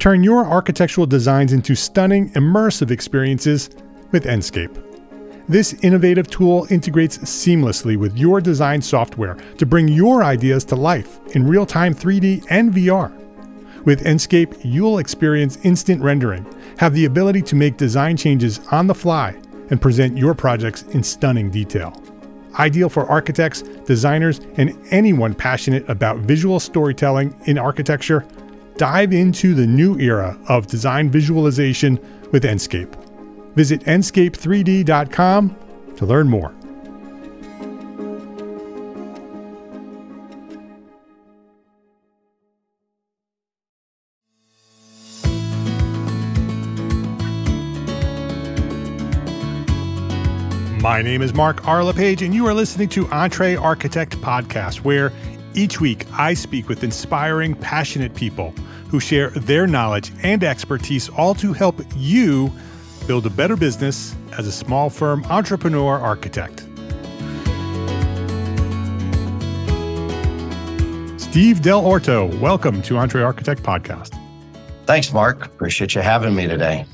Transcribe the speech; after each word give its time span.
Turn 0.00 0.24
your 0.24 0.46
architectural 0.46 1.06
designs 1.06 1.52
into 1.52 1.74
stunning, 1.74 2.30
immersive 2.30 2.90
experiences 2.90 3.68
with 4.12 4.24
Enscape. 4.24 4.82
This 5.46 5.74
innovative 5.82 6.30
tool 6.30 6.66
integrates 6.70 7.18
seamlessly 7.18 7.98
with 7.98 8.16
your 8.16 8.40
design 8.40 8.80
software 8.80 9.36
to 9.58 9.66
bring 9.66 9.88
your 9.88 10.24
ideas 10.24 10.64
to 10.66 10.74
life 10.74 11.20
in 11.36 11.46
real 11.46 11.66
time 11.66 11.94
3D 11.94 12.46
and 12.48 12.72
VR. 12.72 13.12
With 13.84 14.06
Enscape, 14.06 14.58
you'll 14.64 15.00
experience 15.00 15.58
instant 15.64 16.02
rendering, 16.02 16.46
have 16.78 16.94
the 16.94 17.04
ability 17.04 17.42
to 17.42 17.54
make 17.54 17.76
design 17.76 18.16
changes 18.16 18.60
on 18.70 18.86
the 18.86 18.94
fly, 18.94 19.38
and 19.68 19.82
present 19.82 20.16
your 20.16 20.32
projects 20.32 20.82
in 20.94 21.02
stunning 21.02 21.50
detail. 21.50 21.92
Ideal 22.58 22.88
for 22.88 23.04
architects, 23.04 23.60
designers, 23.84 24.40
and 24.56 24.74
anyone 24.92 25.34
passionate 25.34 25.86
about 25.90 26.20
visual 26.20 26.58
storytelling 26.58 27.38
in 27.44 27.58
architecture, 27.58 28.26
dive 28.80 29.12
into 29.12 29.52
the 29.52 29.66
new 29.66 29.98
era 30.00 30.38
of 30.48 30.66
design 30.66 31.10
visualization 31.10 32.00
with 32.32 32.44
Enscape. 32.44 32.96
Visit 33.54 33.82
enscape3d.com 33.82 35.54
to 35.96 36.06
learn 36.06 36.30
more. 36.30 36.54
My 50.80 51.02
name 51.02 51.20
is 51.20 51.34
Mark 51.34 51.68
R. 51.68 51.84
LePage, 51.84 52.22
and 52.22 52.34
you 52.34 52.46
are 52.46 52.54
listening 52.54 52.88
to 52.88 53.04
EntreArchitect 53.04 54.16
Podcast, 54.22 54.76
where 54.76 55.12
each 55.52 55.82
week 55.82 56.06
I 56.12 56.32
speak 56.32 56.66
with 56.70 56.82
inspiring, 56.82 57.54
passionate 57.54 58.14
people 58.14 58.54
who 58.90 59.00
share 59.00 59.30
their 59.30 59.66
knowledge 59.66 60.12
and 60.22 60.42
expertise, 60.42 61.08
all 61.10 61.34
to 61.34 61.52
help 61.52 61.80
you 61.96 62.52
build 63.06 63.24
a 63.26 63.30
better 63.30 63.56
business 63.56 64.14
as 64.36 64.46
a 64.46 64.52
small 64.52 64.90
firm 64.90 65.24
entrepreneur 65.26 65.98
architect. 65.98 66.60
Steve 71.20 71.60
Dell'Orto, 71.60 72.36
welcome 72.40 72.82
to 72.82 72.94
EntreArchitect 72.94 73.60
Podcast. 73.60 74.18
Thanks, 74.86 75.12
Mark. 75.12 75.46
Appreciate 75.46 75.94
you 75.94 76.00
having 76.00 76.34
me 76.34 76.48
today. 76.48 76.84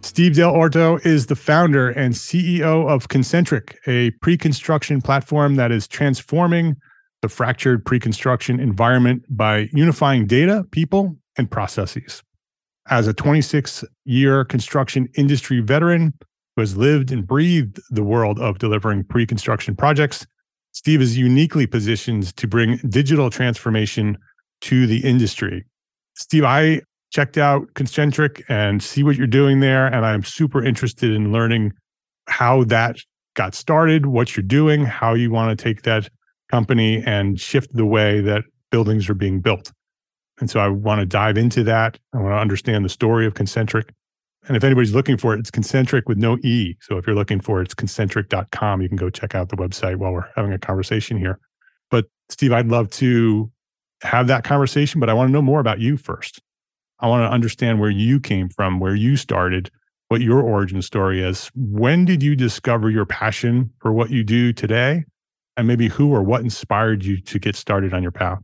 Steve 0.00 0.32
Dell'Orto 0.32 1.04
is 1.04 1.26
the 1.26 1.36
founder 1.36 1.90
and 1.90 2.14
CEO 2.14 2.88
of 2.88 3.08
ConCntric, 3.08 3.74
a 3.86 4.12
pre 4.22 4.38
construction 4.38 5.02
platform 5.02 5.56
that 5.56 5.70
is 5.70 5.86
transforming 5.86 6.76
the 7.20 7.28
fractured 7.28 7.84
pre 7.84 7.98
construction 7.98 8.58
environment 8.60 9.24
by 9.28 9.68
unifying 9.72 10.26
data, 10.26 10.64
people, 10.70 11.16
and 11.36 11.50
processes. 11.50 12.22
As 12.88 13.06
a 13.06 13.14
26 13.14 13.84
year 14.04 14.44
construction 14.44 15.08
industry 15.16 15.60
veteran 15.60 16.14
who 16.54 16.62
has 16.62 16.76
lived 16.76 17.10
and 17.10 17.26
breathed 17.26 17.80
the 17.90 18.04
world 18.04 18.38
of 18.38 18.58
delivering 18.58 19.04
pre 19.04 19.26
construction 19.26 19.74
projects, 19.74 20.26
Steve 20.72 21.00
is 21.00 21.16
uniquely 21.16 21.66
positioned 21.66 22.36
to 22.36 22.46
bring 22.46 22.76
digital 22.88 23.30
transformation 23.30 24.16
to 24.60 24.86
the 24.86 24.98
industry. 24.98 25.64
Steve, 26.14 26.44
I 26.44 26.80
checked 27.10 27.38
out 27.38 27.66
ConCntric 27.74 28.42
and 28.48 28.82
see 28.82 29.02
what 29.02 29.16
you're 29.16 29.26
doing 29.26 29.60
there. 29.60 29.86
And 29.86 30.04
I'm 30.04 30.22
super 30.22 30.62
interested 30.64 31.12
in 31.12 31.32
learning 31.32 31.72
how 32.28 32.64
that 32.64 32.96
got 33.34 33.54
started, 33.54 34.06
what 34.06 34.36
you're 34.36 34.44
doing, 34.44 34.84
how 34.84 35.14
you 35.14 35.30
want 35.30 35.56
to 35.56 35.62
take 35.62 35.82
that 35.82 36.08
company 36.50 37.02
and 37.04 37.40
shift 37.40 37.74
the 37.74 37.86
way 37.86 38.20
that 38.20 38.44
buildings 38.70 39.08
are 39.08 39.14
being 39.14 39.40
built. 39.40 39.72
And 40.38 40.50
so 40.50 40.60
I 40.60 40.68
want 40.68 41.00
to 41.00 41.06
dive 41.06 41.38
into 41.38 41.64
that. 41.64 41.98
I 42.12 42.18
want 42.18 42.32
to 42.34 42.38
understand 42.38 42.84
the 42.84 42.90
story 42.90 43.26
of 43.26 43.34
ConCntric. 43.34 43.88
And 44.48 44.56
if 44.56 44.62
anybody's 44.62 44.94
looking 44.94 45.16
for 45.16 45.34
it, 45.34 45.40
it's 45.40 45.50
ConCntric 45.50 46.02
with 46.06 46.18
no 46.18 46.36
E. 46.38 46.76
So 46.80 46.98
if 46.98 47.06
you're 47.06 47.16
looking 47.16 47.40
for 47.40 47.60
it, 47.60 47.64
it's 47.64 47.74
ConCntric.com. 47.74 48.82
You 48.82 48.88
can 48.88 48.96
go 48.96 49.10
check 49.10 49.34
out 49.34 49.48
the 49.48 49.56
website 49.56 49.96
while 49.96 50.12
we're 50.12 50.28
having 50.36 50.52
a 50.52 50.58
conversation 50.58 51.16
here. 51.16 51.40
But 51.90 52.06
Steve, 52.28 52.52
I'd 52.52 52.68
love 52.68 52.90
to 52.92 53.50
have 54.02 54.26
that 54.26 54.44
conversation, 54.44 55.00
but 55.00 55.08
I 55.08 55.14
want 55.14 55.28
to 55.28 55.32
know 55.32 55.42
more 55.42 55.60
about 55.60 55.80
you 55.80 55.96
first. 55.96 56.40
I 57.00 57.08
want 57.08 57.28
to 57.28 57.32
understand 57.32 57.80
where 57.80 57.90
you 57.90 58.20
came 58.20 58.48
from, 58.48 58.78
where 58.78 58.94
you 58.94 59.16
started, 59.16 59.70
what 60.08 60.20
your 60.20 60.40
origin 60.40 60.80
story 60.82 61.22
is. 61.22 61.50
When 61.54 62.04
did 62.04 62.22
you 62.22 62.36
discover 62.36 62.90
your 62.90 63.06
passion 63.06 63.70
for 63.80 63.92
what 63.92 64.10
you 64.10 64.22
do 64.22 64.52
today? 64.52 65.04
And 65.56 65.66
maybe 65.66 65.88
who 65.88 66.12
or 66.12 66.22
what 66.22 66.42
inspired 66.42 67.04
you 67.04 67.20
to 67.22 67.38
get 67.38 67.56
started 67.56 67.94
on 67.94 68.02
your 68.02 68.12
path? 68.12 68.38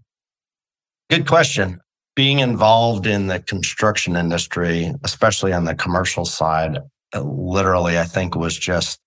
Good 1.12 1.26
question. 1.26 1.78
Being 2.16 2.38
involved 2.38 3.06
in 3.06 3.26
the 3.26 3.38
construction 3.38 4.16
industry, 4.16 4.94
especially 5.04 5.52
on 5.52 5.66
the 5.66 5.74
commercial 5.74 6.24
side, 6.24 6.78
uh, 7.14 7.20
literally, 7.20 7.98
I 7.98 8.04
think 8.04 8.34
was 8.34 8.56
just 8.56 8.98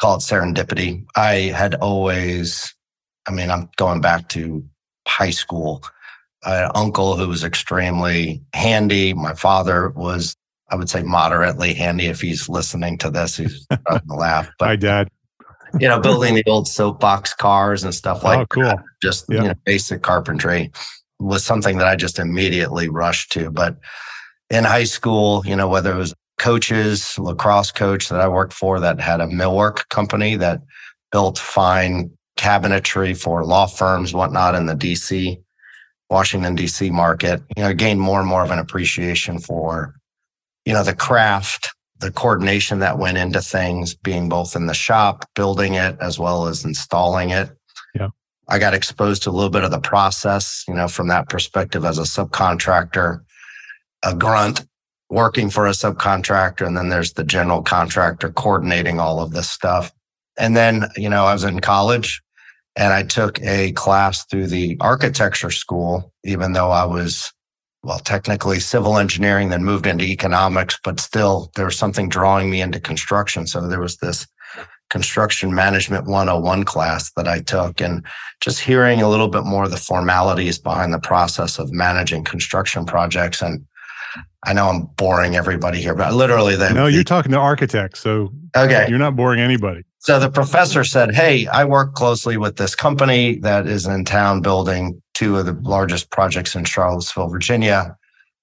called 0.00 0.20
serendipity. 0.20 1.04
I 1.14 1.52
had 1.54 1.76
always, 1.76 2.74
I 3.28 3.30
mean, 3.30 3.50
I'm 3.50 3.70
going 3.76 4.00
back 4.00 4.28
to 4.30 4.64
high 5.06 5.30
school 5.30 5.84
an 6.44 6.72
uncle 6.74 7.16
who 7.16 7.28
was 7.28 7.44
extremely 7.44 8.42
handy. 8.52 9.14
My 9.14 9.34
father 9.34 9.90
was, 9.90 10.34
I 10.70 10.74
would 10.74 10.90
say, 10.90 11.04
moderately 11.04 11.72
handy. 11.72 12.06
If 12.06 12.20
he's 12.20 12.48
listening 12.48 12.98
to 12.98 13.10
this, 13.10 13.36
he's 13.36 13.64
going 13.88 14.00
to 14.08 14.14
laugh. 14.14 14.50
But, 14.58 14.66
Hi, 14.66 14.76
Dad. 14.76 15.08
You 15.78 15.88
know, 15.88 16.00
building 16.00 16.34
the 16.36 16.44
old 16.46 16.68
soapbox 16.68 17.34
cars 17.34 17.84
and 17.84 17.94
stuff 17.94 18.22
like 18.24 18.40
oh, 18.40 18.46
cool. 18.46 18.62
that. 18.64 18.78
Just 19.02 19.26
yeah. 19.28 19.42
you 19.42 19.48
know, 19.48 19.54
basic 19.64 20.02
carpentry 20.02 20.72
was 21.18 21.44
something 21.44 21.78
that 21.78 21.86
I 21.86 21.96
just 21.96 22.18
immediately 22.18 22.88
rushed 22.88 23.32
to. 23.32 23.50
But 23.50 23.76
in 24.50 24.64
high 24.64 24.84
school, 24.84 25.42
you 25.46 25.56
know, 25.56 25.68
whether 25.68 25.92
it 25.92 25.98
was 25.98 26.14
coaches, 26.38 27.18
lacrosse 27.18 27.72
coach 27.72 28.08
that 28.08 28.20
I 28.20 28.28
worked 28.28 28.52
for 28.52 28.80
that 28.80 29.00
had 29.00 29.20
a 29.20 29.26
millwork 29.26 29.88
company 29.88 30.36
that 30.36 30.60
built 31.10 31.38
fine 31.38 32.10
cabinetry 32.36 33.18
for 33.18 33.44
law 33.44 33.66
firms, 33.66 34.12
whatnot 34.12 34.54
in 34.54 34.66
the 34.66 34.74
DC 34.74 35.40
Washington 36.10 36.54
D.C. 36.54 36.90
market, 36.90 37.42
you 37.56 37.62
know, 37.62 37.74
gained 37.74 38.00
more 38.00 38.20
and 38.20 38.28
more 38.28 38.44
of 38.44 38.50
an 38.50 38.58
appreciation 38.58 39.38
for, 39.38 39.94
you 40.64 40.72
know, 40.72 40.84
the 40.84 40.94
craft, 40.94 41.70
the 41.98 42.10
coordination 42.10 42.78
that 42.80 42.98
went 42.98 43.18
into 43.18 43.40
things, 43.40 43.94
being 43.94 44.28
both 44.28 44.54
in 44.54 44.66
the 44.66 44.74
shop, 44.74 45.24
building 45.34 45.74
it 45.74 45.96
as 46.00 46.18
well 46.18 46.46
as 46.46 46.64
installing 46.64 47.30
it. 47.30 47.50
Yeah, 47.94 48.08
I 48.48 48.58
got 48.58 48.74
exposed 48.74 49.22
to 49.22 49.30
a 49.30 49.32
little 49.32 49.50
bit 49.50 49.64
of 49.64 49.70
the 49.70 49.80
process, 49.80 50.64
you 50.68 50.74
know, 50.74 50.88
from 50.88 51.08
that 51.08 51.28
perspective 51.28 51.84
as 51.84 51.98
a 51.98 52.02
subcontractor, 52.02 53.20
a 54.04 54.14
grunt 54.14 54.66
working 55.08 55.50
for 55.50 55.66
a 55.66 55.70
subcontractor, 55.70 56.66
and 56.66 56.76
then 56.76 56.88
there's 56.88 57.12
the 57.12 57.24
general 57.24 57.62
contractor 57.62 58.30
coordinating 58.30 59.00
all 59.00 59.20
of 59.20 59.32
this 59.32 59.48
stuff. 59.48 59.92
And 60.38 60.56
then, 60.56 60.86
you 60.96 61.08
know, 61.08 61.24
I 61.24 61.32
was 61.32 61.44
in 61.44 61.60
college, 61.60 62.20
and 62.76 62.92
I 62.92 63.04
took 63.04 63.40
a 63.40 63.72
class 63.72 64.26
through 64.26 64.48
the 64.48 64.76
architecture 64.80 65.50
school, 65.50 66.12
even 66.24 66.52
though 66.52 66.70
I 66.70 66.84
was, 66.84 67.32
well, 67.86 68.00
technically 68.00 68.58
civil 68.58 68.98
engineering, 68.98 69.48
then 69.48 69.62
moved 69.62 69.86
into 69.86 70.04
economics, 70.04 70.76
but 70.82 70.98
still 70.98 71.52
there 71.54 71.66
was 71.66 71.78
something 71.78 72.08
drawing 72.08 72.50
me 72.50 72.60
into 72.60 72.80
construction. 72.80 73.46
So 73.46 73.68
there 73.68 73.80
was 73.80 73.98
this 73.98 74.26
construction 74.90 75.54
management 75.54 76.06
101 76.06 76.64
class 76.64 77.12
that 77.12 77.28
I 77.28 77.40
took 77.40 77.80
and 77.80 78.04
just 78.40 78.58
hearing 78.58 79.02
a 79.02 79.08
little 79.08 79.28
bit 79.28 79.44
more 79.44 79.64
of 79.64 79.70
the 79.70 79.76
formalities 79.76 80.58
behind 80.58 80.92
the 80.92 80.98
process 80.98 81.60
of 81.60 81.72
managing 81.72 82.24
construction 82.24 82.86
projects. 82.86 83.40
And 83.40 83.64
I 84.44 84.52
know 84.52 84.68
I'm 84.68 84.86
boring 84.96 85.36
everybody 85.36 85.80
here, 85.80 85.94
but 85.94 86.12
literally 86.12 86.56
they 86.56 86.72
No, 86.72 86.86
you're 86.86 87.04
talking 87.04 87.30
to 87.32 87.38
architects. 87.38 88.00
So 88.00 88.32
okay. 88.56 88.86
you're 88.88 88.98
not 88.98 89.14
boring 89.14 89.38
anybody. 89.38 89.84
So 89.98 90.18
the 90.18 90.30
professor 90.30 90.84
said, 90.84 91.14
Hey, 91.14 91.46
I 91.46 91.64
work 91.64 91.94
closely 91.94 92.36
with 92.36 92.56
this 92.56 92.74
company 92.74 93.38
that 93.40 93.66
is 93.66 93.86
in 93.86 94.04
town 94.04 94.40
building 94.40 95.02
two 95.14 95.36
of 95.36 95.46
the 95.46 95.54
largest 95.62 96.10
projects 96.10 96.54
in 96.54 96.64
Charlottesville, 96.64 97.28
Virginia. 97.28 97.96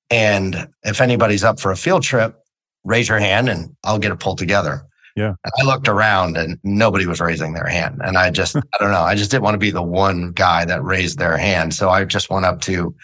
And 0.10 0.68
if 0.84 1.02
anybody's 1.02 1.44
up 1.44 1.60
for 1.60 1.72
a 1.72 1.78
field 1.78 2.04
trip, 2.04 2.36
raise 2.84 3.08
your 3.08 3.20
hand 3.20 3.50
and 3.50 3.76
I'll 3.84 4.00
get 4.00 4.12
it 4.12 4.20
pulled 4.20 4.38
together. 4.38 4.84
Yeah. 5.16 5.34
And 5.44 5.54
I 5.62 5.64
looked 5.64 5.88
around 5.88 6.38
and 6.38 6.58
nobody 6.64 7.06
was 7.06 7.22
raising 7.22 7.54
their 7.54 7.68
hand. 7.68 8.02
And 8.04 8.18
I 8.18 8.32
just, 8.32 8.56
I 8.56 8.62
don't 8.80 8.92
know, 8.92 9.02
I 9.02 9.16
just 9.16 9.30
didn't 9.30 9.44
want 9.44 9.54
to 9.54 9.60
be 9.60 9.72
the 9.72 9.84
one 9.84 10.32
guy 10.32 10.66
that 10.66 10.84
raised 10.84 11.20
their 11.20 11.38
hand. 11.38 11.74
So 11.74 11.90
I 11.90 12.04
just 12.06 12.30
went 12.30 12.46
up 12.46 12.62
to, 12.62 12.96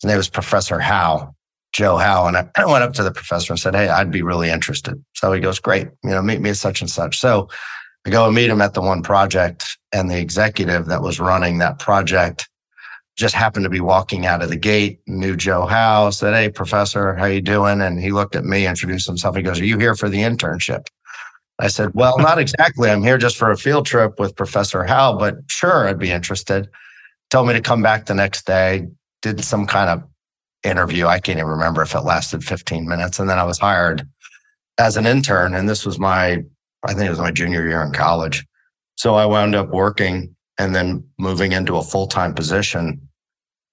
his 0.00 0.08
name 0.08 0.18
was 0.18 0.28
Professor 0.28 0.78
Howe, 0.78 1.34
Joe 1.72 1.96
Howe. 1.96 2.26
And 2.26 2.36
I 2.36 2.46
went 2.66 2.84
up 2.84 2.92
to 2.94 3.02
the 3.02 3.10
professor 3.10 3.52
and 3.52 3.60
said, 3.60 3.74
Hey, 3.74 3.88
I'd 3.88 4.10
be 4.10 4.22
really 4.22 4.50
interested. 4.50 5.02
So 5.14 5.32
he 5.32 5.40
goes, 5.40 5.58
Great, 5.58 5.88
you 6.04 6.10
know, 6.10 6.22
meet 6.22 6.40
me 6.40 6.50
at 6.50 6.56
such 6.56 6.82
and 6.82 6.90
such. 6.90 7.18
So 7.18 7.48
I 8.06 8.10
go 8.10 8.26
and 8.26 8.34
meet 8.34 8.48
him 8.48 8.62
at 8.62 8.74
the 8.74 8.80
one 8.80 9.02
project, 9.02 9.76
and 9.92 10.08
the 10.08 10.18
executive 10.18 10.86
that 10.86 11.02
was 11.02 11.18
running 11.18 11.58
that 11.58 11.80
project 11.80 12.48
just 13.16 13.34
happened 13.34 13.64
to 13.64 13.70
be 13.70 13.80
walking 13.80 14.26
out 14.26 14.42
of 14.42 14.48
the 14.48 14.56
gate. 14.56 15.00
Knew 15.06 15.34
Joe 15.36 15.66
Howe. 15.66 16.10
Said, 16.10 16.34
"Hey, 16.34 16.48
professor, 16.48 17.14
how 17.16 17.24
you 17.26 17.40
doing?" 17.40 17.80
And 17.80 17.98
he 17.98 18.12
looked 18.12 18.36
at 18.36 18.44
me, 18.44 18.66
introduced 18.66 19.08
himself. 19.08 19.34
He 19.34 19.42
goes, 19.42 19.60
"Are 19.60 19.64
you 19.64 19.78
here 19.78 19.96
for 19.96 20.08
the 20.08 20.20
internship?" 20.20 20.86
I 21.58 21.68
said, 21.68 21.90
"Well, 21.94 22.18
not 22.18 22.38
exactly. 22.38 22.90
I'm 22.90 23.02
here 23.02 23.18
just 23.18 23.36
for 23.36 23.50
a 23.50 23.56
field 23.56 23.86
trip 23.86 24.20
with 24.20 24.36
Professor 24.36 24.84
Howe, 24.84 25.16
but 25.18 25.36
sure, 25.48 25.88
I'd 25.88 25.98
be 25.98 26.12
interested." 26.12 26.68
Told 27.30 27.48
me 27.48 27.54
to 27.54 27.60
come 27.60 27.82
back 27.82 28.06
the 28.06 28.14
next 28.14 28.46
day. 28.46 28.86
Did 29.22 29.42
some 29.42 29.66
kind 29.66 29.90
of 29.90 30.04
interview. 30.62 31.06
I 31.06 31.18
can't 31.18 31.38
even 31.38 31.50
remember 31.50 31.82
if 31.82 31.94
it 31.94 32.00
lasted 32.00 32.44
15 32.44 32.86
minutes. 32.86 33.18
And 33.18 33.28
then 33.28 33.38
I 33.38 33.44
was 33.44 33.58
hired 33.58 34.06
as 34.78 34.96
an 34.96 35.06
intern. 35.06 35.54
And 35.54 35.68
this 35.68 35.84
was 35.86 35.98
my, 35.98 36.44
I 36.86 36.94
think 36.94 37.06
it 37.06 37.10
was 37.10 37.18
my 37.18 37.30
junior 37.30 37.66
year 37.66 37.82
in 37.82 37.92
college. 37.92 38.44
So 38.96 39.14
I 39.14 39.26
wound 39.26 39.54
up 39.54 39.68
working 39.68 40.34
and 40.58 40.74
then 40.74 41.04
moving 41.18 41.52
into 41.52 41.76
a 41.76 41.82
full 41.82 42.06
time 42.06 42.34
position 42.34 43.06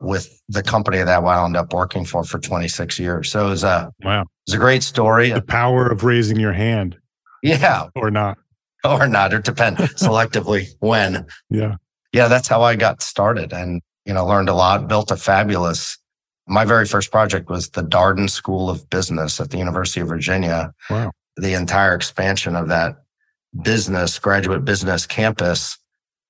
with 0.03 0.41
the 0.49 0.61
company 0.61 0.97
that 0.97 1.07
I 1.07 1.19
wound 1.19 1.55
up 1.55 1.73
working 1.73 2.05
for 2.05 2.23
for 2.23 2.39
26 2.39 2.99
years. 2.99 3.31
So 3.31 3.47
it 3.47 3.49
was 3.49 3.63
a 3.63 3.91
wow, 4.03 4.25
it's 4.45 4.53
a 4.53 4.59
great 4.59 4.83
story. 4.83 5.31
The 5.31 5.41
power 5.41 5.87
of 5.87 6.03
raising 6.03 6.39
your 6.39 6.53
hand, 6.53 6.97
yeah, 7.41 7.87
or 7.95 8.11
not, 8.11 8.37
or 8.83 9.07
not, 9.07 9.33
or 9.33 9.39
depend 9.39 9.77
selectively 9.77 10.67
when. 10.79 11.25
Yeah, 11.49 11.75
yeah, 12.11 12.27
that's 12.27 12.47
how 12.47 12.61
I 12.61 12.75
got 12.75 13.01
started, 13.01 13.53
and 13.53 13.81
you 14.05 14.13
know, 14.13 14.25
learned 14.25 14.49
a 14.49 14.53
lot, 14.53 14.87
built 14.87 15.09
a 15.09 15.17
fabulous. 15.17 15.97
My 16.45 16.65
very 16.65 16.85
first 16.85 17.09
project 17.09 17.49
was 17.49 17.69
the 17.69 17.83
Darden 17.83 18.29
School 18.29 18.69
of 18.69 18.89
Business 18.89 19.39
at 19.39 19.51
the 19.51 19.57
University 19.57 20.01
of 20.01 20.09
Virginia. 20.09 20.73
Wow, 20.89 21.11
the 21.37 21.53
entire 21.53 21.95
expansion 21.95 22.57
of 22.57 22.67
that 22.67 22.97
business 23.61 24.17
graduate 24.19 24.65
business 24.65 25.05
campus 25.05 25.77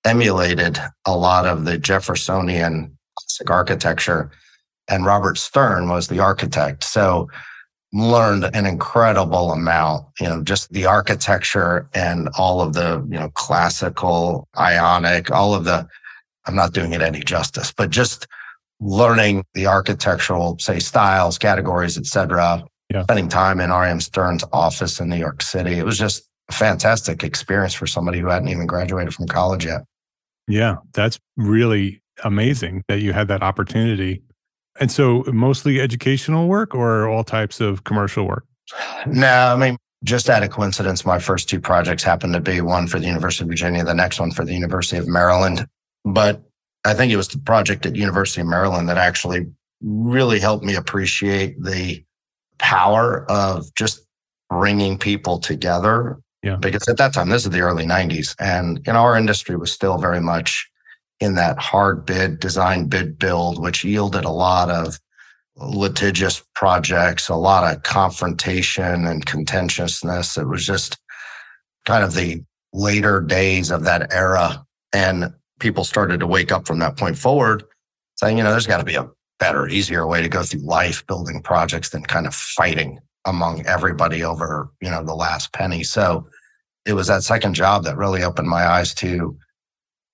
emulated 0.05 0.77
a 1.05 1.15
lot 1.15 1.45
of 1.45 1.65
the 1.65 1.77
Jeffersonian 1.77 2.97
classic 3.17 3.49
architecture. 3.49 4.31
And 4.89 5.05
Robert 5.05 5.37
Stern 5.37 5.87
was 5.87 6.07
the 6.07 6.19
architect. 6.19 6.83
So 6.83 7.29
learned 7.93 8.43
an 8.55 8.65
incredible 8.65 9.51
amount, 9.51 10.05
you 10.19 10.27
know, 10.27 10.43
just 10.43 10.71
the 10.73 10.85
architecture 10.85 11.87
and 11.93 12.27
all 12.37 12.59
of 12.59 12.73
the, 12.73 13.05
you 13.09 13.19
know, 13.19 13.29
classical, 13.29 14.47
ionic, 14.57 15.31
all 15.31 15.53
of 15.53 15.63
the, 15.63 15.87
I'm 16.45 16.55
not 16.55 16.73
doing 16.73 16.91
it 16.91 17.01
any 17.01 17.21
justice, 17.21 17.71
but 17.71 17.91
just 17.91 18.27
learning 18.81 19.45
the 19.53 19.67
architectural, 19.67 20.57
say, 20.59 20.79
styles, 20.79 21.37
categories, 21.37 21.97
et 21.97 22.05
cetera. 22.05 22.63
Yeah. 22.91 23.03
Spending 23.03 23.29
time 23.29 23.59
in 23.59 23.71
R.M. 23.71 24.01
Stern's 24.01 24.43
office 24.51 24.99
in 24.99 25.09
New 25.09 25.15
York 25.15 25.41
City. 25.41 25.73
It 25.73 25.85
was 25.85 25.97
just 25.97 26.27
fantastic 26.51 27.23
experience 27.23 27.73
for 27.73 27.87
somebody 27.87 28.19
who 28.19 28.27
hadn't 28.27 28.49
even 28.49 28.67
graduated 28.67 29.13
from 29.13 29.27
college 29.27 29.65
yet. 29.65 29.81
Yeah, 30.47 30.77
that's 30.93 31.19
really 31.37 32.01
amazing 32.23 32.83
that 32.87 33.01
you 33.01 33.13
had 33.13 33.27
that 33.29 33.41
opportunity. 33.41 34.21
And 34.79 34.91
so, 34.91 35.23
mostly 35.27 35.79
educational 35.79 36.47
work 36.47 36.73
or 36.73 37.07
all 37.07 37.23
types 37.23 37.61
of 37.61 37.83
commercial 37.83 38.27
work? 38.27 38.45
No, 39.05 39.27
I 39.27 39.55
mean, 39.55 39.77
just 40.03 40.29
out 40.29 40.43
of 40.43 40.49
coincidence, 40.49 41.05
my 41.05 41.19
first 41.19 41.47
two 41.47 41.59
projects 41.59 42.03
happened 42.03 42.33
to 42.33 42.41
be 42.41 42.59
one 42.59 42.87
for 42.87 42.99
the 42.99 43.05
University 43.05 43.43
of 43.43 43.49
Virginia, 43.49 43.83
the 43.83 43.93
next 43.93 44.19
one 44.19 44.31
for 44.31 44.43
the 44.43 44.53
University 44.53 44.97
of 44.97 45.07
Maryland. 45.07 45.65
But 46.03 46.41
I 46.83 46.93
think 46.93 47.11
it 47.13 47.17
was 47.17 47.29
the 47.29 47.37
project 47.37 47.85
at 47.85 47.95
University 47.95 48.41
of 48.41 48.47
Maryland 48.47 48.89
that 48.89 48.97
actually 48.97 49.47
really 49.81 50.39
helped 50.39 50.65
me 50.65 50.75
appreciate 50.75 51.61
the 51.61 52.03
power 52.57 53.29
of 53.29 53.73
just 53.75 54.05
bringing 54.49 54.97
people 54.97 55.39
together 55.39 56.19
yeah. 56.43 56.57
Because 56.57 56.87
at 56.89 56.97
that 56.97 57.13
time, 57.13 57.29
this 57.29 57.45
is 57.45 57.51
the 57.51 57.61
early 57.61 57.85
90s, 57.85 58.35
and 58.37 58.81
know, 58.91 58.99
our 58.99 59.17
industry 59.17 59.55
was 59.55 59.71
still 59.71 59.97
very 59.97 60.19
much 60.19 60.69
in 61.19 61.35
that 61.35 61.57
hard 61.57 62.05
bid, 62.05 62.39
design 62.39 62.87
bid 62.87 63.17
build, 63.17 63.61
which 63.61 63.85
yielded 63.85 64.25
a 64.25 64.29
lot 64.29 64.69
of 64.69 64.99
litigious 65.55 66.43
projects, 66.53 67.29
a 67.29 67.35
lot 67.35 67.73
of 67.73 67.83
confrontation 67.83 69.05
and 69.05 69.25
contentiousness. 69.25 70.37
It 70.37 70.47
was 70.47 70.65
just 70.65 70.97
kind 71.85 72.03
of 72.03 72.13
the 72.13 72.43
later 72.73 73.21
days 73.21 73.71
of 73.71 73.85
that 73.85 74.11
era. 74.13 74.65
And 74.91 75.33
people 75.59 75.85
started 75.85 76.19
to 76.19 76.27
wake 76.27 76.51
up 76.51 76.67
from 76.67 76.79
that 76.79 76.97
point 76.97 77.17
forward, 77.17 77.63
saying, 78.15 78.37
you 78.37 78.43
know, 78.43 78.51
there's 78.51 78.67
got 78.67 78.79
to 78.79 78.83
be 78.83 78.95
a 78.95 79.09
better, 79.39 79.67
easier 79.67 80.05
way 80.05 80.21
to 80.21 80.29
go 80.29 80.43
through 80.43 80.61
life 80.61 81.05
building 81.07 81.41
projects 81.41 81.89
than 81.89 82.03
kind 82.03 82.27
of 82.27 82.35
fighting 82.35 82.99
among 83.25 83.65
everybody 83.65 84.23
over, 84.23 84.69
you 84.81 84.89
know, 84.89 85.03
the 85.03 85.15
last 85.15 85.53
penny. 85.53 85.83
So 85.83 86.27
it 86.85 86.93
was 86.93 87.07
that 87.07 87.23
second 87.23 87.53
job 87.53 87.83
that 87.85 87.97
really 87.97 88.23
opened 88.23 88.47
my 88.47 88.65
eyes 88.65 88.93
to 88.95 89.37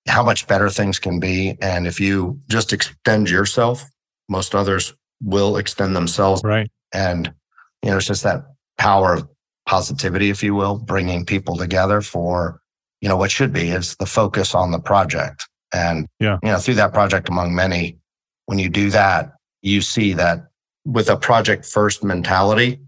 how 0.08 0.22
much 0.22 0.46
better 0.46 0.70
things 0.70 0.98
can 0.98 1.20
be. 1.20 1.56
And 1.60 1.86
if 1.86 2.00
you 2.00 2.40
just 2.48 2.72
extend 2.72 3.28
yourself, 3.28 3.84
most 4.28 4.54
others 4.54 4.94
will 5.22 5.56
extend 5.56 5.94
themselves. 5.94 6.42
Right. 6.44 6.70
And, 6.92 7.32
you 7.82 7.90
know, 7.90 7.96
it's 7.96 8.06
just 8.06 8.22
that 8.22 8.44
power 8.78 9.14
of 9.14 9.28
positivity, 9.66 10.30
if 10.30 10.42
you 10.42 10.54
will, 10.54 10.78
bringing 10.78 11.26
people 11.26 11.56
together 11.56 12.00
for, 12.00 12.60
you 13.00 13.08
know, 13.08 13.16
what 13.16 13.30
should 13.30 13.52
be 13.52 13.70
is 13.70 13.96
the 13.96 14.06
focus 14.06 14.54
on 14.54 14.70
the 14.70 14.80
project. 14.80 15.46
And, 15.72 16.06
yeah. 16.18 16.38
you 16.42 16.50
know, 16.50 16.58
through 16.58 16.74
that 16.74 16.92
project 16.92 17.28
among 17.28 17.54
many, 17.54 17.98
when 18.46 18.58
you 18.58 18.68
do 18.68 18.90
that, 18.90 19.32
you 19.62 19.80
see 19.80 20.12
that 20.14 20.46
with 20.84 21.08
a 21.08 21.16
project 21.16 21.66
first 21.66 22.02
mentality, 22.02 22.80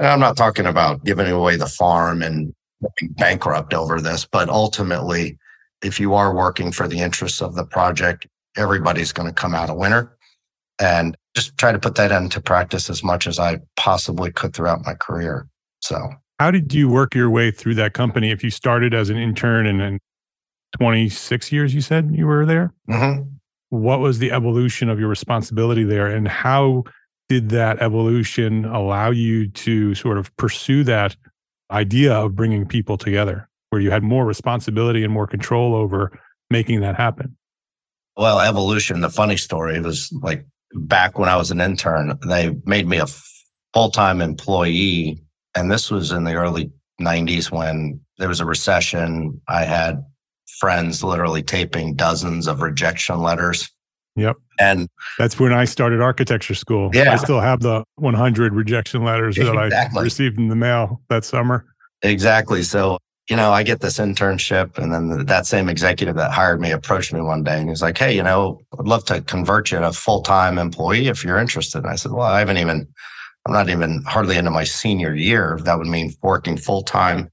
and 0.00 0.08
I'm 0.08 0.18
not 0.18 0.36
talking 0.36 0.64
about 0.64 1.04
giving 1.04 1.30
away 1.30 1.56
the 1.56 1.66
farm 1.66 2.22
and 2.22 2.54
bankrupt 3.18 3.74
over 3.74 4.00
this, 4.00 4.24
but 4.24 4.48
ultimately, 4.48 5.38
if 5.82 6.00
you 6.00 6.14
are 6.14 6.34
working 6.34 6.72
for 6.72 6.88
the 6.88 7.00
interests 7.00 7.42
of 7.42 7.54
the 7.54 7.66
project, 7.66 8.26
everybody's 8.56 9.12
going 9.12 9.28
to 9.28 9.34
come 9.34 9.54
out 9.54 9.68
a 9.68 9.74
winner. 9.74 10.16
And 10.78 11.14
just 11.36 11.56
try 11.58 11.70
to 11.70 11.78
put 11.78 11.96
that 11.96 12.10
into 12.10 12.40
practice 12.40 12.88
as 12.88 13.04
much 13.04 13.26
as 13.26 13.38
I 13.38 13.58
possibly 13.76 14.32
could 14.32 14.54
throughout 14.54 14.86
my 14.86 14.94
career. 14.94 15.46
So, 15.82 16.14
how 16.38 16.50
did 16.50 16.72
you 16.72 16.88
work 16.88 17.14
your 17.14 17.28
way 17.28 17.50
through 17.50 17.74
that 17.74 17.92
company? 17.92 18.30
If 18.30 18.42
you 18.42 18.48
started 18.48 18.94
as 18.94 19.10
an 19.10 19.18
intern 19.18 19.66
and 19.66 19.78
then 19.78 19.98
26 20.78 21.52
years, 21.52 21.74
you 21.74 21.82
said 21.82 22.10
you 22.14 22.26
were 22.26 22.46
there, 22.46 22.72
mm-hmm. 22.88 23.24
what 23.68 24.00
was 24.00 24.18
the 24.18 24.32
evolution 24.32 24.88
of 24.88 24.98
your 24.98 25.08
responsibility 25.08 25.84
there? 25.84 26.06
And 26.06 26.26
how 26.26 26.84
did 27.30 27.50
that 27.50 27.80
evolution 27.80 28.64
allow 28.64 29.12
you 29.12 29.46
to 29.46 29.94
sort 29.94 30.18
of 30.18 30.36
pursue 30.36 30.82
that 30.82 31.14
idea 31.70 32.12
of 32.12 32.34
bringing 32.34 32.66
people 32.66 32.98
together 32.98 33.48
where 33.68 33.80
you 33.80 33.88
had 33.88 34.02
more 34.02 34.26
responsibility 34.26 35.04
and 35.04 35.12
more 35.12 35.28
control 35.28 35.76
over 35.76 36.10
making 36.50 36.80
that 36.80 36.96
happen? 36.96 37.36
Well, 38.16 38.40
evolution, 38.40 39.00
the 39.00 39.10
funny 39.10 39.36
story 39.36 39.80
was 39.80 40.12
like 40.20 40.44
back 40.74 41.20
when 41.20 41.28
I 41.28 41.36
was 41.36 41.52
an 41.52 41.60
intern, 41.60 42.18
they 42.26 42.52
made 42.64 42.88
me 42.88 42.98
a 42.98 43.06
full 43.72 43.92
time 43.92 44.20
employee. 44.20 45.22
And 45.54 45.70
this 45.70 45.88
was 45.88 46.10
in 46.10 46.24
the 46.24 46.34
early 46.34 46.72
90s 47.00 47.52
when 47.52 48.00
there 48.18 48.28
was 48.28 48.40
a 48.40 48.44
recession. 48.44 49.40
I 49.46 49.62
had 49.62 50.04
friends 50.58 51.04
literally 51.04 51.44
taping 51.44 51.94
dozens 51.94 52.48
of 52.48 52.60
rejection 52.60 53.20
letters 53.20 53.70
Yep. 54.16 54.36
And 54.60 54.88
that's 55.18 55.40
when 55.40 55.52
I 55.52 55.64
started 55.64 56.00
architecture 56.00 56.54
school. 56.54 56.90
Yeah. 56.92 57.12
I 57.12 57.16
still 57.16 57.40
have 57.40 57.60
the 57.60 57.82
100 57.96 58.52
rejection 58.52 59.02
letters 59.02 59.36
that 59.36 59.54
exactly. 59.54 60.00
I 60.00 60.02
received 60.02 60.38
in 60.38 60.48
the 60.48 60.56
mail 60.56 61.00
that 61.08 61.24
summer. 61.24 61.64
Exactly. 62.02 62.62
So, 62.62 62.98
you 63.28 63.36
know, 63.36 63.52
I 63.52 63.62
get 63.62 63.80
this 63.80 63.98
internship, 63.98 64.76
and 64.76 64.92
then 64.92 65.26
that 65.26 65.46
same 65.46 65.68
executive 65.68 66.16
that 66.16 66.30
hired 66.30 66.60
me 66.60 66.72
approached 66.72 67.12
me 67.12 67.20
one 67.20 67.42
day 67.42 67.58
and 67.58 67.68
he's 67.68 67.82
like, 67.82 67.96
Hey, 67.96 68.14
you 68.14 68.22
know, 68.22 68.60
I'd 68.78 68.86
love 68.86 69.04
to 69.06 69.22
convert 69.22 69.70
you 69.70 69.78
to 69.78 69.88
a 69.88 69.92
full 69.92 70.22
time 70.22 70.58
employee 70.58 71.08
if 71.08 71.24
you're 71.24 71.38
interested. 71.38 71.78
And 71.78 71.88
I 71.88 71.96
said, 71.96 72.12
Well, 72.12 72.26
I 72.26 72.40
haven't 72.40 72.58
even, 72.58 72.86
I'm 73.46 73.52
not 73.52 73.70
even 73.70 74.02
hardly 74.06 74.36
into 74.36 74.50
my 74.50 74.64
senior 74.64 75.14
year. 75.14 75.58
That 75.62 75.78
would 75.78 75.86
mean 75.86 76.12
working 76.22 76.56
full 76.56 76.82
time 76.82 77.30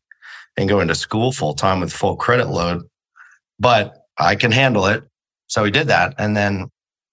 and 0.55 0.69
going 0.69 0.87
to 0.87 0.95
school 0.95 1.31
full 1.31 1.53
time 1.53 1.81
with 1.81 1.91
full 1.91 2.15
credit 2.15 2.47
load, 2.47 2.83
but 3.59 4.05
I 4.17 4.35
can 4.35 4.51
handle 4.51 4.85
it. 4.85 5.03
So 5.47 5.63
he 5.63 5.71
did 5.71 5.87
that 5.87 6.13
and 6.17 6.35
then 6.35 6.69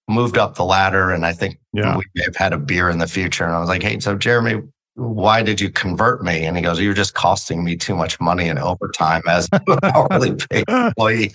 moved 0.08 0.38
up 0.38 0.54
the 0.54 0.64
ladder. 0.64 1.10
And 1.10 1.24
I 1.24 1.32
think 1.32 1.58
yeah. 1.72 1.96
we 1.96 2.04
may 2.14 2.24
have 2.24 2.36
had 2.36 2.52
a 2.52 2.58
beer 2.58 2.90
in 2.90 2.98
the 2.98 3.06
future. 3.06 3.44
And 3.44 3.54
I 3.54 3.60
was 3.60 3.68
like, 3.68 3.82
hey, 3.82 4.00
so 4.00 4.16
Jeremy, 4.16 4.62
why 4.94 5.42
did 5.42 5.60
you 5.60 5.70
convert 5.70 6.22
me? 6.22 6.44
And 6.44 6.56
he 6.56 6.62
goes, 6.62 6.80
you're 6.80 6.94
just 6.94 7.14
costing 7.14 7.64
me 7.64 7.76
too 7.76 7.94
much 7.94 8.20
money 8.20 8.48
in 8.48 8.58
overtime 8.58 9.22
as 9.28 9.48
an 9.52 9.78
hourly 9.82 10.34
paid 10.50 10.64
employee. 10.68 11.32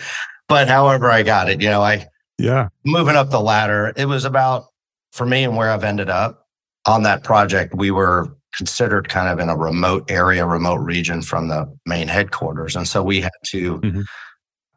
But 0.47 0.67
however 0.67 1.11
I 1.11 1.23
got 1.23 1.49
it, 1.49 1.61
you 1.61 1.69
know, 1.69 1.81
I 1.81 2.07
yeah 2.38 2.69
moving 2.85 3.15
up 3.15 3.29
the 3.29 3.41
ladder. 3.41 3.93
It 3.97 4.05
was 4.05 4.25
about 4.25 4.65
for 5.11 5.25
me 5.25 5.43
and 5.43 5.57
where 5.57 5.69
I've 5.69 5.83
ended 5.83 6.09
up 6.09 6.47
on 6.85 7.03
that 7.03 7.23
project. 7.23 7.75
We 7.75 7.91
were 7.91 8.35
considered 8.57 9.09
kind 9.09 9.29
of 9.29 9.39
in 9.39 9.49
a 9.49 9.57
remote 9.57 10.09
area, 10.09 10.45
remote 10.45 10.77
region 10.77 11.21
from 11.21 11.49
the 11.49 11.71
main 11.85 12.07
headquarters, 12.07 12.75
and 12.75 12.88
so 12.88 13.03
we 13.03 13.21
had 13.21 13.31
to 13.47 13.79
mm-hmm. 13.79 14.01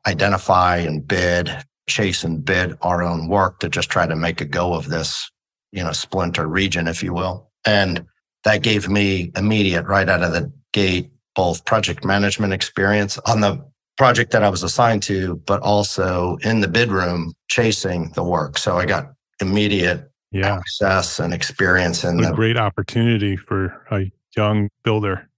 identify 0.07 0.79
and 0.79 1.07
bid 1.07 1.57
chase 1.89 2.25
and 2.25 2.45
bid 2.45 2.77
our 2.83 3.03
own 3.03 3.29
work 3.29 3.61
to 3.61 3.69
just 3.69 3.91
try 3.91 4.07
to 4.07 4.17
make 4.17 4.41
a 4.41 4.45
go 4.45 4.75
of 4.75 4.89
this, 4.89 5.31
you 5.73 5.83
know, 5.83 5.93
splinter 5.93 6.47
region, 6.47 6.89
if 6.89 7.03
you 7.03 7.13
will. 7.13 7.51
And 7.67 8.05
that 8.45 8.63
gave 8.63 8.89
me 8.89 9.33
immediate, 9.37 9.87
right 9.87 10.09
out 10.09 10.23
of 10.23 10.33
the 10.33 10.53
gate, 10.73 11.11
both 11.35 11.65
project 11.65 12.05
management 12.05 12.53
experience 12.53 13.19
on 13.27 13.41
the 13.41 13.65
project 13.97 14.33
that 14.33 14.43
I 14.43 14.49
was 14.49 14.63
assigned 14.63 15.03
to, 15.05 15.37
but 15.47 15.61
also 15.61 16.37
in 16.43 16.61
the 16.61 16.69
bid 16.69 16.91
room 16.91 17.35
chasing 17.49 18.11
the 18.15 18.25
work. 18.25 18.59
So 18.59 18.79
I 18.79 18.87
got 18.87 19.13
immediate 19.41 20.11
yeah. 20.31 20.57
access 20.57 21.19
and 21.19 21.35
experience 21.35 22.05
in 22.05 22.25
a 22.25 22.33
great 22.33 22.57
opportunity 22.57 23.37
for 23.37 23.85
a 23.91 24.11
young 24.37 24.69
builder. 24.83 25.29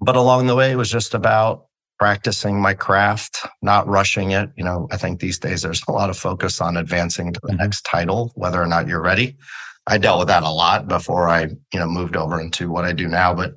But 0.00 0.16
along 0.16 0.48
the 0.48 0.56
way, 0.56 0.72
it 0.72 0.76
was 0.76 0.90
just 0.90 1.14
about 1.14 1.66
practicing 1.98 2.60
my 2.60 2.74
craft, 2.74 3.46
not 3.62 3.86
rushing 3.86 4.32
it. 4.32 4.50
You 4.56 4.64
know, 4.64 4.88
I 4.90 4.96
think 4.96 5.20
these 5.20 5.38
days 5.38 5.62
there's 5.62 5.82
a 5.88 5.92
lot 5.92 6.10
of 6.10 6.18
focus 6.18 6.60
on 6.60 6.76
advancing 6.76 7.32
to 7.32 7.40
the 7.42 7.48
mm-hmm. 7.48 7.58
next 7.58 7.82
title, 7.82 8.32
whether 8.34 8.60
or 8.60 8.66
not 8.66 8.88
you're 8.88 9.02
ready. 9.02 9.36
I 9.86 9.98
dealt 9.98 10.18
with 10.18 10.28
that 10.28 10.42
a 10.42 10.50
lot 10.50 10.88
before 10.88 11.28
I, 11.28 11.42
you 11.72 11.78
know, 11.78 11.86
moved 11.86 12.16
over 12.16 12.40
into 12.40 12.70
what 12.70 12.84
I 12.84 12.92
do 12.92 13.06
now. 13.06 13.34
But, 13.34 13.54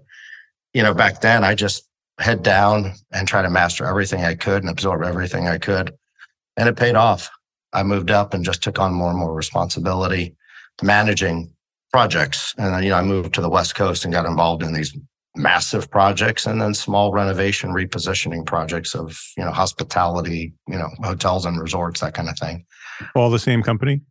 you 0.73 0.83
know, 0.83 0.93
back 0.93 1.21
then 1.21 1.43
I 1.43 1.55
just 1.55 1.87
head 2.19 2.43
down 2.43 2.93
and 3.11 3.27
try 3.27 3.41
to 3.41 3.49
master 3.49 3.85
everything 3.85 4.23
I 4.23 4.35
could 4.35 4.61
and 4.61 4.69
absorb 4.69 5.03
everything 5.03 5.47
I 5.47 5.57
could. 5.57 5.93
And 6.57 6.67
it 6.67 6.75
paid 6.75 6.95
off. 6.95 7.29
I 7.73 7.83
moved 7.83 8.11
up 8.11 8.33
and 8.33 8.43
just 8.43 8.63
took 8.63 8.79
on 8.79 8.93
more 8.93 9.09
and 9.09 9.19
more 9.19 9.33
responsibility 9.33 10.35
managing 10.83 11.51
projects. 11.91 12.53
And, 12.57 12.73
then, 12.73 12.83
you 12.83 12.89
know, 12.89 12.97
I 12.97 13.03
moved 13.03 13.33
to 13.35 13.41
the 13.41 13.49
West 13.49 13.75
Coast 13.75 14.03
and 14.03 14.13
got 14.13 14.25
involved 14.25 14.63
in 14.63 14.73
these 14.73 14.95
massive 15.37 15.89
projects 15.89 16.45
and 16.45 16.61
then 16.61 16.73
small 16.73 17.11
renovation 17.11 17.71
repositioning 17.71 18.45
projects 18.45 18.95
of, 18.95 19.19
you 19.37 19.43
know, 19.43 19.51
hospitality, 19.51 20.53
you 20.67 20.77
know, 20.77 20.89
hotels 21.03 21.45
and 21.45 21.59
resorts, 21.59 22.01
that 22.01 22.13
kind 22.13 22.29
of 22.29 22.37
thing. 22.37 22.65
All 23.15 23.29
the 23.29 23.39
same 23.39 23.61
company? 23.61 24.01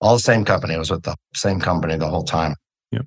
All 0.00 0.14
the 0.14 0.20
same 0.20 0.44
company. 0.44 0.74
I 0.74 0.78
was 0.78 0.90
with 0.90 1.02
the 1.02 1.16
same 1.34 1.60
company 1.60 1.96
the 1.96 2.08
whole 2.08 2.24
time. 2.24 2.54
Yep. 2.92 3.06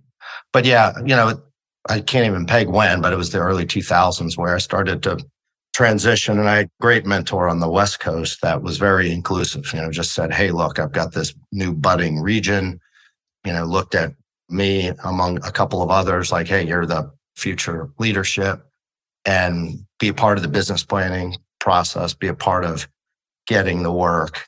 But 0.51 0.65
yeah, 0.65 0.93
you 1.00 1.15
know, 1.15 1.41
I 1.89 2.00
can't 2.00 2.25
even 2.25 2.46
peg 2.46 2.67
when, 2.67 3.01
but 3.01 3.13
it 3.13 3.17
was 3.17 3.32
the 3.32 3.39
early 3.39 3.65
2000s 3.65 4.38
where 4.38 4.55
I 4.55 4.60
started 4.60 5.03
to 5.03 5.17
transition. 5.74 6.39
And 6.39 6.48
I 6.48 6.58
had 6.58 6.65
a 6.65 6.82
great 6.82 7.05
mentor 7.05 7.50
on 7.50 7.60
the 7.60 7.70
West 7.70 8.00
Coast 8.00 8.41
that 8.41 8.62
was 8.62 8.77
very 8.77 9.12
inclusive, 9.12 9.72
you 9.74 9.82
know, 9.82 9.91
just 9.91 10.13
said, 10.13 10.34
Hey, 10.34 10.51
look, 10.51 10.79
I've 10.79 10.91
got 10.91 11.13
this 11.13 11.34
new 11.51 11.74
budding 11.74 12.22
region, 12.22 12.79
you 13.46 13.53
know, 13.53 13.65
looked 13.65 13.96
at 13.96 14.13
me 14.50 14.91
among 15.03 15.38
a 15.38 15.51
couple 15.51 15.82
of 15.82 15.89
others, 15.89 16.32
like, 16.32 16.48
Hey, 16.48 16.65
you're 16.65 16.86
the 16.86 17.12
future 17.36 17.90
leadership 18.00 18.66
and 19.25 19.86
be 20.00 20.10
a 20.10 20.13
part 20.13 20.38
of 20.38 20.44
the 20.44 20.50
business 20.50 20.84
planning 20.84 21.36
process, 21.60 22.13
be 22.13 22.28
a 22.28 22.34
part 22.34 22.66
of 22.66 22.88
getting 23.48 23.84
the 23.84 23.92
work 23.92 24.48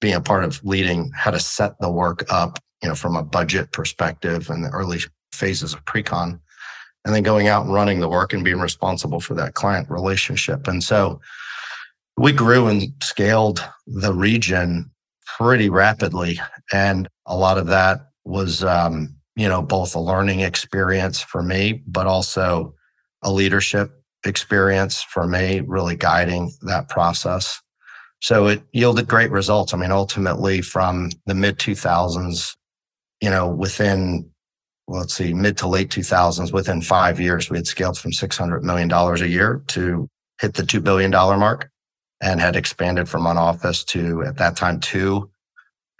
being 0.00 0.14
a 0.14 0.20
part 0.20 0.44
of 0.44 0.62
leading 0.64 1.10
how 1.14 1.30
to 1.30 1.40
set 1.40 1.78
the 1.80 1.90
work 1.90 2.24
up, 2.30 2.58
you 2.82 2.88
know, 2.88 2.94
from 2.94 3.16
a 3.16 3.22
budget 3.22 3.72
perspective 3.72 4.50
and 4.50 4.64
the 4.64 4.70
early 4.70 4.98
phases 5.32 5.74
of 5.74 5.84
pre-con, 5.84 6.40
and 7.04 7.14
then 7.14 7.22
going 7.22 7.48
out 7.48 7.64
and 7.64 7.74
running 7.74 8.00
the 8.00 8.08
work 8.08 8.32
and 8.32 8.44
being 8.44 8.60
responsible 8.60 9.20
for 9.20 9.34
that 9.34 9.54
client 9.54 9.88
relationship. 9.90 10.68
And 10.68 10.82
so 10.82 11.20
we 12.16 12.32
grew 12.32 12.68
and 12.68 12.92
scaled 13.02 13.66
the 13.86 14.12
region 14.12 14.90
pretty 15.38 15.68
rapidly. 15.68 16.38
And 16.72 17.08
a 17.26 17.36
lot 17.36 17.58
of 17.58 17.66
that 17.66 18.10
was, 18.24 18.64
um, 18.64 19.15
you 19.36 19.48
know, 19.48 19.62
both 19.62 19.94
a 19.94 20.00
learning 20.00 20.40
experience 20.40 21.20
for 21.20 21.42
me, 21.42 21.82
but 21.86 22.06
also 22.06 22.74
a 23.22 23.30
leadership 23.30 24.02
experience 24.24 25.02
for 25.02 25.26
me, 25.26 25.60
really 25.60 25.94
guiding 25.96 26.52
that 26.62 26.88
process. 26.88 27.60
So 28.20 28.46
it 28.46 28.62
yielded 28.72 29.08
great 29.08 29.30
results. 29.30 29.74
I 29.74 29.76
mean, 29.76 29.92
ultimately 29.92 30.62
from 30.62 31.10
the 31.26 31.34
mid 31.34 31.58
2000s, 31.58 32.56
you 33.20 33.30
know, 33.30 33.48
within, 33.48 34.28
let's 34.88 35.14
see, 35.14 35.34
mid 35.34 35.58
to 35.58 35.68
late 35.68 35.90
2000s, 35.90 36.52
within 36.52 36.80
five 36.80 37.20
years, 37.20 37.50
we 37.50 37.58
had 37.58 37.66
scaled 37.66 37.98
from 37.98 38.12
$600 38.12 38.62
million 38.62 38.90
a 38.90 39.26
year 39.26 39.62
to 39.68 40.08
hit 40.40 40.54
the 40.54 40.62
$2 40.62 40.82
billion 40.82 41.10
mark 41.10 41.70
and 42.22 42.40
had 42.40 42.56
expanded 42.56 43.08
from 43.08 43.24
one 43.24 43.36
office 43.36 43.84
to 43.84 44.24
at 44.24 44.36
that 44.36 44.56
time 44.56 44.80
two. 44.80 45.30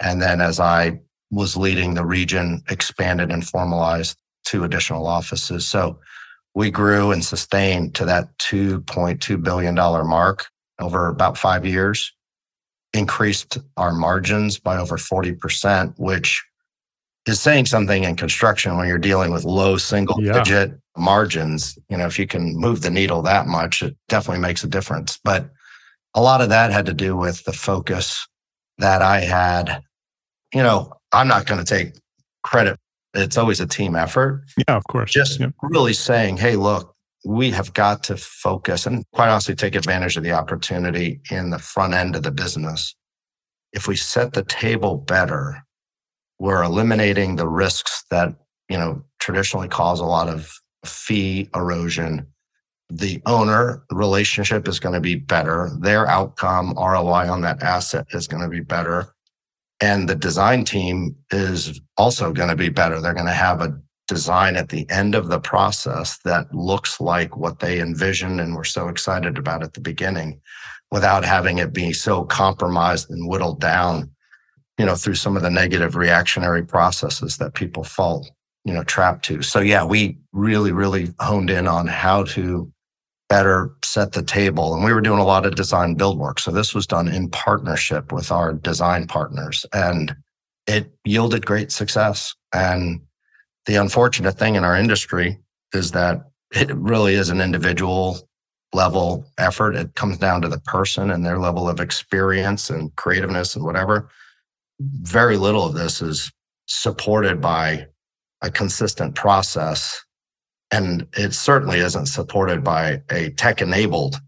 And 0.01 0.21
then 0.21 0.41
as 0.41 0.59
I 0.59 1.01
was 1.31 1.57
leading 1.57 1.95
the 1.95 2.05
region, 2.05 2.63
expanded 2.69 3.31
and 3.31 3.47
formalized 3.47 4.17
two 4.45 4.65
additional 4.65 5.07
offices. 5.07 5.67
So 5.67 5.99
we 6.55 6.71
grew 6.71 7.13
and 7.13 7.25
sustained 7.25 7.95
to 7.97 8.05
that 8.07 8.37
$2.2 8.39 9.43
billion 9.43 9.75
mark 9.75 10.47
over 10.81 11.09
about 11.09 11.37
five 11.37 11.67
years, 11.67 12.13
increased 12.93 13.59
our 13.77 13.93
margins 13.93 14.59
by 14.59 14.79
over 14.79 14.97
40%, 14.97 15.95
which 15.99 16.43
is 17.27 17.41
saying 17.41 17.67
something 17.67 18.05
in 18.05 18.17
construction 18.17 18.77
when 18.77 18.89
you're 18.89 18.99
dealing 18.99 19.33
with 19.33 19.45
low 19.45 19.77
single 19.77 20.23
yeah. 20.23 20.33
digit 20.33 20.79
margins. 20.97 21.77
You 21.91 21.97
know, 21.97 22.07
if 22.07 22.19
you 22.19 22.27
can 22.27 22.57
move 22.57 22.83
the 22.83 22.91
needle 22.91 23.21
that 23.23 23.47
much, 23.47 23.83
it 23.83 23.97
definitely 24.09 24.41
makes 24.41 24.63
a 24.65 24.69
difference. 24.69 25.19
But 25.23 25.51
a 26.15 26.23
lot 26.23 26.41
of 26.41 26.49
that 26.49 26.73
had 26.73 26.87
to 26.87 26.95
do 26.95 27.17
with 27.17 27.45
the 27.45 27.53
focus 27.53 28.27
that 28.79 29.03
I 29.03 29.21
had. 29.21 29.83
You 30.55 30.63
know, 30.63 30.93
I'm 31.17 31.29
not 31.29 31.47
going 31.47 31.65
to 31.65 31.65
take 31.65 31.95
credit. 32.43 32.79
It's 33.15 33.39
always 33.39 33.61
a 33.61 33.67
team 33.67 33.97
effort. 33.97 34.45
Yeah, 34.69 34.77
of 34.77 34.85
course. 34.85 35.11
Just 35.11 35.41
yeah. 35.41 35.49
really 35.63 35.95
saying, 35.95 36.37
hey, 36.37 36.57
look, 36.57 36.95
we 37.25 37.51
have 37.51 37.73
got 37.73 38.03
to 38.05 38.17
focus 38.17 38.87
and 38.87 39.05
quite 39.13 39.31
honestly 39.31 39.55
take 39.55 39.75
advantage 39.75 40.17
of 40.17 40.23
the 40.23 40.33
opportunity 40.33 41.21
in 41.31 41.51
the 41.51 41.59
front 41.59 41.95
end 41.95 42.15
of 42.17 42.23
the 42.23 42.31
business. 42.31 42.95
If 43.73 43.89
we 43.89 43.97
set 43.97 44.35
the 44.35 44.45
table 44.45 44.99
better, 44.99 45.65
we're 46.39 46.63
eliminating 46.63 47.37
the 47.37 47.49
risks 47.49 48.05
that, 48.11 48.35
you 48.69 48.77
know, 48.77 49.03
traditionally 49.19 49.69
cause 49.69 50.01
a 50.01 50.05
lot 50.05 50.29
of 50.29 50.53
fee 50.85 51.49
erosion. 51.55 52.27
The 52.91 53.21
owner 53.27 53.83
relationship 53.91 54.69
is 54.69 54.79
going 54.79 54.95
to 54.95 55.01
be 55.01 55.17
better. 55.17 55.71
Their 55.81 56.07
outcome 56.07 56.75
ROI 56.77 57.31
on 57.31 57.41
that 57.41 57.63
asset 57.63 58.07
is 58.13 58.29
going 58.29 58.43
to 58.43 58.49
be 58.49 58.61
better. 58.61 59.16
And 59.81 60.09
the 60.09 60.15
design 60.15 60.65
team 60.65 61.17
is 61.31 61.81
also 61.97 62.33
going 62.33 62.49
to 62.49 62.57
be 62.57 62.71
better. 62.71 63.01
They're 63.01 63.15
going 63.15 63.27
to 63.27 63.33
have 63.33 63.61
a 63.61 63.79
design 64.09 64.57
at 64.57 64.69
the 64.69 64.89
end 64.89 65.15
of 65.15 65.29
the 65.29 65.41
process 65.41 66.19
that 66.25 66.53
looks 66.55 67.01
like 67.01 67.37
what 67.37 67.59
they 67.59 67.81
envisioned 67.81 68.41
and 68.41 68.55
were 68.55 68.65
so 68.65 68.89
excited 68.89 69.37
about 69.37 69.63
at 69.63 69.75
the 69.75 69.81
beginning 69.81 70.41
without 70.91 71.25
having 71.25 71.59
it 71.59 71.73
be 71.73 71.93
so 71.93 72.25
compromised 72.25 73.11
and 73.11 73.29
whittled 73.29 73.61
down 73.61 74.11
you 74.79 74.87
know 74.87 74.95
through 74.95 75.15
some 75.15 75.37
of 75.37 75.43
the 75.43 75.51
negative 75.51 75.97
reactionary 75.97 76.65
processes 76.65 77.39
that 77.39 77.55
people 77.55 77.83
fall 77.83 78.27
you 78.65 78.73
know 78.73 78.85
trapped 78.85 79.25
to 79.25 79.43
so 79.43 79.59
yeah 79.59 79.85
we 79.85 80.17
really 80.33 80.73
really 80.73 81.13
honed 81.19 81.51
in 81.51 81.67
on 81.67 81.87
how 81.87 82.23
to 82.23 82.71
better 83.29 83.75
set 83.85 84.13
the 84.13 84.23
table 84.23 84.75
and 84.75 84.85
we 84.85 84.93
were 84.93 85.01
doing 85.01 85.19
a 85.19 85.25
lot 85.25 85.47
of 85.47 85.57
design 85.57 85.95
build 85.95 86.19
work 86.19 86.39
so 86.39 86.51
this 86.51 86.75
was 86.75 86.87
done 86.87 87.09
in 87.09 87.29
partnership 87.31 88.13
with 88.13 88.31
our 88.31 88.53
design 88.53 89.07
partners 89.07 89.67
and 89.73 90.15
it 90.67 90.93
yielded 91.05 91.45
great 91.45 91.73
success 91.73 92.35
and 92.53 93.01
the 93.67 93.77
unfortunate 93.77 94.39
thing 94.39 94.55
in 94.55 94.65
our 94.65 94.77
industry 94.77 95.39
is 95.75 95.91
that 95.91 96.23
it 96.55 96.75
really 96.75 97.15
is 97.15 97.29
an 97.29 97.41
individual 97.41 98.29
level 98.73 99.27
effort. 99.39 99.75
It 99.75 99.95
comes 99.95 100.19
down 100.19 100.43
to 100.43 100.49
the 100.49 100.61
person 100.61 101.11
and 101.11 101.25
their 101.25 101.39
level 101.39 101.69
of 101.69 101.81
experience 101.81 102.71
and 102.71 102.95
creativeness 102.97 103.57
and 103.57 103.65
whatever. 103.65 104.09
Very 104.81 105.37
little 105.37 105.65
of 105.65 105.75
this 105.75 106.03
is 106.03 106.31
supported 106.67 107.41
by 107.41 107.87
a 108.43 108.51
consistent 108.51 109.15
process. 109.15 110.05
And 110.73 111.07
it 111.17 111.33
certainly 111.33 111.79
isn't 111.79 112.07
supported 112.07 112.65
by 112.65 113.03
a 113.11 113.31
tech 113.31 113.63
enabled 113.63 114.21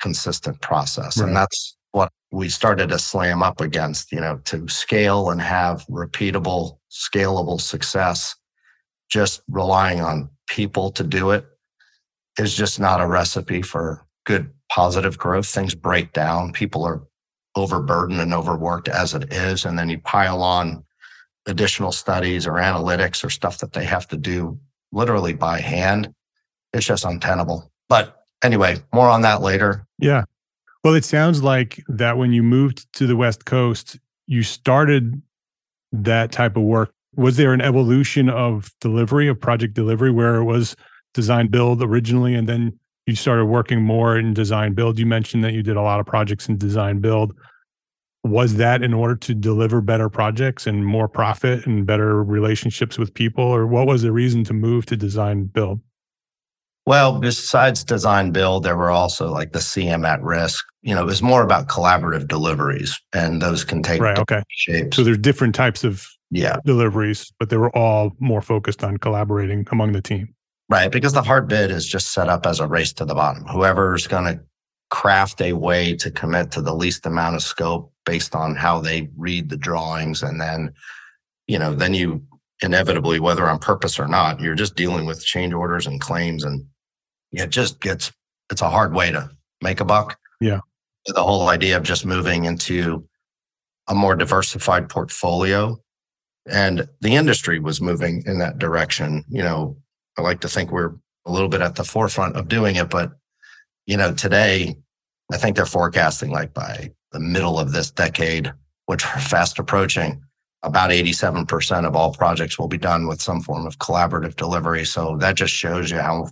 consistent 0.00 0.60
process. 0.60 1.18
Right. 1.18 1.28
And 1.28 1.36
that's 1.36 1.76
what 1.92 2.12
we 2.30 2.48
started 2.48 2.90
to 2.90 2.98
slam 2.98 3.42
up 3.42 3.60
against, 3.60 4.12
you 4.12 4.20
know, 4.20 4.38
to 4.44 4.68
scale 4.68 5.30
and 5.30 5.40
have 5.40 5.86
repeatable, 5.86 6.78
scalable 6.90 7.60
success 7.60 8.34
just 9.08 9.42
relying 9.48 10.00
on 10.00 10.28
people 10.48 10.90
to 10.90 11.04
do 11.04 11.30
it 11.30 11.46
is 12.38 12.54
just 12.54 12.78
not 12.78 13.00
a 13.00 13.06
recipe 13.06 13.62
for 13.62 14.04
good 14.24 14.50
positive 14.70 15.16
growth. 15.16 15.46
Things 15.46 15.74
break 15.74 16.12
down. 16.12 16.52
People 16.52 16.84
are 16.84 17.02
overburdened 17.56 18.20
and 18.20 18.34
overworked 18.34 18.88
as 18.88 19.14
it 19.14 19.32
is. 19.32 19.64
And 19.64 19.78
then 19.78 19.88
you 19.88 19.98
pile 19.98 20.42
on 20.42 20.84
additional 21.46 21.92
studies 21.92 22.46
or 22.46 22.54
analytics 22.54 23.24
or 23.24 23.30
stuff 23.30 23.58
that 23.58 23.72
they 23.72 23.84
have 23.84 24.08
to 24.08 24.16
do 24.16 24.58
literally 24.92 25.34
by 25.34 25.60
hand. 25.60 26.12
It's 26.72 26.86
just 26.86 27.04
untenable. 27.04 27.70
But 27.88 28.24
anyway, 28.42 28.76
more 28.92 29.08
on 29.08 29.22
that 29.22 29.40
later. 29.40 29.86
Yeah. 29.98 30.24
Well, 30.84 30.94
it 30.94 31.04
sounds 31.04 31.42
like 31.42 31.82
that 31.88 32.18
when 32.18 32.32
you 32.32 32.42
moved 32.42 32.92
to 32.94 33.06
the 33.06 33.16
West 33.16 33.44
Coast, 33.44 33.98
you 34.26 34.42
started 34.42 35.20
that 35.92 36.32
type 36.32 36.56
of 36.56 36.62
work 36.62 36.92
was 37.16 37.36
there 37.36 37.52
an 37.52 37.60
evolution 37.60 38.28
of 38.28 38.70
delivery 38.80 39.26
of 39.28 39.40
project 39.40 39.74
delivery 39.74 40.10
where 40.10 40.36
it 40.36 40.44
was 40.44 40.76
design 41.14 41.48
build 41.48 41.82
originally 41.82 42.34
and 42.34 42.48
then 42.48 42.78
you 43.06 43.14
started 43.14 43.46
working 43.46 43.80
more 43.80 44.18
in 44.18 44.34
design 44.34 44.74
build 44.74 44.98
you 44.98 45.06
mentioned 45.06 45.42
that 45.42 45.54
you 45.54 45.62
did 45.62 45.76
a 45.76 45.82
lot 45.82 45.98
of 45.98 46.06
projects 46.06 46.48
in 46.48 46.58
design 46.58 47.00
build 47.00 47.34
was 48.28 48.56
that 48.56 48.82
in 48.82 48.92
order 48.92 49.16
to 49.16 49.34
deliver 49.34 49.80
better 49.80 50.08
projects 50.08 50.66
and 50.66 50.84
more 50.84 51.08
profit 51.08 51.66
and 51.66 51.86
better 51.86 52.22
relationships 52.22 52.98
with 52.98 53.14
people 53.14 53.44
or 53.44 53.66
what 53.66 53.86
was 53.86 54.02
the 54.02 54.12
reason 54.12 54.44
to 54.44 54.52
move 54.52 54.86
to 54.86 54.96
design 54.96 55.44
build? 55.44 55.80
Well 56.86 57.18
besides 57.18 57.82
design 57.82 58.30
build 58.30 58.62
there 58.62 58.76
were 58.76 58.90
also 58.90 59.30
like 59.30 59.52
the 59.52 59.58
cm 59.58 60.06
at 60.06 60.22
risk. 60.22 60.64
You 60.82 60.94
know 60.94 61.02
it 61.02 61.06
was 61.06 61.22
more 61.22 61.42
about 61.42 61.68
collaborative 61.68 62.28
deliveries 62.28 63.00
and 63.12 63.42
those 63.42 63.64
can 63.64 63.82
take 63.82 64.00
right 64.00 64.18
okay. 64.18 64.42
shapes. 64.48 64.96
So 64.96 65.02
there's 65.02 65.18
different 65.18 65.54
types 65.54 65.84
of 65.84 66.06
yeah. 66.30 66.56
deliveries, 66.64 67.32
but 67.38 67.50
they 67.50 67.56
were 67.56 67.74
all 67.76 68.12
more 68.18 68.42
focused 68.42 68.82
on 68.84 68.96
collaborating 68.98 69.66
among 69.70 69.92
the 69.92 70.02
team. 70.02 70.34
Right, 70.68 70.90
because 70.90 71.12
the 71.12 71.22
hard 71.22 71.48
bid 71.48 71.70
is 71.70 71.86
just 71.86 72.12
set 72.12 72.28
up 72.28 72.44
as 72.44 72.58
a 72.58 72.66
race 72.66 72.92
to 72.94 73.04
the 73.04 73.14
bottom. 73.14 73.44
Whoever's 73.44 74.08
going 74.08 74.24
to 74.24 74.40
craft 74.90 75.40
a 75.40 75.52
way 75.52 75.94
to 75.96 76.10
commit 76.10 76.50
to 76.52 76.62
the 76.62 76.74
least 76.74 77.06
amount 77.06 77.36
of 77.36 77.42
scope 77.42 77.92
based 78.06 78.34
on 78.34 78.54
how 78.54 78.80
they 78.80 79.10
read 79.16 79.50
the 79.50 79.56
drawings 79.56 80.22
and 80.22 80.40
then 80.40 80.72
you 81.46 81.58
know 81.58 81.74
then 81.74 81.92
you 81.92 82.22
inevitably, 82.62 83.20
whether 83.20 83.48
on 83.48 83.58
purpose 83.58 83.98
or 83.98 84.08
not, 84.08 84.40
you're 84.40 84.54
just 84.54 84.76
dealing 84.76 85.06
with 85.06 85.24
change 85.24 85.52
orders 85.52 85.86
and 85.86 86.00
claims. 86.00 86.44
And 86.44 86.64
it 87.32 87.50
just 87.50 87.80
gets, 87.80 88.12
it's 88.50 88.62
a 88.62 88.70
hard 88.70 88.94
way 88.94 89.12
to 89.12 89.30
make 89.62 89.80
a 89.80 89.84
buck. 89.84 90.18
Yeah. 90.40 90.60
The 91.06 91.22
whole 91.22 91.48
idea 91.48 91.76
of 91.76 91.82
just 91.82 92.06
moving 92.06 92.44
into 92.44 93.06
a 93.88 93.94
more 93.94 94.16
diversified 94.16 94.88
portfolio. 94.88 95.78
And 96.46 96.88
the 97.00 97.16
industry 97.16 97.58
was 97.58 97.80
moving 97.80 98.22
in 98.26 98.38
that 98.38 98.58
direction. 98.58 99.24
You 99.28 99.42
know, 99.42 99.76
I 100.16 100.22
like 100.22 100.40
to 100.40 100.48
think 100.48 100.70
we're 100.70 100.94
a 101.26 101.32
little 101.32 101.48
bit 101.48 101.60
at 101.60 101.74
the 101.74 101.84
forefront 101.84 102.36
of 102.36 102.48
doing 102.48 102.76
it, 102.76 102.88
but 102.88 103.12
you 103.84 103.96
know, 103.96 104.14
today 104.14 104.76
I 105.32 105.36
think 105.36 105.56
they're 105.56 105.66
forecasting 105.66 106.30
like 106.30 106.54
by 106.54 106.92
the 107.12 107.20
middle 107.20 107.58
of 107.58 107.72
this 107.72 107.90
decade, 107.90 108.52
which 108.86 109.04
are 109.04 109.20
fast 109.20 109.58
approaching, 109.58 110.22
about 110.62 110.90
87% 110.90 111.86
of 111.86 111.94
all 111.94 112.12
projects 112.12 112.58
will 112.58 112.68
be 112.68 112.78
done 112.78 113.06
with 113.06 113.22
some 113.22 113.40
form 113.40 113.66
of 113.66 113.78
collaborative 113.78 114.36
delivery. 114.36 114.84
So 114.84 115.16
that 115.18 115.36
just 115.36 115.54
shows 115.54 115.90
you 115.90 115.98
how 115.98 116.28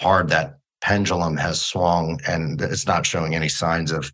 hard 0.00 0.28
that 0.30 0.58
pendulum 0.80 1.36
has 1.36 1.60
swung 1.60 2.20
and 2.26 2.60
it's 2.60 2.86
not 2.86 3.06
showing 3.06 3.34
any 3.34 3.48
signs 3.48 3.90
of 3.90 4.12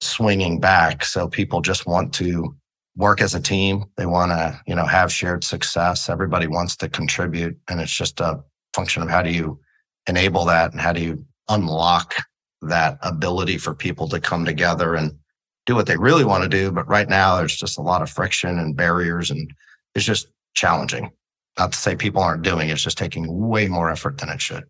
swinging 0.00 0.60
back. 0.60 1.04
So 1.04 1.28
people 1.28 1.60
just 1.60 1.86
want 1.86 2.12
to 2.14 2.54
work 2.96 3.20
as 3.20 3.34
a 3.34 3.40
team. 3.40 3.84
They 3.96 4.06
want 4.06 4.32
to, 4.32 4.60
you 4.66 4.74
know, 4.74 4.86
have 4.86 5.12
shared 5.12 5.44
success. 5.44 6.08
Everybody 6.08 6.46
wants 6.46 6.76
to 6.78 6.88
contribute. 6.88 7.58
And 7.68 7.80
it's 7.80 7.94
just 7.94 8.20
a 8.20 8.42
function 8.74 9.02
of 9.02 9.10
how 9.10 9.22
do 9.22 9.30
you 9.30 9.60
enable 10.08 10.44
that 10.46 10.72
and 10.72 10.80
how 10.80 10.92
do 10.92 11.02
you 11.02 11.24
unlock 11.48 12.14
that 12.62 12.98
ability 13.02 13.58
for 13.58 13.74
people 13.74 14.08
to 14.08 14.20
come 14.20 14.44
together 14.44 14.94
and 14.94 15.12
do 15.66 15.74
what 15.74 15.86
they 15.86 15.96
really 15.96 16.24
want 16.24 16.42
to 16.44 16.48
do. 16.48 16.72
But 16.72 16.88
right 16.88 17.08
now, 17.08 17.36
there's 17.36 17.56
just 17.56 17.78
a 17.78 17.82
lot 17.82 18.02
of 18.02 18.08
friction 18.08 18.58
and 18.58 18.74
barriers, 18.74 19.30
and 19.30 19.52
it's 19.94 20.04
just 20.04 20.28
challenging. 20.54 21.10
Not 21.58 21.72
to 21.72 21.78
say 21.78 21.96
people 21.96 22.22
aren't 22.22 22.42
doing 22.42 22.68
it, 22.68 22.72
it's 22.72 22.82
just 22.82 22.98
taking 22.98 23.48
way 23.48 23.68
more 23.68 23.90
effort 23.90 24.18
than 24.18 24.28
it 24.28 24.40
should. 24.40 24.64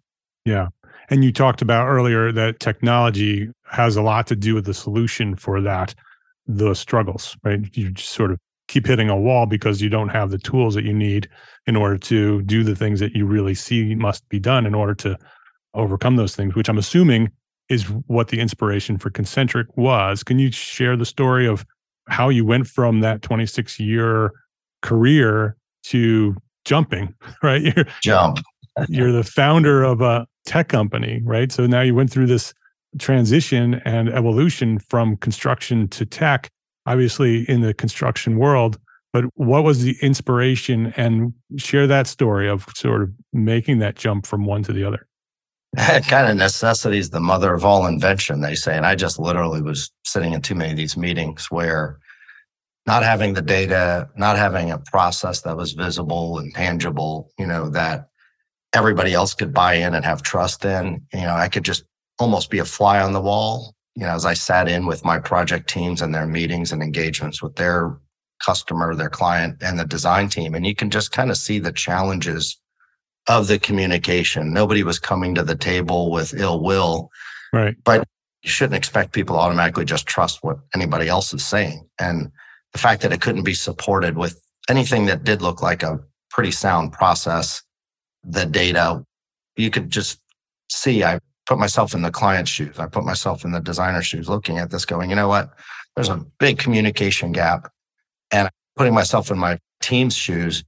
Yeah. 0.44 0.68
And 1.10 1.24
you 1.24 1.32
talked 1.32 1.62
about 1.62 1.86
earlier 1.86 2.32
that 2.32 2.60
technology 2.60 3.48
has 3.70 3.96
a 3.96 4.02
lot 4.02 4.26
to 4.28 4.36
do 4.36 4.54
with 4.54 4.64
the 4.64 4.74
solution 4.74 5.36
for 5.36 5.60
that, 5.60 5.94
those 6.46 6.78
struggles, 6.78 7.36
right? 7.44 7.60
You 7.76 7.90
just 7.90 8.10
sort 8.10 8.32
of 8.32 8.38
keep 8.68 8.86
hitting 8.86 9.08
a 9.08 9.16
wall 9.16 9.46
because 9.46 9.80
you 9.80 9.88
don't 9.88 10.08
have 10.08 10.30
the 10.30 10.38
tools 10.38 10.74
that 10.74 10.84
you 10.84 10.94
need 10.94 11.28
in 11.66 11.76
order 11.76 11.98
to 11.98 12.42
do 12.42 12.64
the 12.64 12.74
things 12.74 12.98
that 13.00 13.14
you 13.14 13.26
really 13.26 13.54
see 13.54 13.94
must 13.94 14.28
be 14.28 14.40
done 14.40 14.66
in 14.66 14.74
order 14.74 14.94
to 14.94 15.16
overcome 15.74 16.16
those 16.16 16.34
things, 16.34 16.54
which 16.54 16.68
I'm 16.68 16.78
assuming 16.78 17.30
is 17.68 17.84
what 18.06 18.28
the 18.28 18.40
inspiration 18.40 18.98
for 18.98 19.10
ConCntric 19.10 19.66
was. 19.76 20.22
Can 20.22 20.38
you 20.38 20.52
share 20.52 20.96
the 20.96 21.06
story 21.06 21.46
of 21.46 21.66
how 22.08 22.28
you 22.28 22.44
went 22.44 22.66
from 22.66 23.00
that 23.00 23.22
26 23.22 23.80
year 23.80 24.32
career 24.82 25.56
to 25.84 26.36
jumping, 26.64 27.14
right? 27.42 27.62
You're, 27.62 27.86
Jump. 28.02 28.38
you're 28.88 29.12
the 29.12 29.24
founder 29.24 29.82
of 29.82 30.00
a 30.00 30.26
tech 30.44 30.68
company, 30.68 31.20
right? 31.24 31.50
So 31.50 31.66
now 31.66 31.80
you 31.80 31.94
went 31.94 32.10
through 32.10 32.26
this 32.26 32.54
transition 32.98 33.80
and 33.84 34.08
evolution 34.08 34.78
from 34.78 35.16
construction 35.16 35.88
to 35.88 36.06
tech, 36.06 36.48
obviously 36.86 37.42
in 37.50 37.60
the 37.60 37.74
construction 37.74 38.38
world. 38.38 38.78
But 39.12 39.24
what 39.34 39.64
was 39.64 39.82
the 39.82 39.96
inspiration 40.02 40.92
and 40.96 41.32
share 41.56 41.86
that 41.86 42.06
story 42.06 42.48
of 42.48 42.66
sort 42.74 43.02
of 43.02 43.10
making 43.32 43.78
that 43.78 43.96
jump 43.96 44.26
from 44.26 44.44
one 44.44 44.62
to 44.64 44.72
the 44.72 44.84
other? 44.84 45.06
kind 46.08 46.30
of 46.30 46.36
necessity 46.36 46.98
is 46.98 47.10
the 47.10 47.20
mother 47.20 47.52
of 47.52 47.64
all 47.64 47.86
invention, 47.86 48.40
they 48.40 48.54
say. 48.54 48.76
And 48.76 48.86
I 48.86 48.94
just 48.94 49.18
literally 49.18 49.60
was 49.60 49.90
sitting 50.04 50.32
in 50.32 50.40
too 50.40 50.54
many 50.54 50.70
of 50.70 50.76
these 50.76 50.96
meetings 50.96 51.50
where 51.50 51.98
not 52.86 53.02
having 53.02 53.34
the 53.34 53.42
data, 53.42 54.08
not 54.16 54.36
having 54.36 54.70
a 54.70 54.78
process 54.78 55.42
that 55.42 55.56
was 55.56 55.72
visible 55.72 56.38
and 56.38 56.54
tangible, 56.54 57.30
you 57.38 57.46
know, 57.46 57.68
that 57.70 58.08
everybody 58.72 59.12
else 59.12 59.34
could 59.34 59.52
buy 59.52 59.74
in 59.74 59.94
and 59.94 60.04
have 60.04 60.22
trust 60.22 60.64
in, 60.64 61.02
you 61.12 61.22
know, 61.22 61.34
I 61.34 61.48
could 61.48 61.64
just 61.64 61.84
almost 62.18 62.48
be 62.48 62.58
a 62.58 62.64
fly 62.64 63.00
on 63.00 63.12
the 63.12 63.20
wall, 63.20 63.74
you 63.96 64.04
know, 64.04 64.14
as 64.14 64.24
I 64.24 64.34
sat 64.34 64.68
in 64.68 64.86
with 64.86 65.04
my 65.04 65.18
project 65.18 65.68
teams 65.68 66.00
and 66.00 66.14
their 66.14 66.26
meetings 66.26 66.72
and 66.72 66.82
engagements 66.82 67.42
with 67.42 67.56
their 67.56 67.98
customer, 68.44 68.94
their 68.94 69.10
client, 69.10 69.62
and 69.62 69.78
the 69.78 69.84
design 69.84 70.28
team. 70.28 70.54
And 70.54 70.66
you 70.66 70.74
can 70.74 70.90
just 70.90 71.12
kind 71.12 71.30
of 71.30 71.36
see 71.36 71.58
the 71.58 71.72
challenges 71.72 72.58
of 73.28 73.48
the 73.48 73.58
communication. 73.58 74.52
Nobody 74.52 74.82
was 74.82 74.98
coming 74.98 75.34
to 75.34 75.42
the 75.42 75.56
table 75.56 76.10
with 76.10 76.34
ill 76.34 76.62
will. 76.62 77.10
Right. 77.52 77.74
But 77.84 78.06
you 78.42 78.50
shouldn't 78.50 78.76
expect 78.76 79.12
people 79.12 79.36
to 79.36 79.40
automatically 79.40 79.84
just 79.84 80.06
trust 80.06 80.42
what 80.42 80.58
anybody 80.74 81.08
else 81.08 81.32
is 81.34 81.44
saying. 81.44 81.88
And 81.98 82.30
the 82.72 82.78
fact 82.78 83.02
that 83.02 83.12
it 83.12 83.20
couldn't 83.20 83.44
be 83.44 83.54
supported 83.54 84.16
with 84.16 84.40
anything 84.68 85.06
that 85.06 85.24
did 85.24 85.42
look 85.42 85.62
like 85.62 85.82
a 85.82 85.98
pretty 86.30 86.50
sound 86.50 86.92
process, 86.92 87.62
the 88.22 88.46
data, 88.46 89.04
you 89.56 89.70
could 89.70 89.90
just 89.90 90.20
see 90.68 91.02
I 91.02 91.18
put 91.46 91.58
myself 91.58 91.94
in 91.94 92.02
the 92.02 92.10
client's 92.10 92.50
shoes. 92.50 92.78
I 92.78 92.86
put 92.86 93.04
myself 93.04 93.44
in 93.44 93.52
the 93.52 93.60
designer's 93.60 94.06
shoes 94.06 94.28
looking 94.28 94.58
at 94.58 94.70
this 94.70 94.84
going, 94.84 95.10
you 95.10 95.16
know 95.16 95.28
what? 95.28 95.50
There's 95.94 96.08
a 96.08 96.24
big 96.38 96.58
communication 96.58 97.32
gap. 97.32 97.70
And 98.30 98.50
putting 98.76 98.94
myself 98.94 99.30
in 99.30 99.38
my 99.38 99.58
team's 99.80 100.14
shoes, 100.14 100.64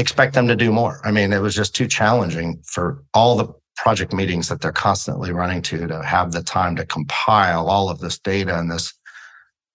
expect 0.00 0.34
them 0.34 0.48
to 0.48 0.56
do 0.56 0.72
more. 0.72 1.00
I 1.04 1.10
mean, 1.10 1.32
it 1.32 1.40
was 1.40 1.54
just 1.54 1.74
too 1.74 1.86
challenging 1.86 2.62
for 2.64 3.02
all 3.14 3.36
the 3.36 3.52
project 3.76 4.12
meetings 4.12 4.48
that 4.48 4.60
they're 4.60 4.72
constantly 4.72 5.32
running 5.32 5.62
to 5.62 5.86
to 5.86 6.02
have 6.02 6.32
the 6.32 6.42
time 6.42 6.76
to 6.76 6.84
compile 6.84 7.68
all 7.68 7.88
of 7.88 7.98
this 7.98 8.18
data 8.18 8.58
and 8.58 8.70
this 8.70 8.92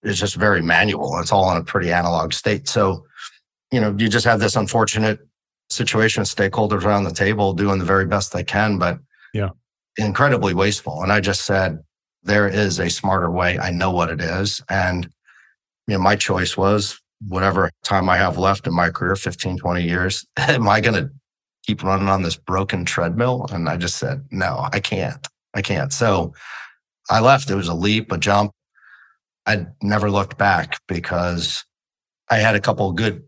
is 0.04 0.20
just 0.20 0.36
very 0.36 0.62
manual. 0.62 1.18
It's 1.20 1.32
all 1.32 1.52
in 1.52 1.58
a 1.58 1.64
pretty 1.64 1.92
analog 1.92 2.32
state. 2.32 2.68
So, 2.68 3.06
you 3.72 3.82
know, 3.82 3.96
you 3.98 4.08
just 4.08 4.26
have 4.26 4.40
this 4.40 4.56
unfortunate 4.56 5.20
situation 5.72 6.24
stakeholders 6.24 6.84
around 6.84 7.06
the 7.06 7.12
table 7.12 7.54
doing 7.54 7.80
the 7.80 7.86
very 7.86 8.06
best 8.06 8.32
they 8.32 8.44
can, 8.44 8.78
but 8.78 9.00
yeah, 9.34 9.50
incredibly 9.98 10.54
wasteful. 10.54 11.02
And 11.02 11.12
I 11.12 11.20
just 11.20 11.46
said, 11.46 11.80
there 12.22 12.48
is 12.48 12.80
a 12.80 12.90
smarter 12.90 13.32
way. 13.32 13.58
I 13.58 13.72
know 13.72 13.92
what 13.92 14.10
it 14.10 14.22
is. 14.22 14.62
And 14.70 15.10
you 15.88 15.96
know, 15.96 16.00
my 16.00 16.16
choice 16.16 16.56
was 16.56 17.00
whatever 17.28 17.72
time 17.84 18.10
I 18.10 18.18
have 18.18 18.38
left 18.38 18.68
in 18.68 18.74
my 18.74 18.90
career, 18.90 19.16
15, 19.16 19.58
20 19.58 19.84
years, 19.84 20.26
am 20.38 20.68
I 20.68 20.82
going 20.82 20.96
to 20.96 21.10
keep 21.64 21.84
running 21.84 22.10
on 22.10 22.22
this 22.22 22.36
broken 22.36 22.86
treadmill? 22.86 23.48
And 23.52 23.68
I 23.70 23.78
just 23.78 23.98
said, 23.98 24.26
no, 24.32 24.68
I 24.72 24.80
can't. 24.80 25.28
I 25.54 25.62
can't. 25.62 25.92
So 25.94 26.34
I 27.10 27.20
left. 27.20 27.50
It 27.50 27.56
was 27.56 27.68
a 27.68 27.74
leap, 27.74 28.12
a 28.12 28.18
jump. 28.18 28.52
I 29.46 29.68
never 29.82 30.10
looked 30.10 30.38
back 30.38 30.80
because 30.88 31.64
I 32.30 32.38
had 32.38 32.56
a 32.56 32.60
couple 32.60 32.92
good 32.92 33.24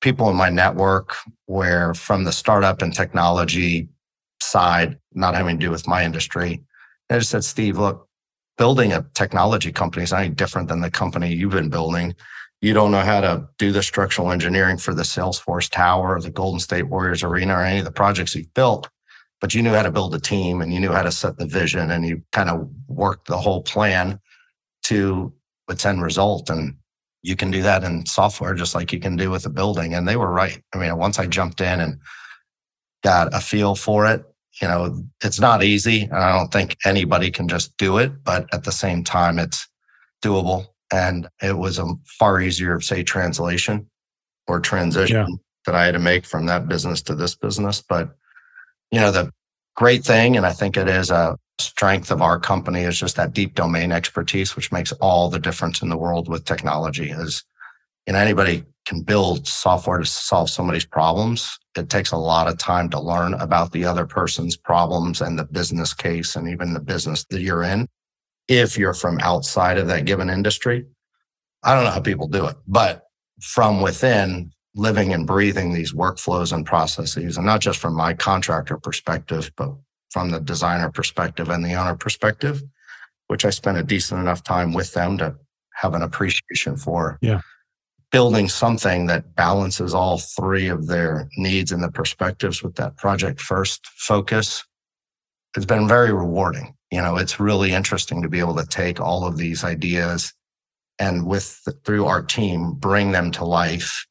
people 0.00 0.28
in 0.28 0.36
my 0.36 0.50
network 0.50 1.16
where 1.46 1.94
from 1.94 2.24
the 2.24 2.32
startup 2.32 2.82
and 2.82 2.92
technology 2.92 3.88
side, 4.42 4.98
not 5.14 5.34
having 5.34 5.58
to 5.58 5.66
do 5.66 5.70
with 5.70 5.86
my 5.86 6.04
industry, 6.04 6.62
I 7.08 7.18
just 7.18 7.30
said, 7.30 7.44
Steve, 7.44 7.78
look, 7.78 8.08
building 8.58 8.92
a 8.92 9.06
technology 9.14 9.72
company 9.72 10.04
is 10.04 10.12
not 10.12 10.20
any 10.20 10.34
different 10.34 10.68
than 10.68 10.80
the 10.80 10.90
company 10.90 11.32
you've 11.32 11.52
been 11.52 11.70
building 11.70 12.14
you 12.64 12.72
don't 12.72 12.90
know 12.90 13.00
how 13.00 13.20
to 13.20 13.46
do 13.58 13.72
the 13.72 13.82
structural 13.82 14.32
engineering 14.32 14.78
for 14.78 14.94
the 14.94 15.02
Salesforce 15.02 15.68
Tower 15.68 16.16
or 16.16 16.20
the 16.22 16.30
Golden 16.30 16.58
State 16.58 16.84
Warriors 16.84 17.22
Arena 17.22 17.58
or 17.58 17.62
any 17.62 17.80
of 17.80 17.84
the 17.84 17.92
projects 17.92 18.34
you've 18.34 18.54
built, 18.54 18.88
but 19.42 19.52
you 19.54 19.62
knew 19.62 19.74
how 19.74 19.82
to 19.82 19.90
build 19.90 20.14
a 20.14 20.18
team 20.18 20.62
and 20.62 20.72
you 20.72 20.80
knew 20.80 20.90
how 20.90 21.02
to 21.02 21.12
set 21.12 21.36
the 21.36 21.44
vision 21.44 21.90
and 21.90 22.06
you 22.06 22.22
kind 22.32 22.48
of 22.48 22.66
worked 22.88 23.28
the 23.28 23.36
whole 23.36 23.60
plan 23.62 24.18
to 24.84 25.30
its 25.68 25.84
end 25.84 26.02
result. 26.02 26.48
And 26.48 26.74
you 27.20 27.36
can 27.36 27.50
do 27.50 27.60
that 27.60 27.84
in 27.84 28.06
software 28.06 28.54
just 28.54 28.74
like 28.74 28.94
you 28.94 28.98
can 28.98 29.14
do 29.14 29.30
with 29.30 29.44
a 29.44 29.50
building. 29.50 29.92
And 29.92 30.08
they 30.08 30.16
were 30.16 30.32
right. 30.32 30.58
I 30.74 30.78
mean, 30.78 30.96
once 30.96 31.18
I 31.18 31.26
jumped 31.26 31.60
in 31.60 31.80
and 31.80 31.98
got 33.02 33.34
a 33.34 33.40
feel 33.40 33.74
for 33.74 34.06
it, 34.06 34.24
you 34.62 34.68
know, 34.68 35.04
it's 35.22 35.38
not 35.38 35.62
easy. 35.62 36.04
And 36.04 36.16
I 36.16 36.34
don't 36.34 36.50
think 36.50 36.78
anybody 36.86 37.30
can 37.30 37.46
just 37.46 37.76
do 37.76 37.98
it, 37.98 38.24
but 38.24 38.46
at 38.54 38.64
the 38.64 38.72
same 38.72 39.04
time, 39.04 39.38
it's 39.38 39.68
doable 40.24 40.68
and 40.94 41.28
it 41.42 41.58
was 41.58 41.80
a 41.80 41.86
far 42.06 42.40
easier, 42.40 42.80
say, 42.80 43.02
translation 43.02 43.90
or 44.46 44.60
transition 44.60 45.26
yeah. 45.28 45.36
that 45.66 45.74
I 45.74 45.86
had 45.86 45.94
to 45.94 45.98
make 45.98 46.24
from 46.24 46.46
that 46.46 46.68
business 46.68 47.02
to 47.02 47.16
this 47.16 47.34
business. 47.34 47.82
But, 47.82 48.14
you 48.92 49.00
know, 49.00 49.10
the 49.10 49.32
great 49.74 50.04
thing, 50.04 50.36
and 50.36 50.46
I 50.46 50.52
think 50.52 50.76
it 50.76 50.88
is 50.88 51.10
a 51.10 51.36
strength 51.58 52.12
of 52.12 52.22
our 52.22 52.38
company, 52.38 52.82
is 52.82 52.96
just 52.96 53.16
that 53.16 53.32
deep 53.32 53.56
domain 53.56 53.90
expertise, 53.90 54.54
which 54.54 54.70
makes 54.70 54.92
all 54.92 55.28
the 55.28 55.40
difference 55.40 55.82
in 55.82 55.88
the 55.88 55.96
world 55.96 56.28
with 56.28 56.44
technology. 56.44 57.10
Is, 57.10 57.42
you 58.06 58.12
know, 58.12 58.20
anybody 58.20 58.62
can 58.86 59.02
build 59.02 59.48
software 59.48 59.98
to 59.98 60.06
solve 60.06 60.48
somebody's 60.48 60.84
problems. 60.84 61.58
It 61.76 61.90
takes 61.90 62.12
a 62.12 62.16
lot 62.16 62.46
of 62.46 62.56
time 62.58 62.88
to 62.90 63.00
learn 63.00 63.34
about 63.34 63.72
the 63.72 63.84
other 63.84 64.06
person's 64.06 64.56
problems 64.56 65.20
and 65.20 65.36
the 65.36 65.44
business 65.44 65.92
case 65.92 66.36
and 66.36 66.48
even 66.48 66.72
the 66.72 66.80
business 66.80 67.24
that 67.30 67.40
you're 67.40 67.64
in 67.64 67.88
if 68.48 68.76
you're 68.76 68.94
from 68.94 69.18
outside 69.20 69.78
of 69.78 69.86
that 69.88 70.04
given 70.04 70.30
industry. 70.30 70.86
I 71.62 71.74
don't 71.74 71.84
know 71.84 71.90
how 71.90 72.00
people 72.00 72.28
do 72.28 72.46
it, 72.46 72.56
but 72.66 73.04
from 73.40 73.80
within, 73.80 74.52
living 74.74 75.12
and 75.14 75.26
breathing 75.26 75.72
these 75.72 75.92
workflows 75.94 76.52
and 76.52 76.66
processes, 76.66 77.36
and 77.36 77.46
not 77.46 77.60
just 77.60 77.78
from 77.78 77.94
my 77.94 78.12
contractor 78.12 78.76
perspective, 78.76 79.50
but 79.56 79.70
from 80.10 80.30
the 80.30 80.40
designer 80.40 80.90
perspective 80.90 81.48
and 81.48 81.64
the 81.64 81.74
owner 81.74 81.94
perspective, 81.94 82.62
which 83.28 83.44
I 83.44 83.50
spent 83.50 83.78
a 83.78 83.82
decent 83.82 84.20
enough 84.20 84.42
time 84.42 84.72
with 84.72 84.92
them 84.92 85.16
to 85.18 85.34
have 85.74 85.94
an 85.94 86.02
appreciation 86.02 86.76
for. 86.76 87.18
Yeah. 87.22 87.40
building 88.12 88.48
something 88.48 89.06
that 89.06 89.34
balances 89.34 89.92
all 89.92 90.18
three 90.18 90.68
of 90.68 90.86
their 90.86 91.28
needs 91.36 91.72
and 91.72 91.82
the 91.82 91.90
perspectives 91.90 92.62
with 92.62 92.76
that 92.76 92.96
project 92.96 93.40
first 93.40 93.84
focus 93.96 94.62
has 95.56 95.66
been 95.66 95.88
very 95.88 96.12
rewarding. 96.12 96.74
You 96.94 97.02
know, 97.02 97.16
it's 97.16 97.40
really 97.40 97.72
interesting 97.72 98.22
to 98.22 98.28
be 98.28 98.38
able 98.38 98.54
to 98.54 98.64
take 98.64 99.00
all 99.00 99.26
of 99.26 99.36
these 99.36 99.64
ideas 99.64 100.32
and 101.00 101.26
with 101.26 101.60
through 101.84 102.06
our 102.06 102.22
team 102.22 102.74
bring 102.74 103.10
them 103.10 103.32
to 103.32 103.44
life, 103.44 104.06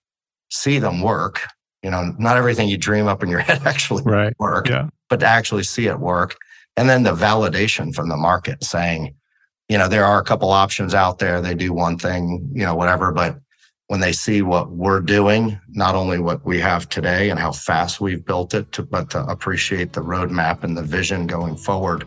see 0.50 0.80
them 0.80 1.00
work. 1.00 1.40
You 1.82 1.92
know, 1.92 2.14
not 2.20 2.36
everything 2.36 2.68
you 2.68 2.78
dream 2.78 3.08
up 3.08 3.24
in 3.24 3.30
your 3.30 3.40
head 3.48 3.62
actually 3.64 4.04
right. 4.04 4.34
work, 4.38 4.68
yeah. 4.68 4.90
but 5.10 5.22
to 5.22 5.26
actually 5.26 5.64
see 5.64 5.88
it 5.88 5.98
work. 5.98 6.36
And 6.76 6.90
then 6.90 7.04
the 7.04 7.14
validation 7.14 7.96
from 7.96 8.10
the 8.10 8.18
market 8.18 8.66
saying, 8.66 9.16
you 9.70 9.78
know, 9.78 9.88
there 9.88 10.04
are 10.04 10.20
a 10.20 10.26
couple 10.26 10.50
options 10.50 10.94
out 10.94 11.20
there. 11.20 11.40
They 11.40 11.56
do 11.56 11.72
one 11.72 11.98
thing, 11.98 12.50
you 12.54 12.66
know, 12.66 12.76
whatever, 12.76 13.14
but 13.14 13.40
when 13.88 14.02
they 14.02 14.12
see 14.12 14.42
what 14.42 14.72
we're 14.72 15.00
doing, 15.00 15.58
not 15.70 15.96
only 15.96 16.20
what 16.20 16.44
we 16.44 16.60
have 16.60 16.90
today 16.90 17.30
and 17.30 17.40
how 17.40 17.54
fast 17.54 18.02
we've 18.02 18.26
built 18.26 18.54
it, 18.54 18.74
to, 18.74 18.84
but 18.84 19.10
to 19.12 19.24
appreciate 19.28 19.94
the 19.94 20.02
roadmap 20.02 20.66
and 20.66 20.76
the 20.76 20.84
vision 20.84 21.28
going 21.28 21.56
forward 21.56 22.06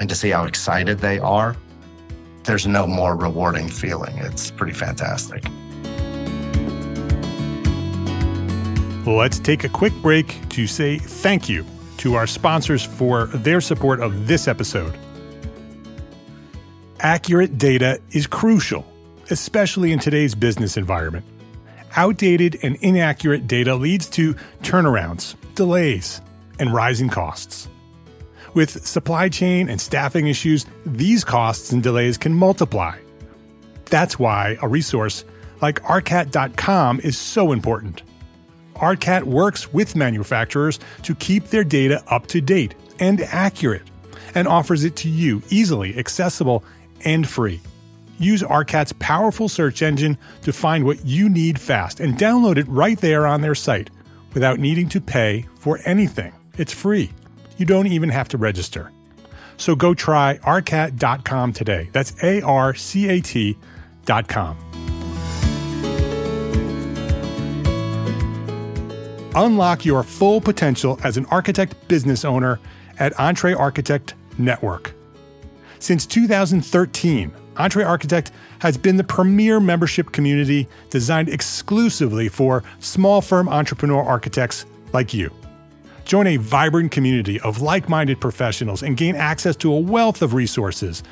and 0.00 0.08
to 0.08 0.14
see 0.14 0.30
how 0.30 0.44
excited 0.44 0.98
they 0.98 1.18
are, 1.18 1.56
there's 2.44 2.66
no 2.66 2.86
more 2.86 3.16
rewarding 3.16 3.68
feeling. 3.68 4.16
It's 4.18 4.50
pretty 4.50 4.72
fantastic. 4.72 5.44
Let's 9.06 9.38
take 9.38 9.64
a 9.64 9.68
quick 9.68 9.94
break 10.02 10.48
to 10.50 10.66
say 10.66 10.98
thank 10.98 11.48
you 11.48 11.64
to 11.98 12.14
our 12.14 12.26
sponsors 12.26 12.84
for 12.84 13.26
their 13.26 13.60
support 13.60 14.00
of 14.00 14.26
this 14.26 14.46
episode. 14.46 14.96
Accurate 17.00 17.58
data 17.58 18.00
is 18.10 18.26
crucial 18.26 18.84
especially 19.30 19.92
in 19.92 19.98
today's 19.98 20.34
business 20.34 20.76
environment. 20.76 21.24
Outdated 21.96 22.58
and 22.62 22.76
inaccurate 22.76 23.46
data 23.46 23.74
leads 23.74 24.08
to 24.10 24.34
turnarounds, 24.62 25.36
delays, 25.54 26.20
and 26.58 26.72
rising 26.72 27.08
costs. 27.08 27.68
With 28.58 28.84
supply 28.84 29.28
chain 29.28 29.68
and 29.68 29.80
staffing 29.80 30.26
issues, 30.26 30.66
these 30.84 31.22
costs 31.22 31.70
and 31.70 31.80
delays 31.80 32.18
can 32.18 32.34
multiply. 32.34 32.98
That's 33.84 34.18
why 34.18 34.58
a 34.60 34.66
resource 34.66 35.24
like 35.62 35.80
ARCAT.com 35.82 36.98
is 37.04 37.16
so 37.16 37.52
important. 37.52 38.02
ARCAT 38.74 39.22
works 39.22 39.72
with 39.72 39.94
manufacturers 39.94 40.80
to 41.04 41.14
keep 41.14 41.44
their 41.44 41.62
data 41.62 42.02
up 42.08 42.26
to 42.26 42.40
date 42.40 42.74
and 42.98 43.20
accurate 43.20 43.88
and 44.34 44.48
offers 44.48 44.82
it 44.82 44.96
to 44.96 45.08
you 45.08 45.40
easily 45.50 45.96
accessible 45.96 46.64
and 47.04 47.28
free. 47.28 47.60
Use 48.18 48.42
ARCAT's 48.42 48.92
powerful 48.94 49.48
search 49.48 49.82
engine 49.82 50.18
to 50.42 50.52
find 50.52 50.84
what 50.84 51.06
you 51.06 51.28
need 51.28 51.60
fast 51.60 52.00
and 52.00 52.18
download 52.18 52.56
it 52.56 52.66
right 52.66 52.98
there 52.98 53.24
on 53.24 53.40
their 53.40 53.54
site 53.54 53.90
without 54.34 54.58
needing 54.58 54.88
to 54.88 55.00
pay 55.00 55.46
for 55.60 55.78
anything. 55.84 56.32
It's 56.56 56.72
free. 56.72 57.12
You 57.58 57.66
don't 57.66 57.88
even 57.88 58.08
have 58.08 58.28
to 58.28 58.38
register. 58.38 58.90
So 59.58 59.74
go 59.76 59.92
try 59.92 60.38
arcat.com 60.38 61.52
today. 61.52 61.90
That's 61.92 62.14
A 62.22 62.40
R 62.42 62.74
C 62.74 63.08
A 63.08 63.20
T.com. 63.20 64.56
Unlock 69.34 69.84
your 69.84 70.02
full 70.02 70.40
potential 70.40 70.98
as 71.04 71.16
an 71.16 71.26
architect 71.26 71.76
business 71.86 72.24
owner 72.24 72.58
at 72.98 73.12
EntreArchitect 73.14 74.14
Network. 74.38 74.94
Since 75.78 76.06
2013, 76.06 77.30
EntreArchitect 77.54 78.30
has 78.60 78.76
been 78.76 78.96
the 78.96 79.04
premier 79.04 79.60
membership 79.60 80.10
community 80.12 80.66
designed 80.90 81.28
exclusively 81.28 82.28
for 82.28 82.64
small 82.80 83.20
firm 83.20 83.48
entrepreneur 83.48 84.02
architects 84.02 84.64
like 84.92 85.12
you. 85.14 85.32
Join 86.08 86.26
a 86.26 86.38
vibrant 86.38 86.90
community 86.90 87.38
of 87.40 87.60
like 87.60 87.90
minded 87.90 88.18
professionals 88.18 88.82
and 88.82 88.96
gain 88.96 89.14
access 89.14 89.54
to 89.56 89.70
a 89.70 89.78
wealth 89.78 90.22
of 90.22 90.32
resources, 90.32 91.02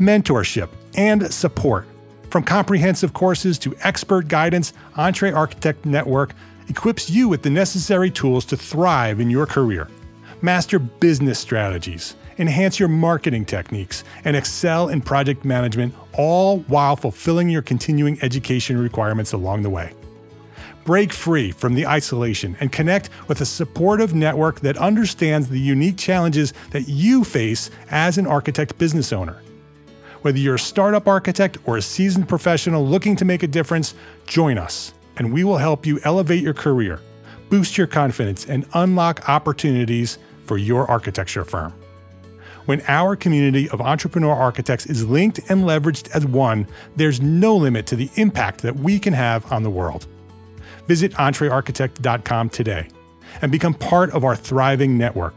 mentorship, 0.00 0.70
and 0.96 1.30
support. 1.32 1.86
From 2.30 2.42
comprehensive 2.42 3.12
courses 3.12 3.58
to 3.58 3.76
expert 3.82 4.28
guidance, 4.28 4.72
EntreArchitect 4.96 5.84
Network 5.84 6.34
equips 6.68 7.10
you 7.10 7.28
with 7.28 7.42
the 7.42 7.50
necessary 7.50 8.10
tools 8.10 8.46
to 8.46 8.56
thrive 8.56 9.20
in 9.20 9.28
your 9.28 9.44
career. 9.44 9.90
Master 10.40 10.78
business 10.78 11.38
strategies 11.38 12.16
enhance 12.38 12.78
your 12.78 12.88
marketing 12.88 13.44
techniques, 13.44 14.04
and 14.24 14.36
excel 14.36 14.88
in 14.88 15.00
project 15.00 15.44
management, 15.44 15.94
all 16.14 16.60
while 16.60 16.96
fulfilling 16.96 17.48
your 17.48 17.62
continuing 17.62 18.18
education 18.22 18.78
requirements 18.78 19.32
along 19.32 19.62
the 19.62 19.70
way. 19.70 19.92
Break 20.86 21.12
free 21.12 21.50
from 21.50 21.74
the 21.74 21.84
isolation 21.84 22.56
and 22.60 22.70
connect 22.70 23.10
with 23.26 23.40
a 23.40 23.44
supportive 23.44 24.14
network 24.14 24.60
that 24.60 24.78
understands 24.78 25.48
the 25.48 25.58
unique 25.58 25.98
challenges 25.98 26.52
that 26.70 26.86
you 26.88 27.24
face 27.24 27.72
as 27.90 28.18
an 28.18 28.26
architect 28.28 28.78
business 28.78 29.12
owner. 29.12 29.42
Whether 30.22 30.38
you're 30.38 30.54
a 30.54 30.60
startup 30.60 31.08
architect 31.08 31.58
or 31.64 31.76
a 31.76 31.82
seasoned 31.82 32.28
professional 32.28 32.86
looking 32.86 33.16
to 33.16 33.24
make 33.24 33.42
a 33.42 33.48
difference, 33.48 33.96
join 34.28 34.58
us, 34.58 34.92
and 35.16 35.32
we 35.32 35.42
will 35.42 35.56
help 35.56 35.86
you 35.86 35.98
elevate 36.04 36.44
your 36.44 36.54
career, 36.54 37.00
boost 37.50 37.76
your 37.76 37.88
confidence, 37.88 38.46
and 38.46 38.64
unlock 38.74 39.28
opportunities 39.28 40.18
for 40.44 40.56
your 40.56 40.88
architecture 40.88 41.44
firm. 41.44 41.74
When 42.66 42.80
our 42.86 43.16
community 43.16 43.68
of 43.70 43.80
entrepreneur 43.80 44.34
architects 44.34 44.86
is 44.86 45.04
linked 45.04 45.40
and 45.50 45.64
leveraged 45.64 46.14
as 46.14 46.24
one, 46.24 46.68
there's 46.94 47.20
no 47.20 47.56
limit 47.56 47.86
to 47.86 47.96
the 47.96 48.08
impact 48.14 48.62
that 48.62 48.76
we 48.76 49.00
can 49.00 49.14
have 49.14 49.50
on 49.50 49.64
the 49.64 49.70
world. 49.70 50.06
Visit 50.86 51.12
entrearchitect.com 51.12 52.50
today 52.50 52.88
and 53.42 53.52
become 53.52 53.74
part 53.74 54.10
of 54.10 54.24
our 54.24 54.36
thriving 54.36 54.96
network. 54.96 55.34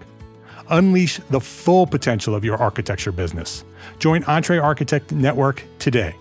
Unleash 0.70 1.20
the 1.30 1.40
full 1.40 1.88
potential 1.88 2.36
of 2.36 2.46
your 2.46 2.58
architecture 2.58 3.12
business. 3.12 3.64
Join 3.98 4.24
EntreArchitect 4.24 5.12
Network 5.12 5.64
today, 5.80 6.16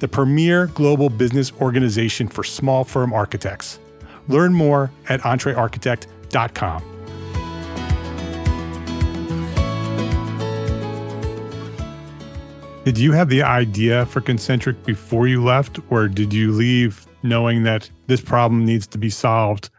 the 0.00 0.08
premier 0.08 0.66
global 0.68 1.08
business 1.08 1.52
organization 1.60 2.28
for 2.28 2.42
small 2.42 2.84
firm 2.84 3.12
architects. 3.12 3.78
Learn 4.28 4.52
more 4.52 4.90
at 5.08 5.20
entrearchitect.com. 5.20 6.93
Did 12.84 12.98
you 12.98 13.12
have 13.12 13.30
the 13.30 13.42
idea 13.42 14.04
for 14.04 14.20
ConCntric 14.20 14.84
before 14.84 15.26
you 15.26 15.42
left, 15.42 15.80
or 15.88 16.06
did 16.06 16.34
you 16.34 16.52
leave 16.52 17.06
knowing 17.22 17.62
that 17.62 17.88
this 18.08 18.20
problem 18.20 18.66
needs 18.66 18.86
to 18.88 18.98
be 18.98 19.08
solved? 19.08 19.70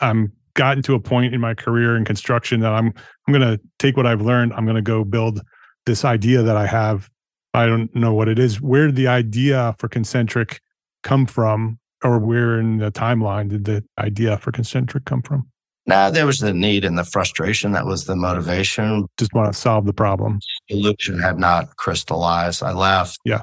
I'm 0.00 0.32
gotten 0.54 0.82
to 0.84 0.94
a 0.94 1.00
point 1.00 1.34
in 1.34 1.40
my 1.40 1.52
career 1.52 1.98
in 1.98 2.06
construction 2.06 2.60
that 2.60 2.72
I'm 2.72 2.94
I'm 3.26 3.34
going 3.34 3.42
to 3.42 3.60
take 3.78 3.98
what 3.98 4.06
I've 4.06 4.22
learned. 4.22 4.54
I'm 4.54 4.64
going 4.64 4.76
to 4.76 4.80
go 4.82 5.04
build 5.04 5.42
this 5.84 6.02
idea 6.02 6.42
that 6.42 6.56
I 6.56 6.66
have. 6.66 7.10
I 7.52 7.66
don't 7.66 7.94
know 7.94 8.14
what 8.14 8.26
it 8.26 8.38
is. 8.38 8.58
Where 8.58 8.86
did 8.86 8.96
the 8.96 9.08
idea 9.08 9.74
for 9.78 9.90
ConCntric 9.90 10.58
come 11.02 11.26
from, 11.26 11.78
or 12.02 12.18
where 12.18 12.58
in 12.58 12.78
the 12.78 12.90
timeline 12.90 13.50
did 13.50 13.66
the 13.66 13.84
idea 13.98 14.38
for 14.38 14.50
ConCntric 14.50 15.04
come 15.04 15.20
from? 15.20 15.46
Now 15.86 16.10
there 16.10 16.26
was 16.26 16.40
the 16.40 16.52
need 16.52 16.84
and 16.84 16.98
the 16.98 17.04
frustration 17.04 17.72
that 17.72 17.86
was 17.86 18.04
the 18.04 18.16
motivation. 18.16 19.06
Just 19.18 19.32
want 19.32 19.52
to 19.52 19.58
solve 19.58 19.86
the 19.86 19.92
problem. 19.92 20.40
Solution 20.68 21.20
had 21.20 21.38
not 21.38 21.76
crystallized. 21.76 22.62
I 22.62 22.72
left. 22.72 23.20
Yeah. 23.24 23.42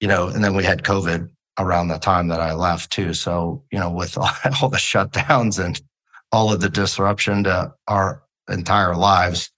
You 0.00 0.08
know, 0.08 0.28
and 0.28 0.42
then 0.42 0.54
we 0.54 0.64
had 0.64 0.82
COVID 0.82 1.30
around 1.58 1.88
the 1.88 1.98
time 1.98 2.28
that 2.28 2.40
I 2.40 2.52
left 2.52 2.90
too. 2.90 3.14
So, 3.14 3.62
you 3.70 3.78
know, 3.78 3.90
with 3.90 4.18
all, 4.18 4.28
all 4.62 4.68
the 4.68 4.76
shutdowns 4.76 5.64
and 5.64 5.80
all 6.32 6.52
of 6.52 6.60
the 6.60 6.68
disruption 6.68 7.44
to 7.44 7.72
our 7.86 8.22
entire 8.50 8.96
lives, 8.96 9.50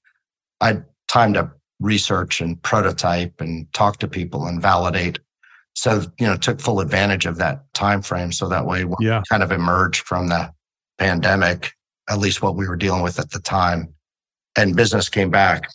I 0.60 0.66
had 0.68 0.84
time 1.08 1.32
to 1.34 1.50
research 1.80 2.40
and 2.40 2.60
prototype 2.62 3.40
and 3.40 3.72
talk 3.72 3.98
to 3.98 4.08
people 4.08 4.46
and 4.46 4.60
validate. 4.60 5.18
So, 5.74 6.02
you 6.18 6.26
know, 6.26 6.36
took 6.36 6.60
full 6.60 6.80
advantage 6.80 7.24
of 7.26 7.36
that 7.36 7.62
time 7.72 8.02
frame. 8.02 8.32
So 8.32 8.48
that 8.48 8.66
way 8.66 8.84
we 8.84 8.94
yeah. 9.00 9.22
kind 9.28 9.42
of 9.42 9.52
emerged 9.52 10.02
from 10.02 10.28
the 10.28 10.52
pandemic 10.98 11.72
at 12.08 12.18
least 12.18 12.42
what 12.42 12.56
we 12.56 12.68
were 12.68 12.76
dealing 12.76 13.02
with 13.02 13.18
at 13.18 13.30
the 13.30 13.40
time. 13.40 13.92
And 14.56 14.76
business 14.76 15.08
came 15.08 15.30
back. 15.30 15.68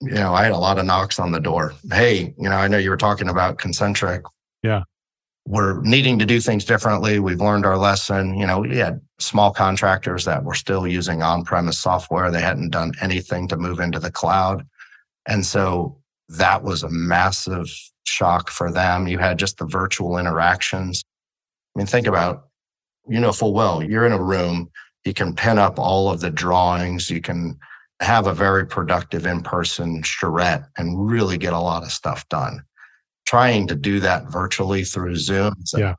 You 0.00 0.14
know, 0.14 0.34
I 0.34 0.44
had 0.44 0.52
a 0.52 0.58
lot 0.58 0.78
of 0.78 0.86
knocks 0.86 1.18
on 1.18 1.32
the 1.32 1.40
door. 1.40 1.74
Hey, 1.92 2.34
you 2.38 2.48
know, 2.48 2.56
I 2.56 2.68
know 2.68 2.78
you 2.78 2.90
were 2.90 2.96
talking 2.96 3.28
about 3.28 3.58
ConCntric. 3.58 4.22
Yeah. 4.62 4.84
We're 5.46 5.80
needing 5.82 6.18
to 6.18 6.26
do 6.26 6.40
things 6.40 6.64
differently. 6.64 7.18
We've 7.18 7.40
learned 7.40 7.66
our 7.66 7.76
lesson. 7.76 8.38
You 8.38 8.46
know, 8.46 8.60
we 8.60 8.76
had 8.76 9.00
small 9.18 9.50
contractors 9.52 10.24
that 10.26 10.44
were 10.44 10.54
still 10.54 10.86
using 10.86 11.22
on 11.22 11.44
premise 11.44 11.78
software. 11.78 12.30
They 12.30 12.40
hadn't 12.40 12.70
done 12.70 12.92
anything 13.00 13.48
to 13.48 13.56
move 13.56 13.80
into 13.80 13.98
the 13.98 14.12
cloud. 14.12 14.66
And 15.26 15.44
so 15.44 15.98
that 16.28 16.62
was 16.62 16.82
a 16.82 16.90
massive 16.90 17.68
shock 18.04 18.50
for 18.50 18.70
them. 18.70 19.08
You 19.08 19.18
had 19.18 19.38
just 19.38 19.58
the 19.58 19.66
virtual 19.66 20.18
interactions. 20.18 21.02
I 21.74 21.80
mean, 21.80 21.86
think 21.86 22.06
about, 22.06 22.48
you 23.08 23.20
know, 23.20 23.32
full 23.32 23.52
well, 23.52 23.82
you're 23.82 24.06
in 24.06 24.12
a 24.12 24.22
room, 24.22 24.70
you 25.04 25.14
can 25.14 25.34
pin 25.34 25.58
up 25.58 25.78
all 25.78 26.10
of 26.10 26.20
the 26.20 26.30
drawings. 26.30 27.10
You 27.10 27.20
can 27.20 27.58
have 28.00 28.26
a 28.26 28.34
very 28.34 28.66
productive 28.66 29.26
in 29.26 29.42
person 29.42 30.02
charrette 30.02 30.64
and 30.76 31.10
really 31.10 31.38
get 31.38 31.52
a 31.52 31.60
lot 31.60 31.82
of 31.82 31.92
stuff 31.92 32.28
done. 32.28 32.62
Trying 33.26 33.66
to 33.68 33.74
do 33.74 34.00
that 34.00 34.30
virtually 34.30 34.84
through 34.84 35.16
Zoom. 35.16 35.54
yeah. 35.76 35.94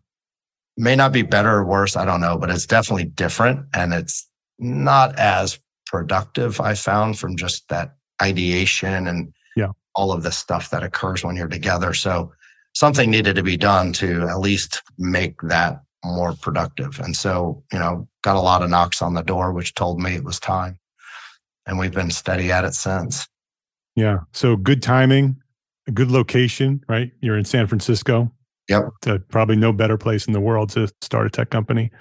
may 0.78 0.96
not 0.96 1.14
be 1.14 1.22
better 1.22 1.58
or 1.58 1.66
worse. 1.66 1.96
I 1.96 2.06
don't 2.06 2.22
know, 2.22 2.38
but 2.38 2.50
it's 2.50 2.66
definitely 2.66 3.06
different. 3.06 3.66
And 3.74 3.94
it's 3.94 4.28
not 4.60 5.18
as 5.18 5.60
productive, 5.86 6.60
I 6.62 6.74
found 6.74 7.20
from 7.20 7.36
just 7.36 7.68
that 7.70 7.96
ideation 8.22 9.08
and 9.08 9.34
yeah. 9.56 9.72
all 9.96 10.12
of 10.12 10.24
the 10.24 10.32
stuff 10.32 10.70
that 10.70 10.84
occurs 10.84 11.24
when 11.24 11.36
you're 11.36 11.48
together. 11.48 11.94
So 11.94 12.32
something 12.74 13.12
needed 13.12 13.36
to 13.36 13.44
be 13.44 13.58
done 13.58 13.94
to 13.94 14.28
at 14.28 14.40
least 14.40 14.82
make 14.98 15.42
that 15.42 15.82
more 16.04 16.34
productive. 16.34 17.00
And 17.00 17.16
so, 17.16 17.64
you 17.72 17.80
know, 17.80 18.08
got 18.24 18.36
a 18.36 18.42
lot 18.42 18.64
of 18.64 18.70
knocks 18.70 19.02
on 19.02 19.14
the 19.14 19.22
door, 19.22 19.54
which 19.54 19.74
told 19.76 20.00
me 20.00 20.16
it 20.16 20.24
was 20.24 20.40
time. 20.40 20.80
And 21.66 21.78
we've 21.78 21.94
been 21.94 22.12
steady 22.12 22.52
at 22.52 22.66
it 22.66 22.74
since. 22.74 23.28
Yeah. 23.96 24.20
So 24.34 24.56
good 24.56 24.82
timing, 24.82 25.38
a 25.88 25.92
good 25.92 26.10
location, 26.10 26.84
right? 26.88 27.12
You're 27.22 27.38
in 27.38 27.46
San 27.46 27.68
Francisco. 27.68 28.32
Yep. 28.70 28.84
probably 29.28 29.58
no 29.58 29.74
better 29.74 29.98
place 29.98 30.28
in 30.28 30.34
the 30.34 30.40
world 30.40 30.70
to 30.70 30.88
start 31.02 31.28
a 31.28 31.30
tech 31.30 31.50
company. 31.50 31.92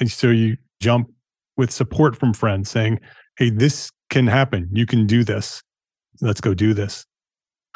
And 0.00 0.10
so 0.10 0.28
you 0.28 0.56
jump 0.80 1.08
with 1.56 1.70
support 1.70 2.16
from 2.16 2.34
friends 2.34 2.68
saying, 2.68 2.98
Hey, 3.38 3.50
this 3.50 3.90
can 4.08 4.26
happen. 4.26 4.68
You 4.72 4.86
can 4.86 5.06
do 5.06 5.22
this. 5.22 5.62
Let's 6.20 6.40
go 6.40 6.52
do 6.52 6.74
this. 6.74 7.06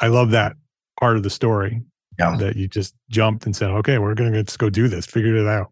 I 0.01 0.07
love 0.07 0.31
that 0.31 0.57
part 0.99 1.15
of 1.15 1.23
the 1.23 1.29
story 1.29 1.81
yeah. 2.19 2.35
that 2.37 2.55
you 2.55 2.67
just 2.67 2.95
jumped 3.09 3.45
and 3.45 3.55
said, 3.55 3.69
okay, 3.71 3.97
we're 3.97 4.15
going 4.15 4.33
to 4.33 4.43
just 4.43 4.59
go 4.59 4.69
do 4.69 4.87
this, 4.87 5.05
figure 5.05 5.35
it 5.35 5.47
out. 5.47 5.71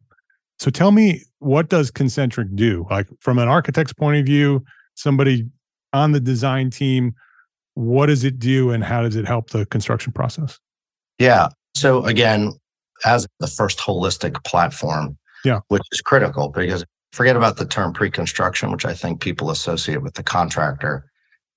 So 0.59 0.69
tell 0.69 0.91
me, 0.91 1.23
what 1.39 1.69
does 1.69 1.91
ConCntric 1.91 2.55
do? 2.55 2.85
Like 2.89 3.07
from 3.19 3.39
an 3.39 3.47
architect's 3.47 3.93
point 3.93 4.19
of 4.19 4.25
view, 4.25 4.63
somebody 4.95 5.45
on 5.91 6.11
the 6.11 6.19
design 6.19 6.69
team, 6.69 7.13
what 7.75 8.07
does 8.07 8.23
it 8.23 8.39
do 8.39 8.71
and 8.71 8.83
how 8.83 9.01
does 9.01 9.15
it 9.15 9.27
help 9.27 9.49
the 9.49 9.65
construction 9.67 10.13
process? 10.13 10.59
Yeah. 11.19 11.49
So 11.75 12.05
again, 12.05 12.53
as 13.05 13.27
the 13.39 13.47
first 13.47 13.79
holistic 13.79 14.43
platform, 14.43 15.17
yeah. 15.43 15.59
which 15.67 15.83
is 15.91 16.01
critical 16.01 16.49
because 16.49 16.85
forget 17.11 17.35
about 17.35 17.57
the 17.57 17.65
term 17.65 17.93
pre-construction, 17.93 18.71
which 18.71 18.85
I 18.85 18.93
think 18.93 19.21
people 19.21 19.49
associate 19.49 20.01
with 20.01 20.15
the 20.15 20.23
contractor. 20.23 21.05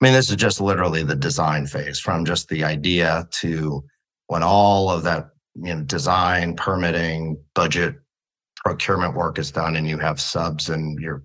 I 0.01 0.05
mean, 0.05 0.13
this 0.13 0.29
is 0.29 0.37
just 0.37 0.61
literally 0.61 1.03
the 1.03 1.17
design 1.17 1.67
phase 1.67 1.99
from 1.99 2.25
just 2.25 2.49
the 2.49 2.65
idea 2.65 3.27
to 3.41 3.83
when 4.29 4.43
all 4.43 4.91
of 4.91 5.03
that 5.05 5.31
you 5.55 5.75
know 5.75 5.83
design 5.83 6.55
permitting 6.57 7.37
budget 7.55 7.95
procurement 8.57 9.15
work 9.15 9.39
is 9.39 9.51
done 9.51 9.77
and 9.77 9.89
you 9.89 9.99
have 9.99 10.21
subs 10.21 10.69
and 10.69 11.01
you're 11.01 11.23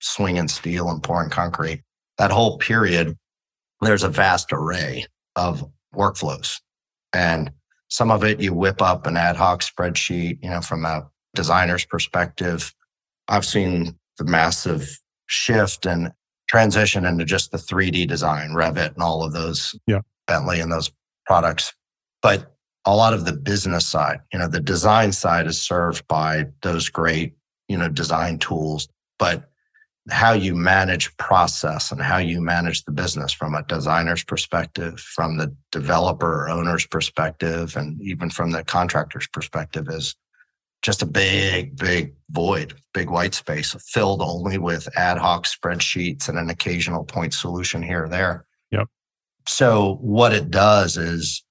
swinging 0.00 0.48
steel 0.48 0.90
and 0.90 1.02
pouring 1.02 1.30
concrete 1.30 1.82
that 2.18 2.30
whole 2.30 2.58
period 2.58 3.16
there's 3.80 4.02
a 4.02 4.08
vast 4.08 4.52
array 4.52 5.06
of 5.36 5.64
workflows. 5.94 6.60
And 7.12 7.50
some 7.88 8.10
of 8.10 8.24
it 8.24 8.40
you 8.40 8.52
whip 8.52 8.82
up 8.82 9.06
an 9.06 9.16
ad 9.16 9.36
hoc 9.36 9.62
spreadsheet 9.62 10.38
you 10.42 10.50
know 10.50 10.60
from 10.60 10.84
a 10.84 11.06
designer's 11.34 11.84
perspective. 11.84 12.72
I've 13.28 13.44
seen 13.44 13.98
the 14.18 14.24
massive 14.24 14.88
shift 15.26 15.86
and 15.86 16.12
transition 16.48 17.04
into 17.04 17.24
just 17.24 17.50
the 17.50 17.58
3d 17.58 18.06
design 18.06 18.50
Revit 18.50 18.94
and 18.94 19.02
all 19.02 19.24
of 19.24 19.32
those 19.32 19.74
yeah. 19.86 20.00
Bentley 20.26 20.60
and 20.60 20.70
those 20.70 20.90
products 21.26 21.72
but 22.24 22.56
a 22.86 22.96
lot 22.96 23.12
of 23.12 23.26
the 23.26 23.34
business 23.34 23.86
side, 23.86 24.20
you 24.32 24.38
know, 24.38 24.48
the 24.48 24.58
design 24.58 25.12
side 25.12 25.46
is 25.46 25.60
served 25.60 26.08
by 26.08 26.46
those 26.62 26.88
great, 26.88 27.34
you 27.68 27.76
know, 27.76 27.90
design 27.90 28.38
tools. 28.38 28.88
But 29.18 29.50
how 30.08 30.32
you 30.32 30.54
manage 30.54 31.14
process 31.18 31.92
and 31.92 32.00
how 32.00 32.16
you 32.16 32.40
manage 32.40 32.84
the 32.84 32.92
business 32.92 33.34
from 33.34 33.54
a 33.54 33.62
designer's 33.64 34.24
perspective, 34.24 34.98
from 35.00 35.36
the 35.36 35.54
developer 35.70 36.48
owner's 36.48 36.86
perspective, 36.86 37.76
and 37.76 38.00
even 38.00 38.30
from 38.30 38.52
the 38.52 38.64
contractor's 38.64 39.26
perspective 39.26 39.86
is 39.90 40.14
just 40.80 41.02
a 41.02 41.06
big, 41.06 41.76
big 41.76 42.14
void, 42.30 42.72
big 42.94 43.10
white 43.10 43.34
space 43.34 43.76
filled 43.86 44.22
only 44.22 44.56
with 44.56 44.88
ad 44.96 45.18
hoc 45.18 45.46
spreadsheets 45.46 46.30
and 46.30 46.38
an 46.38 46.48
occasional 46.48 47.04
point 47.04 47.34
solution 47.34 47.82
here 47.82 48.04
or 48.04 48.08
there. 48.08 48.46
Yep. 48.70 48.88
So 49.46 49.98
what 50.00 50.32
it 50.32 50.50
does 50.50 50.96
is 50.96 51.43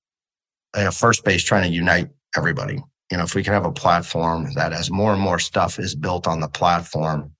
a 0.75 0.91
first 0.91 1.23
base 1.23 1.43
trying 1.43 1.63
to 1.63 1.75
unite 1.75 2.09
everybody. 2.35 2.81
You 3.11 3.17
know, 3.17 3.23
if 3.23 3.35
we 3.35 3.43
can 3.43 3.53
have 3.53 3.65
a 3.65 3.71
platform 3.71 4.53
that 4.55 4.73
as 4.73 4.89
more 4.89 5.13
and 5.13 5.21
more 5.21 5.39
stuff 5.39 5.79
is 5.79 5.95
built 5.95 6.27
on 6.27 6.39
the 6.39 6.47
platform, 6.47 7.31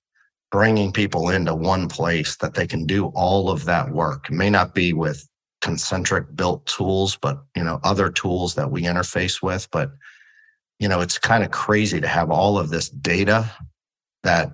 bringing 0.50 0.92
people 0.92 1.30
into 1.30 1.54
one 1.54 1.88
place 1.88 2.36
that 2.36 2.54
they 2.54 2.66
can 2.66 2.86
do 2.86 3.06
all 3.06 3.50
of 3.50 3.64
that 3.64 3.90
work 3.90 4.28
it 4.28 4.34
may 4.34 4.48
not 4.48 4.72
be 4.72 4.92
with 4.92 5.28
ConCntric 5.64 6.36
built 6.36 6.64
tools, 6.66 7.16
but 7.16 7.42
you 7.56 7.64
know, 7.64 7.80
other 7.82 8.10
tools 8.10 8.54
that 8.54 8.70
we 8.70 8.82
interface 8.82 9.42
with. 9.42 9.68
But 9.72 9.90
you 10.78 10.88
know, 10.88 11.00
it's 11.00 11.18
kind 11.18 11.42
of 11.42 11.50
crazy 11.50 12.00
to 12.00 12.06
have 12.06 12.30
all 12.30 12.58
of 12.58 12.68
this 12.68 12.90
data 12.90 13.50
that 14.22 14.52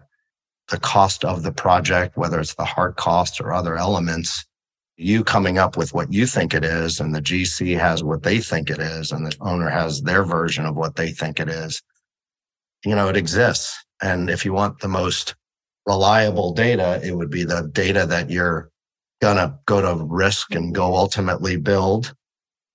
the 0.70 0.78
cost 0.78 1.24
of 1.24 1.42
the 1.42 1.52
project, 1.52 2.16
whether 2.16 2.38
it's 2.38 2.54
the 2.54 2.64
hard 2.64 2.96
costs 2.96 3.40
or 3.40 3.52
other 3.52 3.76
elements, 3.76 4.46
you 5.00 5.24
coming 5.24 5.56
up 5.56 5.78
with 5.78 5.94
what 5.94 6.12
you 6.12 6.26
think 6.26 6.52
it 6.52 6.64
is 6.64 7.00
and 7.00 7.14
the 7.14 7.22
GC 7.22 7.78
has 7.78 8.04
what 8.04 8.22
they 8.22 8.38
think 8.38 8.68
it 8.68 8.78
is 8.78 9.12
and 9.12 9.26
the 9.26 9.34
owner 9.40 9.70
has 9.70 10.02
their 10.02 10.24
version 10.24 10.66
of 10.66 10.76
what 10.76 10.96
they 10.96 11.10
think 11.10 11.40
it 11.40 11.48
is. 11.48 11.82
You 12.84 12.94
know, 12.94 13.08
it 13.08 13.16
exists. 13.16 13.82
And 14.02 14.28
if 14.28 14.44
you 14.44 14.52
want 14.52 14.80
the 14.80 14.88
most 14.88 15.34
reliable 15.86 16.52
data, 16.52 17.00
it 17.02 17.16
would 17.16 17.30
be 17.30 17.44
the 17.44 17.70
data 17.72 18.04
that 18.06 18.30
you're 18.30 18.70
going 19.22 19.36
to 19.36 19.58
go 19.66 19.80
to 19.80 20.04
risk 20.04 20.54
and 20.54 20.74
go 20.74 20.94
ultimately 20.94 21.56
build. 21.56 22.14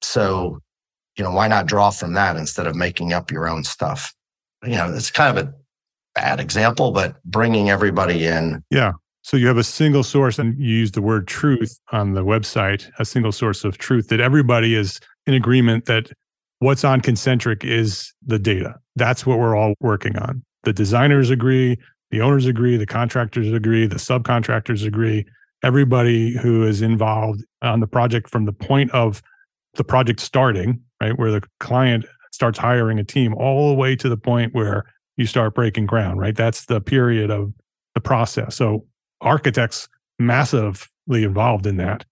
So, 0.01 0.59
you 1.17 1.23
know, 1.23 1.31
why 1.31 1.47
not 1.47 1.67
draw 1.67 1.91
from 1.91 2.13
that 2.13 2.37
instead 2.37 2.65
of 2.65 2.75
making 2.75 3.13
up 3.13 3.31
your 3.31 3.47
own 3.47 3.63
stuff? 3.63 4.13
You 4.63 4.75
know, 4.75 4.91
it's 4.93 5.11
kind 5.11 5.37
of 5.37 5.47
a 5.47 5.53
bad 6.15 6.39
example, 6.39 6.91
but 6.91 7.23
bringing 7.23 7.69
everybody 7.69 8.25
in. 8.25 8.63
Yeah. 8.71 8.93
So 9.25 9.37
you 9.37 9.47
have 9.47 9.57
a 9.57 9.63
single 9.63 10.03
source, 10.03 10.37
and 10.37 10.55
you 10.59 10.75
use 10.75 10.91
the 10.91 11.01
word 11.01 11.27
truth 11.27 11.79
on 11.91 12.13
the 12.13 12.23
website, 12.23 12.91
a 12.99 13.05
single 13.05 13.31
source 13.31 13.63
of 13.65 13.79
truth 13.79 14.09
that 14.09 14.19
everybody 14.19 14.75
is 14.75 14.99
in 15.25 15.33
agreement 15.33 15.85
that 15.85 16.11
what's 16.59 16.83
on 16.83 17.01
ConCntric 17.01 17.63
is 17.63 18.13
the 18.23 18.37
data. 18.37 18.75
That's 18.95 19.25
what 19.25 19.39
we're 19.39 19.55
all 19.55 19.73
working 19.79 20.15
on. 20.15 20.43
The 20.63 20.73
designers 20.73 21.31
agree, 21.31 21.75
the 22.11 22.21
owners 22.21 22.45
agree, 22.45 22.77
the 22.77 22.85
contractors 22.85 23.51
agree, 23.51 23.87
the 23.87 23.95
subcontractors 23.95 24.85
agree. 24.85 25.25
Everybody 25.63 26.37
who 26.37 26.61
is 26.61 26.83
involved 26.83 27.43
on 27.63 27.79
the 27.79 27.87
project 27.87 28.29
from 28.29 28.45
the 28.45 28.53
point 28.53 28.91
of 28.91 29.23
the 29.73 29.83
project 29.83 30.19
starting, 30.19 30.79
right, 31.01 31.17
where 31.17 31.31
the 31.31 31.41
client 31.59 32.05
starts 32.31 32.59
hiring 32.59 32.99
a 32.99 33.03
team, 33.03 33.33
all 33.33 33.69
the 33.69 33.75
way 33.75 33.95
to 33.95 34.07
the 34.07 34.17
point 34.17 34.53
where 34.53 34.83
you 35.17 35.25
start 35.25 35.55
breaking 35.55 35.87
ground, 35.87 36.19
right? 36.19 36.35
That's 36.35 36.65
the 36.65 36.79
period 36.79 37.31
of 37.31 37.53
the 37.95 38.01
process. 38.01 38.55
So 38.55 38.85
architects 39.21 39.87
massively 40.19 41.23
involved 41.23 41.65
in 41.65 41.77
that 41.77 42.05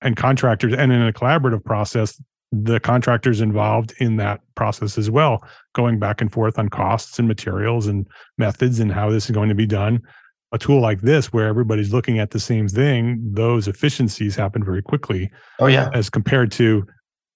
and 0.00 0.16
contractors 0.16 0.72
and 0.72 0.92
in 0.92 1.02
a 1.02 1.12
collaborative 1.12 1.64
process 1.64 2.20
the 2.50 2.80
contractors 2.80 3.40
involved 3.40 3.92
in 3.98 4.16
that 4.16 4.40
process 4.54 4.96
as 4.96 5.10
well 5.10 5.44
going 5.74 5.98
back 5.98 6.20
and 6.20 6.32
forth 6.32 6.58
on 6.58 6.68
costs 6.68 7.18
and 7.18 7.28
materials 7.28 7.86
and 7.86 8.06
methods 8.38 8.80
and 8.80 8.92
how 8.92 9.10
this 9.10 9.26
is 9.26 9.32
going 9.32 9.50
to 9.50 9.54
be 9.54 9.66
done. 9.66 10.00
A 10.52 10.58
tool 10.58 10.80
like 10.80 11.02
this 11.02 11.30
where 11.30 11.46
everybody's 11.46 11.92
looking 11.92 12.18
at 12.18 12.30
the 12.30 12.40
same 12.40 12.68
thing 12.68 13.20
those 13.34 13.68
efficiencies 13.68 14.34
happen 14.34 14.64
very 14.64 14.80
quickly 14.80 15.30
oh 15.58 15.66
yeah. 15.66 15.90
as 15.92 16.08
compared 16.08 16.50
to 16.52 16.86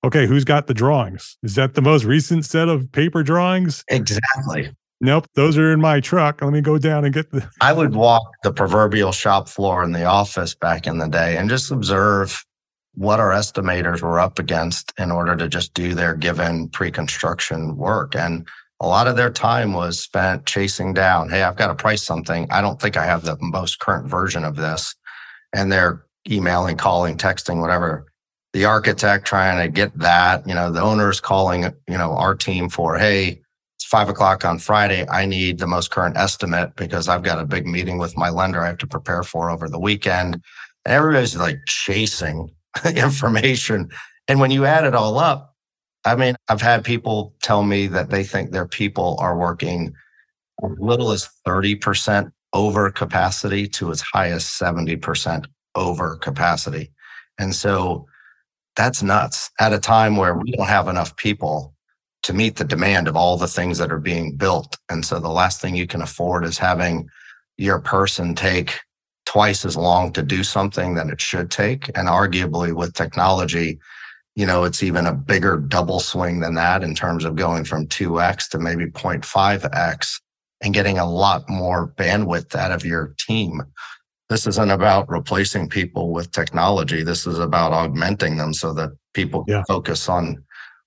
okay 0.02 0.26
who's 0.26 0.44
got 0.44 0.66
the 0.66 0.72
drawings? 0.72 1.36
Is 1.42 1.56
that 1.56 1.74
the 1.74 1.82
most 1.82 2.04
recent 2.04 2.46
set 2.46 2.68
of 2.68 2.90
paper 2.90 3.22
drawings? 3.22 3.84
Exactly 3.88 4.70
Nope, 5.04 5.26
those 5.34 5.58
are 5.58 5.72
in 5.72 5.80
my 5.80 5.98
truck. 5.98 6.40
Let 6.42 6.52
me 6.52 6.60
go 6.60 6.78
down 6.78 7.04
and 7.04 7.12
get 7.12 7.32
the. 7.32 7.50
I 7.60 7.72
would 7.72 7.92
walk 7.92 8.22
the 8.44 8.52
proverbial 8.52 9.10
shop 9.10 9.48
floor 9.48 9.82
in 9.82 9.90
the 9.90 10.04
office 10.04 10.54
back 10.54 10.86
in 10.86 10.98
the 10.98 11.08
day 11.08 11.36
and 11.36 11.50
just 11.50 11.72
observe 11.72 12.44
what 12.94 13.18
our 13.18 13.30
estimators 13.30 14.00
were 14.00 14.20
up 14.20 14.38
against 14.38 14.92
in 14.98 15.10
order 15.10 15.34
to 15.34 15.48
just 15.48 15.74
do 15.74 15.94
their 15.94 16.14
given 16.14 16.68
pre 16.68 16.92
construction 16.92 17.76
work. 17.76 18.14
And 18.14 18.46
a 18.78 18.86
lot 18.86 19.08
of 19.08 19.16
their 19.16 19.30
time 19.30 19.72
was 19.72 19.98
spent 19.98 20.46
chasing 20.46 20.94
down, 20.94 21.28
hey, 21.28 21.42
I've 21.42 21.56
got 21.56 21.66
to 21.66 21.74
price 21.74 22.04
something. 22.04 22.46
I 22.52 22.60
don't 22.60 22.80
think 22.80 22.96
I 22.96 23.04
have 23.04 23.24
the 23.24 23.36
most 23.40 23.80
current 23.80 24.08
version 24.08 24.44
of 24.44 24.54
this. 24.54 24.94
And 25.52 25.72
they're 25.72 26.06
emailing, 26.30 26.76
calling, 26.76 27.16
texting, 27.16 27.60
whatever. 27.60 28.06
The 28.52 28.66
architect 28.66 29.26
trying 29.26 29.66
to 29.66 29.72
get 29.72 29.98
that, 29.98 30.46
you 30.46 30.54
know, 30.54 30.70
the 30.70 30.80
owner's 30.80 31.20
calling, 31.20 31.64
you 31.88 31.98
know, 31.98 32.12
our 32.12 32.36
team 32.36 32.68
for, 32.68 32.98
hey, 32.98 33.41
five 33.92 34.08
o'clock 34.08 34.42
on 34.42 34.58
Friday. 34.58 35.06
I 35.10 35.26
need 35.26 35.58
the 35.58 35.66
most 35.66 35.90
current 35.90 36.16
estimate 36.16 36.74
because 36.76 37.10
I've 37.10 37.22
got 37.22 37.38
a 37.38 37.44
big 37.44 37.66
meeting 37.66 37.98
with 37.98 38.16
my 38.16 38.30
lender 38.30 38.62
I 38.62 38.68
have 38.68 38.78
to 38.78 38.86
prepare 38.86 39.22
for 39.22 39.50
over 39.50 39.68
the 39.68 39.78
weekend. 39.78 40.42
And 40.86 40.94
everybody's 40.94 41.36
like 41.36 41.58
chasing 41.66 42.50
information. 42.96 43.90
And 44.28 44.40
when 44.40 44.50
you 44.50 44.64
add 44.64 44.86
it 44.86 44.94
all 44.94 45.18
up, 45.18 45.54
I 46.06 46.16
mean, 46.16 46.36
I've 46.48 46.62
had 46.62 46.84
people 46.84 47.34
tell 47.42 47.64
me 47.64 47.86
that 47.88 48.08
they 48.08 48.24
think 48.24 48.50
their 48.50 48.66
people 48.66 49.18
are 49.20 49.36
working 49.36 49.92
as 50.64 50.70
little 50.78 51.12
as 51.12 51.28
30% 51.46 52.32
over 52.54 52.90
capacity 52.90 53.68
to 53.68 53.90
as 53.90 54.00
high 54.00 54.30
as 54.30 54.42
70% 54.44 55.44
over 55.74 56.16
capacity. 56.16 56.90
And 57.38 57.54
so 57.54 58.06
that's 58.74 59.02
nuts 59.02 59.50
at 59.60 59.74
a 59.74 59.78
time 59.78 60.16
where 60.16 60.34
we 60.34 60.52
don't 60.52 60.66
have 60.66 60.88
enough 60.88 61.14
people 61.16 61.74
to 62.22 62.32
meet 62.32 62.56
the 62.56 62.64
demand 62.64 63.08
of 63.08 63.16
all 63.16 63.36
the 63.36 63.48
things 63.48 63.78
that 63.78 63.92
are 63.92 63.98
being 63.98 64.36
built. 64.36 64.76
And 64.88 65.04
so 65.04 65.18
the 65.18 65.28
last 65.28 65.60
thing 65.60 65.74
you 65.74 65.86
can 65.86 66.02
afford 66.02 66.44
is 66.44 66.58
having 66.58 67.08
your 67.58 67.80
person 67.80 68.34
take 68.34 68.78
twice 69.26 69.64
as 69.64 69.76
long 69.76 70.12
to 70.12 70.22
do 70.22 70.44
something 70.44 70.94
than 70.94 71.10
it 71.10 71.20
should 71.20 71.50
take. 71.50 71.88
And 71.96 72.08
arguably 72.08 72.74
with 72.74 72.94
technology, 72.94 73.78
you 74.34 74.46
know, 74.46 74.64
it's 74.64 74.82
even 74.82 75.06
a 75.06 75.14
bigger 75.14 75.56
double 75.56 76.00
swing 76.00 76.40
than 76.40 76.54
that 76.54 76.82
in 76.82 76.94
terms 76.94 77.24
of 77.24 77.36
going 77.36 77.64
from 77.64 77.86
2x 77.86 78.48
to 78.50 78.58
maybe 78.58 78.86
0.5x 78.86 80.20
and 80.62 80.74
getting 80.74 80.98
a 80.98 81.10
lot 81.10 81.48
more 81.48 81.92
bandwidth 81.96 82.54
out 82.54 82.70
of 82.70 82.84
your 82.84 83.14
team. 83.18 83.62
This 84.28 84.46
isn't 84.46 84.70
about 84.70 85.10
replacing 85.10 85.68
people 85.68 86.12
with 86.12 86.30
technology. 86.30 87.02
This 87.02 87.26
is 87.26 87.38
about 87.38 87.72
augmenting 87.72 88.38
them 88.38 88.54
so 88.54 88.72
that 88.74 88.90
people 89.12 89.44
yeah. 89.46 89.64
focus 89.68 90.08
on 90.08 90.42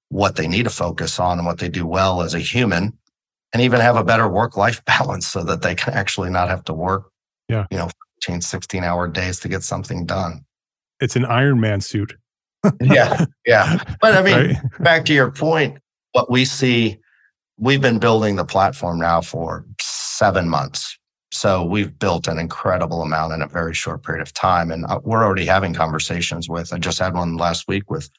what 0.10 0.36
they 0.36 0.48
need 0.48 0.63
to 0.63 0.70
focus 0.70 1.20
on 1.20 1.38
and 1.38 1.46
what 1.46 1.60
they 1.60 1.70
do 1.70 1.86
well 1.86 2.22
as 2.22 2.34
a 2.34 2.39
human 2.39 2.98
and 3.54 3.62
even 3.62 3.80
have 3.80 3.96
a 3.96 4.04
better 4.04 4.28
work 4.28 4.58
life 4.58 4.84
balance 4.86 5.28
so 5.28 5.44
that 5.44 5.62
they 5.62 5.76
can 5.76 5.94
actually 5.94 6.30
not 6.30 6.50
have 6.50 6.63
to 6.65 6.74
work, 6.74 7.12
yeah. 7.50 7.65
you 7.72 7.78
know, 7.78 7.89
15, 8.22 8.41
16 8.41 8.84
hour 8.84 9.08
days 9.08 9.39
to 9.39 9.48
get 9.48 9.63
something 9.63 10.06
done. 10.06 10.46
It's 11.00 11.15
an 11.15 11.26
Iron 11.26 11.60
Man 11.60 11.82
suit. 11.82 12.15
yeah. 12.82 13.26
Yeah. 13.46 13.82
But 14.02 14.15
I 14.15 14.24
mean, 14.24 14.36
right? 14.36 14.58
back 14.80 15.06
to 15.06 15.13
your 15.13 15.32
point, 15.32 15.78
what 16.13 16.32
we 16.32 16.46
see, 16.46 16.98
we've 17.58 17.82
been 17.82 18.00
building 18.00 18.36
the 18.36 18.46
platform 18.46 19.00
now 19.00 19.22
for 19.22 19.65
seven 19.82 20.50
months. 20.50 20.98
So 21.32 21.63
we've 21.63 21.98
built 22.00 22.28
an 22.28 22.39
incredible 22.39 23.02
amount 23.02 23.34
in 23.34 23.41
a 23.41 23.48
very 23.48 23.74
short 23.74 24.04
period 24.04 24.22
of 24.22 24.34
time. 24.34 24.72
And 24.72 24.86
uh, 24.86 25.00
we're 25.04 25.24
already 25.24 25.46
having 25.46 25.74
conversations 25.74 26.48
with, 26.48 26.74
I 26.74 26.78
just 26.78 27.00
had 27.00 27.13
one 27.13 27.36
last 27.36 27.68
week 27.68 27.89
with 27.89 28.10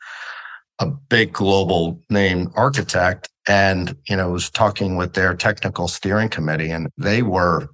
a 0.78 0.86
big 0.86 1.32
global 1.32 2.02
name 2.10 2.50
architect 2.54 3.28
and, 3.48 3.96
you 4.08 4.16
know, 4.16 4.30
was 4.30 4.50
talking 4.50 4.96
with 4.96 5.14
their 5.14 5.34
technical 5.34 5.88
steering 5.88 6.28
committee 6.28 6.70
and 6.70 6.88
they 6.98 7.22
were 7.22 7.68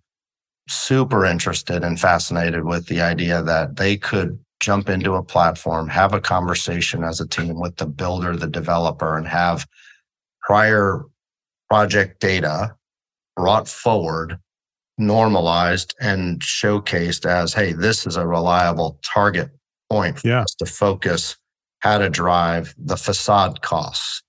super 0.69 1.25
interested 1.25 1.83
and 1.83 1.99
fascinated 1.99 2.65
with 2.65 2.87
the 2.87 3.01
idea 3.01 3.43
that 3.43 3.77
they 3.77 3.97
could 3.97 4.39
jump 4.61 4.89
into 4.89 5.15
a 5.15 5.23
platform, 5.23 5.89
have 5.89 6.13
a 6.13 6.21
conversation 6.21 7.03
as 7.03 7.21
a 7.21 7.27
team 7.27 7.61
with 7.61 7.77
the 7.77 7.87
builder, 7.87 8.37
the 8.37 8.47
developer, 8.47 9.17
and 9.17 9.27
have 9.27 9.67
prior 10.41 11.05
project 11.69 12.21
data 12.21 12.75
brought 13.37 13.67
forward, 13.67 14.39
normalized, 14.99 15.95
and 16.01 16.41
showcased 16.43 17.27
as, 17.27 17.53
hey, 17.53 17.73
this 17.73 18.07
is 18.07 18.17
a 18.17 18.27
reliable 18.27 19.01
target 19.03 19.51
point 19.91 20.21
for 20.21 20.29
yeah. 20.29 20.43
us 20.43 20.55
to 20.55 20.67
focus 20.67 21.37
how 21.83 21.99
to 21.99 22.09
drive 22.09 22.75
the 22.79 22.97
facade 22.97 23.61
costs 23.61 24.23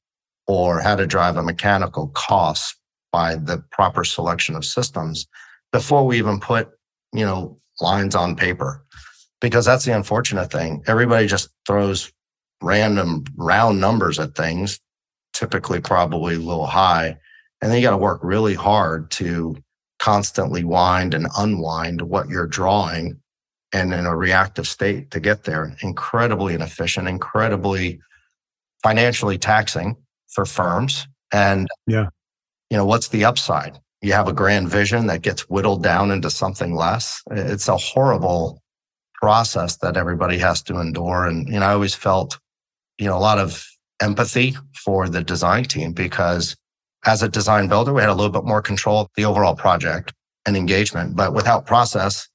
or 0.48 0.82
how 0.82 0.96
to 0.96 1.06
drive 1.06 1.38
a 1.38 1.44
mechanical 1.44 2.08
cost 2.10 2.76
by 3.12 3.36
the 3.36 3.64
proper 3.72 4.04
selection 4.04 4.56
of 4.56 4.66
systems 4.66 5.28
before 5.72 6.06
we 6.06 6.18
even 6.18 6.40
put, 6.40 6.70
you 7.14 7.24
know, 7.24 7.60
lines 7.80 8.16
on 8.16 8.36
paper. 8.36 8.84
Because 9.40 9.66
that's 9.66 9.86
the 9.86 9.96
unfortunate 9.96 10.52
thing. 10.52 10.84
Everybody 10.88 11.28
just 11.28 11.50
throws 11.68 12.12
random 12.62 13.26
round 13.36 13.80
numbers 13.80 14.18
at 14.18 14.36
things, 14.36 14.80
typically 15.34 15.80
probably 15.80 16.36
a 16.36 16.40
little 16.40 16.66
high. 16.66 17.18
And 17.62 17.72
then 17.72 17.78
you 17.78 17.84
got 17.84 17.92
to 17.92 17.98
work 17.98 18.22
really 18.24 18.56
hard 18.56 19.12
to 19.12 19.56
constantly 20.00 20.64
wind 20.64 21.14
and 21.14 21.28
unwind 21.38 22.02
what 22.02 22.30
you're 22.30 22.48
drawing 22.48 23.22
and 23.74 23.94
in 23.94 24.06
a 24.06 24.16
reactive 24.16 24.68
state 24.68 25.12
to 25.12 25.20
get 25.20 25.44
there. 25.44 25.76
Incredibly 25.82 26.54
inefficient, 26.54 27.08
incredibly 27.08 28.00
financially 28.82 29.38
taxing 29.38 29.98
for 30.32 30.46
firms. 30.46 31.08
And 31.32 31.68
yeah, 31.88 32.08
you 32.70 32.78
know, 32.78 32.86
what's 32.86 33.10
the 33.10 33.26
upside? 33.26 33.80
you 34.04 34.12
have 34.12 34.28
a 34.28 34.34
grand 34.34 34.68
vision 34.68 35.08
that 35.08 35.22
gets 35.22 35.50
whittled 35.50 35.82
down 35.82 36.12
into 36.12 36.30
something 36.30 36.76
less. 36.76 37.24
It's 37.32 37.70
a 37.70 37.78
horrible 37.78 38.62
process 39.16 39.78
that 39.78 39.96
everybody 39.96 40.38
has 40.40 40.62
to 40.64 40.80
endure. 40.80 41.26
And, 41.26 41.48
you 41.48 41.58
know, 41.62 41.66
I 41.66 41.72
always 41.72 41.96
felt, 41.96 42.38
you 43.00 43.08
know, 43.08 43.18
a 43.18 43.20
lot 43.20 43.40
of 43.40 43.66
empathy 44.02 44.58
for 44.76 45.08
the 45.08 45.24
design 45.24 45.64
team 45.64 45.94
because 45.94 46.54
as 47.06 47.24
a 47.24 47.30
design 47.30 47.70
builder, 47.70 47.94
we 47.94 48.02
had 48.02 48.10
a 48.10 48.14
little 48.14 48.32
bit 48.32 48.44
more 48.44 48.62
control 48.62 49.00
of 49.00 49.08
the 49.16 49.24
overall 49.24 49.56
project 49.56 50.14
and 50.46 50.58
engagement. 50.58 51.16
But 51.16 51.34
without 51.34 51.66
process, 51.66 52.28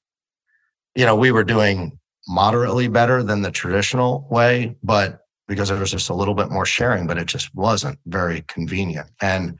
you 0.99 1.05
know, 1.05 1.15
we 1.15 1.31
were 1.31 1.45
doing 1.45 1.97
moderately 2.27 2.89
better 2.89 3.23
than 3.23 3.41
the 3.41 3.51
traditional 3.51 4.27
way, 4.29 4.75
but 4.83 5.21
because 5.47 5.69
there 5.69 5.79
was 5.79 5.91
just 5.91 6.09
a 6.09 6.13
little 6.13 6.33
bit 6.33 6.51
more 6.51 6.65
sharing, 6.65 7.07
but 7.07 7.17
it 7.17 7.25
just 7.25 7.55
wasn't 7.55 7.97
very 8.05 8.41
convenient. 8.49 9.07
And, 9.21 9.57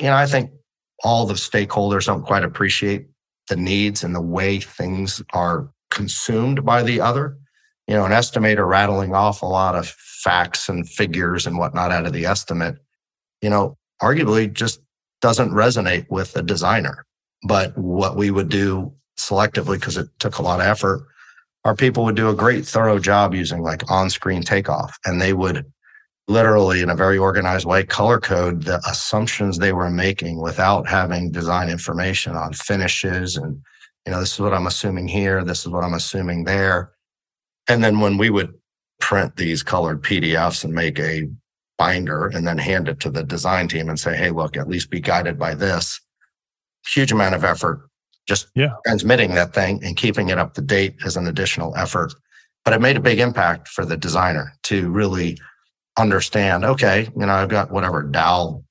you 0.00 0.06
know, 0.06 0.16
I 0.16 0.26
think 0.26 0.50
all 1.04 1.24
the 1.24 1.34
stakeholders 1.34 2.06
don't 2.06 2.26
quite 2.26 2.42
appreciate 2.42 3.06
the 3.48 3.54
needs 3.54 4.02
and 4.02 4.12
the 4.12 4.20
way 4.20 4.58
things 4.58 5.22
are 5.32 5.70
consumed 5.92 6.64
by 6.64 6.82
the 6.82 7.00
other. 7.00 7.38
You 7.86 7.94
know, 7.94 8.04
an 8.04 8.10
estimator 8.10 8.66
rattling 8.66 9.14
off 9.14 9.40
a 9.42 9.46
lot 9.46 9.76
of 9.76 9.86
facts 9.86 10.68
and 10.68 10.88
figures 10.88 11.46
and 11.46 11.58
whatnot 11.58 11.92
out 11.92 12.06
of 12.06 12.12
the 12.12 12.26
estimate, 12.26 12.74
you 13.40 13.50
know, 13.50 13.78
arguably 14.02 14.52
just 14.52 14.80
doesn't 15.20 15.52
resonate 15.52 16.06
with 16.10 16.36
a 16.36 16.42
designer. 16.42 17.06
But 17.46 17.78
what 17.78 18.16
we 18.16 18.32
would 18.32 18.48
do 18.48 18.92
selectively, 19.18 19.74
because 19.74 19.96
it 19.96 20.08
took 20.18 20.38
a 20.38 20.42
lot 20.42 20.60
of 20.60 20.66
effort, 20.66 21.06
our 21.64 21.74
people 21.74 22.04
would 22.04 22.16
do 22.16 22.28
a 22.28 22.34
great 22.34 22.66
thorough 22.66 22.98
job 22.98 23.34
using 23.34 23.62
like 23.62 23.88
on 23.90 24.10
screen 24.10 24.42
takeoff 24.42 24.98
and 25.04 25.20
they 25.20 25.32
would 25.32 25.64
literally 26.28 26.80
in 26.80 26.90
a 26.90 26.94
very 26.94 27.18
organized 27.18 27.66
way 27.66 27.84
color 27.84 28.18
code 28.18 28.62
the 28.62 28.80
assumptions 28.88 29.58
they 29.58 29.72
were 29.72 29.90
making 29.90 30.40
without 30.40 30.88
having 30.88 31.30
design 31.30 31.68
information 31.68 32.36
on 32.36 32.52
finishes 32.52 33.36
and 33.36 33.60
you 34.06 34.12
know 34.12 34.20
this 34.20 34.34
is 34.34 34.40
what 34.40 34.54
i'm 34.54 34.66
assuming 34.66 35.08
here 35.08 35.44
this 35.44 35.60
is 35.60 35.68
what 35.68 35.84
i'm 35.84 35.94
assuming 35.94 36.44
there. 36.44 36.92
And 37.68 37.82
then 37.82 38.00
when 38.00 38.18
we 38.18 38.28
would 38.28 38.52
print 39.00 39.36
these 39.36 39.62
colored 39.62 40.02
pdfs 40.02 40.64
and 40.64 40.72
make 40.72 40.98
a 40.98 41.28
binder 41.78 42.26
and 42.26 42.46
then 42.46 42.58
hand 42.58 42.88
it 42.88 43.00
to 43.00 43.10
the 43.10 43.22
design 43.22 43.68
team 43.68 43.88
and 43.88 43.98
say 43.98 44.16
hey 44.16 44.30
look 44.30 44.56
at 44.56 44.68
least 44.68 44.90
be 44.90 45.00
guided 45.00 45.38
by 45.38 45.54
this 45.54 46.00
huge 46.86 47.12
amount 47.12 47.34
of 47.34 47.44
effort 47.44 47.88
just 48.28 48.48
yeah. 48.54 48.70
transmitting 48.86 49.34
that 49.34 49.52
thing 49.52 49.82
and 49.84 49.96
keeping 49.96 50.28
it 50.28 50.38
up 50.38 50.54
to 50.54 50.60
date 50.60 50.94
is 51.04 51.16
an 51.16 51.26
additional 51.26 51.74
effort 51.76 52.14
but 52.64 52.74
it 52.74 52.80
made 52.80 52.96
a 52.96 53.00
big 53.00 53.18
impact 53.18 53.68
for 53.68 53.84
the 53.84 53.96
designer 53.96 54.52
to 54.64 54.90
really 54.90 55.38
understand, 55.98 56.64
okay, 56.64 57.08
you 57.16 57.26
know, 57.26 57.32
I've 57.32 57.48
got 57.48 57.70
whatever 57.70 58.02
dowel, 58.02 58.64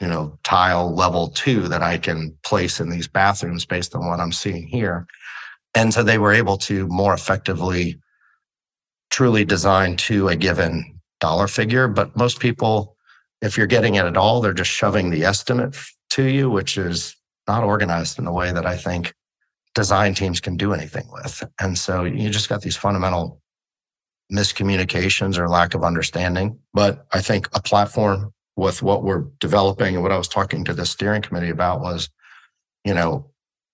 you 0.00 0.06
know, 0.06 0.38
tile 0.44 0.94
level 0.94 1.28
two 1.28 1.68
that 1.68 1.82
I 1.82 1.98
can 1.98 2.36
place 2.44 2.80
in 2.80 2.88
these 2.88 3.08
bathrooms 3.08 3.66
based 3.66 3.94
on 3.94 4.06
what 4.06 4.20
I'm 4.20 4.32
seeing 4.32 4.66
here. 4.66 5.06
And 5.74 5.92
so 5.92 6.02
they 6.02 6.18
were 6.18 6.32
able 6.32 6.56
to 6.58 6.86
more 6.86 7.14
effectively 7.14 8.00
truly 9.10 9.44
design 9.44 9.96
to 9.96 10.28
a 10.28 10.36
given 10.36 11.00
dollar 11.20 11.48
figure. 11.48 11.88
But 11.88 12.16
most 12.16 12.40
people, 12.40 12.96
if 13.42 13.56
you're 13.56 13.66
getting 13.66 13.96
it 13.96 14.04
at 14.04 14.16
all, 14.16 14.40
they're 14.40 14.52
just 14.52 14.70
shoving 14.70 15.10
the 15.10 15.24
estimate 15.24 15.76
to 16.10 16.24
you, 16.24 16.48
which 16.48 16.78
is 16.78 17.15
not 17.48 17.64
organized 17.64 18.18
in 18.18 18.26
a 18.26 18.32
way 18.32 18.52
that 18.52 18.66
I 18.66 18.76
think 18.76 19.14
design 19.74 20.14
teams 20.14 20.40
can 20.40 20.56
do 20.56 20.72
anything 20.72 21.08
with. 21.12 21.44
And 21.60 21.78
so 21.78 22.04
you 22.04 22.30
just 22.30 22.48
got 22.48 22.62
these 22.62 22.76
fundamental 22.76 23.40
miscommunications 24.32 25.38
or 25.38 25.48
lack 25.48 25.74
of 25.74 25.84
understanding. 25.84 26.58
But 26.72 27.06
I 27.12 27.20
think 27.20 27.48
a 27.54 27.62
platform 27.62 28.32
with 28.56 28.82
what 28.82 29.04
we're 29.04 29.24
developing 29.38 29.94
and 29.94 30.02
what 30.02 30.12
I 30.12 30.18
was 30.18 30.28
talking 30.28 30.64
to 30.64 30.74
the 30.74 30.86
steering 30.86 31.22
committee 31.22 31.50
about 31.50 31.80
was, 31.80 32.08
you 32.84 32.94
know, 32.94 33.30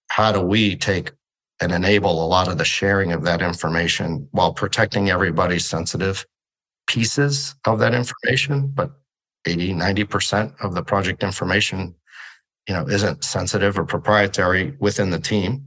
how 0.08 0.32
do 0.32 0.40
we 0.40 0.76
take 0.76 1.12
and 1.60 1.72
enable 1.72 2.24
a 2.24 2.26
lot 2.26 2.48
of 2.48 2.58
the 2.58 2.64
sharing 2.64 3.12
of 3.12 3.22
that 3.22 3.40
information 3.40 4.28
while 4.32 4.52
protecting 4.52 5.10
everybody's 5.10 5.64
sensitive 5.64 6.26
pieces 6.88 7.54
of 7.64 7.78
that 7.78 7.94
information, 7.94 8.66
but 8.74 8.90
80, 9.46 9.74
90% 9.74 10.54
of 10.60 10.74
the 10.74 10.82
project 10.82 11.22
information, 11.22 11.94
you 12.68 12.74
know, 12.74 12.88
isn't 12.88 13.24
sensitive 13.24 13.78
or 13.78 13.84
proprietary 13.84 14.76
within 14.78 15.10
the 15.10 15.18
team. 15.18 15.66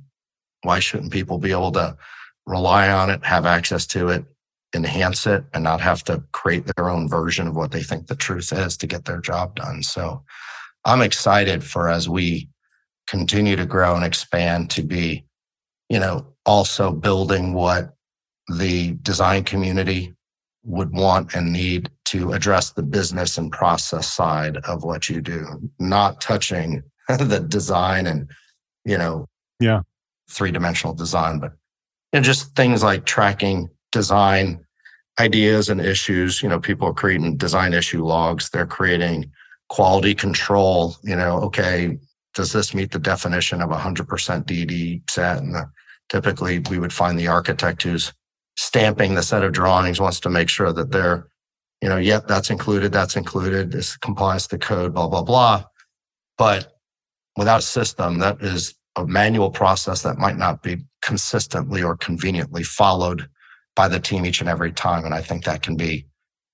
Why 0.63 0.79
shouldn't 0.79 1.11
people 1.11 1.37
be 1.37 1.51
able 1.51 1.71
to 1.73 1.97
rely 2.45 2.89
on 2.89 3.09
it, 3.09 3.23
have 3.25 3.45
access 3.45 3.85
to 3.87 4.09
it, 4.09 4.25
enhance 4.73 5.25
it 5.25 5.43
and 5.53 5.63
not 5.63 5.81
have 5.81 6.03
to 6.03 6.23
create 6.31 6.65
their 6.75 6.89
own 6.89 7.07
version 7.07 7.47
of 7.47 7.55
what 7.55 7.71
they 7.71 7.81
think 7.81 8.07
the 8.07 8.15
truth 8.15 8.51
is 8.51 8.77
to 8.77 8.87
get 8.87 9.05
their 9.05 9.19
job 9.19 9.55
done. 9.55 9.81
So 9.83 10.23
I'm 10.83 11.01
excited 11.01 11.63
for 11.63 11.89
as 11.89 12.07
we 12.07 12.49
continue 13.07 13.55
to 13.55 13.65
grow 13.65 13.95
and 13.95 14.05
expand 14.05 14.69
to 14.71 14.83
be, 14.83 15.25
you 15.89 15.99
know, 15.99 16.27
also 16.45 16.91
building 16.91 17.53
what 17.53 17.95
the 18.47 18.93
design 19.01 19.43
community 19.43 20.15
would 20.65 20.91
want 20.91 21.35
and 21.35 21.53
need 21.53 21.89
to 22.05 22.33
address 22.33 22.71
the 22.71 22.83
business 22.83 23.37
and 23.37 23.51
process 23.51 24.11
side 24.11 24.57
of 24.57 24.83
what 24.83 25.09
you 25.09 25.21
do, 25.21 25.69
not 25.79 26.19
touching 26.21 26.83
the 27.07 27.39
design 27.47 28.07
and, 28.07 28.29
you 28.83 28.97
know, 28.97 29.27
yeah, 29.59 29.81
three 30.29 30.51
dimensional 30.51 30.93
design, 30.93 31.39
but 31.39 31.53
you 32.11 32.19
know, 32.19 32.23
just 32.23 32.55
things 32.55 32.83
like 32.83 33.05
tracking 33.05 33.69
design 33.91 34.65
ideas 35.19 35.69
and 35.69 35.79
issues. 35.79 36.41
You 36.43 36.49
know, 36.49 36.59
people 36.59 36.87
are 36.89 36.93
creating 36.93 37.37
design 37.37 37.73
issue 37.73 38.03
logs. 38.03 38.49
They're 38.49 38.65
creating 38.65 39.31
quality 39.69 40.13
control, 40.13 40.95
you 41.03 41.15
know, 41.15 41.39
okay, 41.41 41.97
does 42.33 42.51
this 42.51 42.73
meet 42.73 42.91
the 42.91 42.99
definition 42.99 43.61
of 43.61 43.69
100% 43.69 44.05
DD 44.45 45.09
set? 45.09 45.37
And 45.37 45.55
the, 45.55 45.69
typically 46.09 46.59
we 46.69 46.79
would 46.79 46.93
find 46.93 47.17
the 47.17 47.27
architect 47.27 47.83
who's 47.83 48.13
stamping 48.57 49.15
the 49.15 49.23
set 49.23 49.43
of 49.43 49.51
drawings 49.51 49.99
wants 49.99 50.19
to 50.21 50.29
make 50.29 50.49
sure 50.49 50.71
that 50.71 50.91
they're, 50.91 51.27
you 51.81 51.89
know, 51.89 51.97
yep, 51.97 52.27
that's 52.27 52.49
included, 52.49 52.91
that's 52.91 53.15
included, 53.15 53.71
this 53.71 53.97
complies 53.97 54.47
to 54.47 54.57
code, 54.57 54.93
blah, 54.93 55.07
blah, 55.07 55.21
blah. 55.21 55.63
But 56.37 56.73
without 57.37 57.59
a 57.59 57.63
system, 57.63 58.19
that 58.19 58.41
is 58.41 58.73
a 58.95 59.05
manual 59.05 59.51
process 59.51 60.01
that 60.03 60.17
might 60.17 60.37
not 60.37 60.63
be 60.63 60.77
consistently 61.01 61.83
or 61.83 61.97
conveniently 61.97 62.63
followed 62.63 63.27
by 63.75 63.87
the 63.87 63.99
team 63.99 64.25
each 64.25 64.39
and 64.39 64.49
every 64.49 64.71
time. 64.71 65.03
And 65.03 65.13
I 65.13 65.21
think 65.21 65.43
that 65.43 65.61
can 65.61 65.75
be 65.75 66.07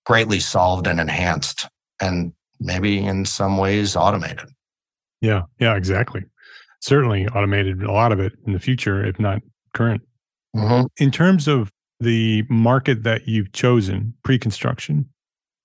greatly 0.06 0.40
solved 0.40 0.88
and 0.88 1.00
enhanced 1.00 1.68
and 2.02 2.34
maybe 2.60 2.98
in 2.98 3.26
some 3.26 3.58
ways 3.58 3.96
automated. 3.96 4.50
Yeah, 5.22 5.44
yeah, 5.60 5.76
exactly. 5.76 6.24
Certainly 6.82 7.28
automated 7.28 7.84
a 7.84 7.92
lot 7.92 8.12
of 8.12 8.20
it 8.20 8.34
in 8.48 8.54
the 8.54 8.60
future, 8.60 9.06
if 9.06 9.20
not 9.20 9.42
current. 9.76 10.02
Mm-hmm. 10.56 10.88
In 10.98 11.12
terms 11.12 11.48
of 11.48 11.72
the 12.02 12.44
market 12.50 13.04
that 13.04 13.28
you've 13.28 13.52
chosen, 13.52 14.14
pre 14.24 14.38
construction, 14.38 15.08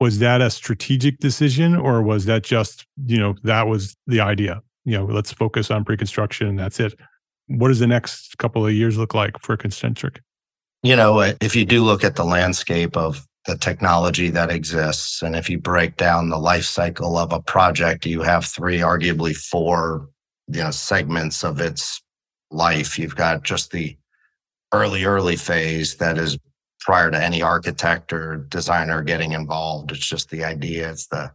was 0.00 0.18
that 0.18 0.40
a 0.40 0.50
strategic 0.50 1.18
decision 1.18 1.74
or 1.74 2.02
was 2.02 2.26
that 2.26 2.44
just, 2.44 2.86
you 3.06 3.18
know, 3.18 3.34
that 3.44 3.66
was 3.66 3.96
the 4.06 4.20
idea? 4.20 4.62
You 4.84 4.98
know, 4.98 5.04
let's 5.06 5.32
focus 5.32 5.70
on 5.70 5.84
pre 5.84 5.96
construction 5.96 6.46
and 6.46 6.58
that's 6.58 6.78
it. 6.78 6.94
What 7.48 7.68
does 7.68 7.78
the 7.78 7.86
next 7.86 8.38
couple 8.38 8.66
of 8.66 8.72
years 8.72 8.98
look 8.98 9.14
like 9.14 9.38
for 9.38 9.56
ConCntric? 9.56 10.18
You 10.82 10.96
know, 10.96 11.20
uh, 11.20 11.34
if 11.40 11.56
you 11.56 11.64
do 11.64 11.82
look 11.82 12.04
at 12.04 12.16
the 12.16 12.24
landscape 12.24 12.96
of 12.96 13.26
the 13.46 13.56
technology 13.56 14.28
that 14.30 14.50
exists. 14.50 15.22
And 15.22 15.36
if 15.36 15.48
you 15.48 15.58
break 15.58 15.96
down 15.96 16.28
the 16.28 16.38
life 16.38 16.64
cycle 16.64 17.16
of 17.16 17.32
a 17.32 17.40
project, 17.40 18.04
you 18.04 18.22
have 18.22 18.44
three, 18.44 18.78
arguably 18.78 19.36
four, 19.36 20.08
you 20.48 20.62
know, 20.62 20.70
segments 20.70 21.44
of 21.44 21.60
its 21.60 22.02
life. 22.50 22.98
You've 22.98 23.16
got 23.16 23.44
just 23.44 23.70
the 23.70 23.96
early, 24.76 25.04
early 25.04 25.36
phase 25.36 25.96
that 25.96 26.18
is 26.18 26.38
prior 26.80 27.10
to 27.10 27.22
any 27.22 27.42
architect 27.42 28.12
or 28.12 28.36
designer 28.48 29.02
getting 29.02 29.32
involved. 29.32 29.90
It's 29.92 30.06
just 30.06 30.30
the 30.30 30.44
idea, 30.44 30.90
it's 30.90 31.06
the 31.08 31.32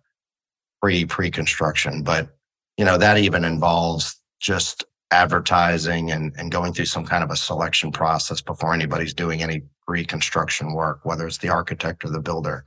pre 0.82 1.06
pre 1.06 1.30
construction. 1.32 2.04
But, 2.04 2.30
you 2.78 2.86
know, 2.86 2.98
that 2.98 3.18
even 3.18 3.44
involves 3.44 4.16
just 4.40 4.86
advertising 5.12 6.12
and, 6.12 6.34
and 6.38 6.52
going 6.52 6.74
through 6.74 6.86
some 6.86 7.06
kind 7.06 7.24
of 7.24 7.30
a 7.32 7.36
selection 7.36 7.92
process 7.92 8.42
before 8.42 8.74
anybody's 8.74 9.14
doing 9.14 9.44
any 9.44 9.62
pre-construction 9.86 10.74
work, 10.74 11.02
whether 11.04 11.28
it's 11.28 11.38
the 11.40 11.50
architect 11.50 12.06
or 12.06 12.10
the 12.10 12.22
builder. 12.22 12.64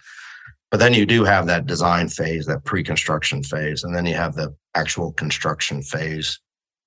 But 0.70 0.78
then 0.78 0.92
you 0.92 1.06
do 1.06 1.24
have 1.24 1.46
that 1.46 1.66
design 1.66 2.08
phase, 2.08 2.46
that 2.46 2.64
pre-construction 2.64 3.42
phase, 3.42 3.84
and 3.84 3.94
then 3.94 4.04
you 4.04 4.14
have 4.14 4.34
the 4.34 4.54
actual 4.74 5.12
construction 5.12 5.82
phase. 5.82 6.38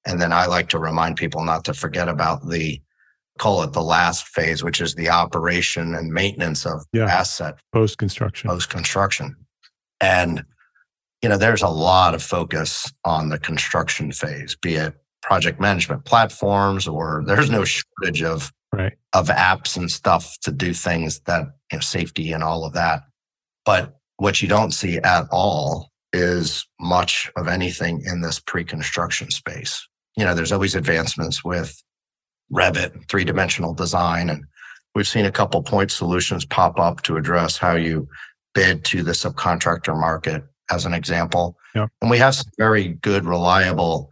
And 0.06 0.22
then 0.22 0.32
I 0.32 0.46
like 0.46 0.70
to 0.70 0.80
remind 0.80 1.16
people 1.16 1.44
not 1.44 1.66
to 1.66 1.74
forget 1.74 2.08
about 2.08 2.48
the 2.48 2.80
call 3.38 3.64
it 3.64 3.74
the 3.74 3.82
last 3.82 4.28
phase, 4.28 4.64
which 4.64 4.82
is 4.82 4.96
the 4.96 5.10
operation 5.10 5.96
and 5.96 6.12
maintenance 6.12 6.66
of 6.66 6.86
yeah. 6.94 7.06
asset 7.06 7.56
post 7.74 7.98
construction. 7.98 8.50
Post 8.50 8.70
construction. 8.70 9.36
And 10.02 10.44
you 11.22 11.30
know, 11.30 11.38
there's 11.38 11.64
a 11.64 11.68
lot 11.68 12.14
of 12.14 12.22
focus 12.22 12.92
on 13.04 13.30
the 13.30 13.40
construction 13.40 14.12
phase, 14.12 14.56
be 14.56 14.76
it 14.76 14.94
project 15.28 15.60
management 15.60 16.06
platforms 16.06 16.88
or 16.88 17.24
there's 17.26 17.50
no 17.50 17.66
shortage 17.66 18.24
of 18.24 18.52
right. 18.74 18.94
of 19.14 19.28
apps 19.28 19.76
and 19.76 19.92
stuff 19.92 20.38
to 20.40 20.52
do 20.52 20.74
things 20.74 21.20
that 21.26 21.48
you 21.72 21.78
know 21.78 21.82
safety 21.82 22.32
and 22.32 22.44
all 22.44 22.64
of 22.64 22.74
that 22.74 23.02
but 23.66 23.98
what 24.18 24.42
you 24.42 24.48
don't 24.48 24.72
see 24.72 24.98
at 25.00 25.28
all 25.32 25.90
is 26.14 26.66
much 26.80 27.30
of 27.36 27.48
anything 27.48 28.02
in 28.06 28.22
this 28.22 28.40
pre-construction 28.40 29.30
space 29.30 29.86
you 30.16 30.24
know 30.24 30.34
there's 30.34 30.54
always 30.54 30.76
advancements 30.76 31.44
with 31.44 31.82
Revit 32.52 33.08
three-dimensional 33.10 33.74
design 33.74 34.30
and 34.30 34.44
we've 34.96 35.08
seen 35.08 35.26
a 35.26 35.32
couple 35.32 35.62
point 35.62 35.92
solutions 35.92 36.46
pop 36.46 36.80
up 36.80 37.02
to 37.04 37.18
address 37.18 37.58
how 37.58 37.76
you 37.76 38.08
bid 38.54 38.84
to 38.86 39.04
the 39.04 39.12
subcontractor 39.12 40.00
market 40.00 40.44
as 40.72 40.86
an 40.86 40.94
example 40.94 41.58
yep. 41.76 41.90
and 42.02 42.10
we 42.10 42.18
have 42.18 42.36
some 42.36 42.52
very 42.58 42.90
good 43.02 43.26
reliable 43.26 44.10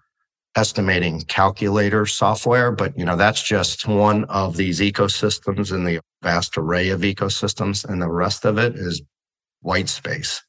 estimating 0.56 1.22
calculator 1.22 2.06
software, 2.06 2.72
but 2.72 2.98
you 2.98 3.06
know 3.06 3.16
that's 3.16 3.44
just 3.44 3.88
one 3.88 4.24
of 4.26 4.56
these 4.56 4.80
ecosystems 4.80 5.74
in 5.74 5.84
the 5.84 6.00
vast 6.24 6.58
array 6.58 6.90
of 6.90 7.02
ecosystems, 7.02 7.86
and 7.86 8.02
the 8.02 8.10
rest 8.10 8.46
of 8.46 8.58
it 8.58 8.76
is 8.76 9.02
white 9.62 9.90
space. 9.90 10.42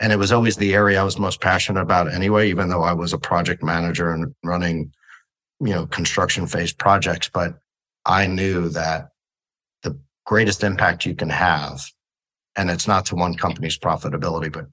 And 0.00 0.12
it 0.12 0.16
was 0.16 0.32
always 0.32 0.56
the 0.56 0.74
area 0.74 1.00
I 1.00 1.04
was 1.04 1.18
most 1.18 1.40
passionate 1.40 1.82
about 1.82 2.12
anyway, 2.12 2.48
even 2.48 2.68
though 2.68 2.82
I 2.82 2.92
was 2.92 3.12
a 3.12 3.18
project 3.18 3.62
manager 3.62 4.10
and 4.10 4.34
running, 4.42 4.92
you 5.62 5.72
know, 5.72 5.86
construction 5.86 6.46
phase 6.46 6.72
projects. 6.72 7.30
But 7.32 7.54
I 8.04 8.26
knew 8.26 8.68
that 8.70 9.10
the 9.82 9.98
greatest 10.26 10.64
impact 10.64 11.06
you 11.06 11.14
can 11.14 11.30
have, 11.30 11.80
and 12.56 12.70
it's 12.70 12.88
not 12.88 13.06
to 13.06 13.14
one 13.14 13.34
company's 13.34 13.78
profitability, 13.78 14.52
but 14.52 14.66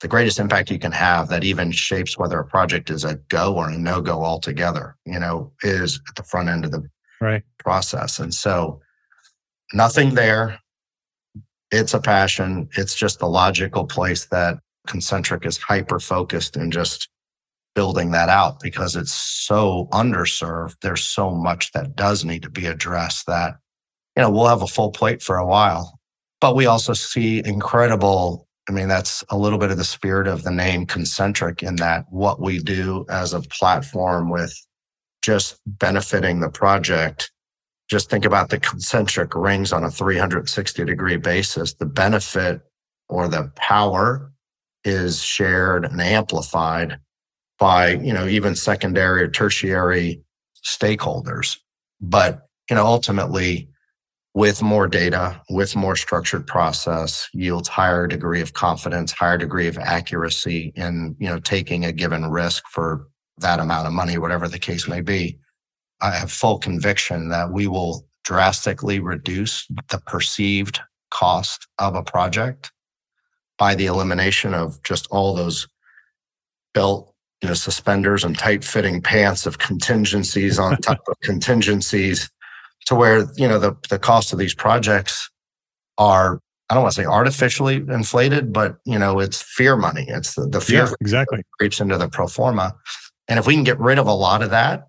the 0.00 0.08
greatest 0.08 0.38
impact 0.38 0.70
you 0.70 0.78
can 0.78 0.92
have 0.92 1.28
that 1.28 1.42
even 1.42 1.72
shapes 1.72 2.16
whether 2.16 2.38
a 2.38 2.46
project 2.46 2.88
is 2.88 3.04
a 3.04 3.16
go 3.28 3.56
or 3.56 3.68
a 3.68 3.76
no 3.76 4.00
go 4.00 4.24
altogether, 4.24 4.96
you 5.04 5.18
know, 5.18 5.52
is 5.62 6.00
at 6.08 6.14
the 6.14 6.22
front 6.22 6.48
end 6.48 6.64
of 6.64 6.70
the 6.70 6.88
right. 7.20 7.42
process. 7.58 8.20
And 8.20 8.32
so 8.32 8.80
nothing 9.72 10.14
there. 10.14 10.60
It's 11.70 11.94
a 11.94 12.00
passion. 12.00 12.68
It's 12.76 12.94
just 12.94 13.18
the 13.18 13.28
logical 13.28 13.84
place 13.86 14.26
that 14.26 14.58
ConCntric 14.86 15.44
is 15.44 15.58
hyper 15.58 15.98
focused 15.98 16.56
and 16.56 16.72
just 16.72 17.08
building 17.78 18.10
that 18.10 18.28
out 18.28 18.58
because 18.58 18.96
it's 18.96 19.14
so 19.14 19.86
underserved. 19.92 20.74
There's 20.82 21.04
so 21.04 21.30
much 21.30 21.70
that 21.74 21.94
does 21.94 22.24
need 22.24 22.42
to 22.42 22.50
be 22.50 22.66
addressed 22.66 23.26
that, 23.28 23.54
you 24.16 24.22
know, 24.22 24.32
we'll 24.32 24.48
have 24.48 24.62
a 24.62 24.66
full 24.66 24.90
plate 24.90 25.22
for 25.22 25.36
a 25.36 25.46
while. 25.46 26.00
But 26.40 26.56
we 26.56 26.66
also 26.66 26.92
see 26.92 27.40
incredible 27.44 28.48
I 28.68 28.72
mean, 28.72 28.88
that's 28.88 29.24
a 29.30 29.38
little 29.38 29.60
bit 29.60 29.70
of 29.70 29.78
the 29.78 29.84
spirit 29.84 30.26
of 30.26 30.42
the 30.42 30.50
name 30.50 30.86
concentric 30.86 31.62
in 31.62 31.76
that 31.76 32.04
what 32.10 32.40
we 32.40 32.58
do 32.58 33.06
as 33.08 33.32
a 33.32 33.40
platform 33.42 34.28
with 34.28 34.52
just 35.22 35.60
benefiting 35.64 36.40
the 36.40 36.50
project. 36.50 37.30
Just 37.88 38.10
think 38.10 38.24
about 38.24 38.50
the 38.50 38.58
concentric 38.58 39.36
rings 39.36 39.72
on 39.72 39.84
a 39.84 39.90
360 39.90 40.84
degree 40.84 41.16
basis. 41.16 41.74
The 41.74 41.86
benefit 41.86 42.60
or 43.08 43.28
the 43.28 43.52
power 43.54 44.32
is 44.84 45.22
shared 45.22 45.84
and 45.84 46.00
amplified 46.00 46.98
by, 47.58 47.90
you 47.90 48.12
know, 48.12 48.26
even 48.26 48.54
secondary 48.54 49.22
or 49.22 49.28
tertiary 49.28 50.22
stakeholders. 50.64 51.58
But, 52.00 52.46
you 52.70 52.76
know, 52.76 52.86
ultimately, 52.86 53.68
with 54.34 54.62
more 54.62 54.86
data, 54.86 55.40
with 55.50 55.74
more 55.74 55.96
structured 55.96 56.46
process, 56.46 57.28
yields 57.32 57.68
higher 57.68 58.06
degree 58.06 58.40
of 58.40 58.52
confidence, 58.52 59.10
higher 59.10 59.36
degree 59.38 59.66
of 59.66 59.78
accuracy 59.78 60.72
in 60.76 61.16
you 61.18 61.28
know 61.28 61.40
taking 61.40 61.84
a 61.84 61.92
given 61.92 62.30
risk 62.30 62.62
for 62.70 63.08
that 63.38 63.58
amount 63.58 63.86
of 63.86 63.92
money, 63.92 64.16
whatever 64.16 64.46
the 64.46 64.58
case 64.58 64.86
may 64.86 65.00
be. 65.00 65.38
I 66.00 66.12
have 66.12 66.30
full 66.30 66.58
conviction 66.58 67.30
that 67.30 67.50
we 67.50 67.66
will 67.66 68.06
drastically 68.24 69.00
reduce 69.00 69.66
the 69.88 69.98
perceived 70.06 70.80
cost 71.10 71.66
of 71.78 71.94
a 71.96 72.02
project 72.02 72.70
by 73.58 73.74
the 73.74 73.86
elimination 73.86 74.54
of 74.54 74.80
just 74.84 75.08
all 75.10 75.34
those 75.34 75.66
belt 76.74 77.07
you 77.42 77.48
know 77.48 77.54
suspenders 77.54 78.24
and 78.24 78.36
tight 78.38 78.64
fitting 78.64 79.00
pants 79.00 79.46
of 79.46 79.58
contingencies 79.58 80.58
on 80.58 80.76
top 80.82 81.00
of 81.08 81.18
contingencies 81.22 82.30
to 82.86 82.94
where 82.94 83.26
you 83.36 83.46
know 83.46 83.58
the 83.58 83.76
the 83.90 83.98
cost 83.98 84.32
of 84.32 84.38
these 84.38 84.54
projects 84.54 85.30
are 85.98 86.40
I 86.70 86.74
don't 86.74 86.82
want 86.82 86.94
to 86.96 87.02
say 87.02 87.06
artificially 87.06 87.76
inflated, 87.76 88.52
but 88.52 88.76
you 88.84 88.98
know 88.98 89.20
it's 89.20 89.40
fear 89.40 89.76
money. 89.76 90.04
It's 90.08 90.34
the, 90.34 90.46
the 90.46 90.60
fear 90.60 90.84
yeah, 90.84 90.92
exactly 91.00 91.42
creeps 91.58 91.80
into 91.80 91.96
the 91.96 92.08
pro 92.08 92.26
forma, 92.26 92.74
and 93.28 93.38
if 93.38 93.46
we 93.46 93.54
can 93.54 93.64
get 93.64 93.78
rid 93.78 93.98
of 93.98 94.06
a 94.06 94.12
lot 94.12 94.42
of 94.42 94.50
that, 94.50 94.86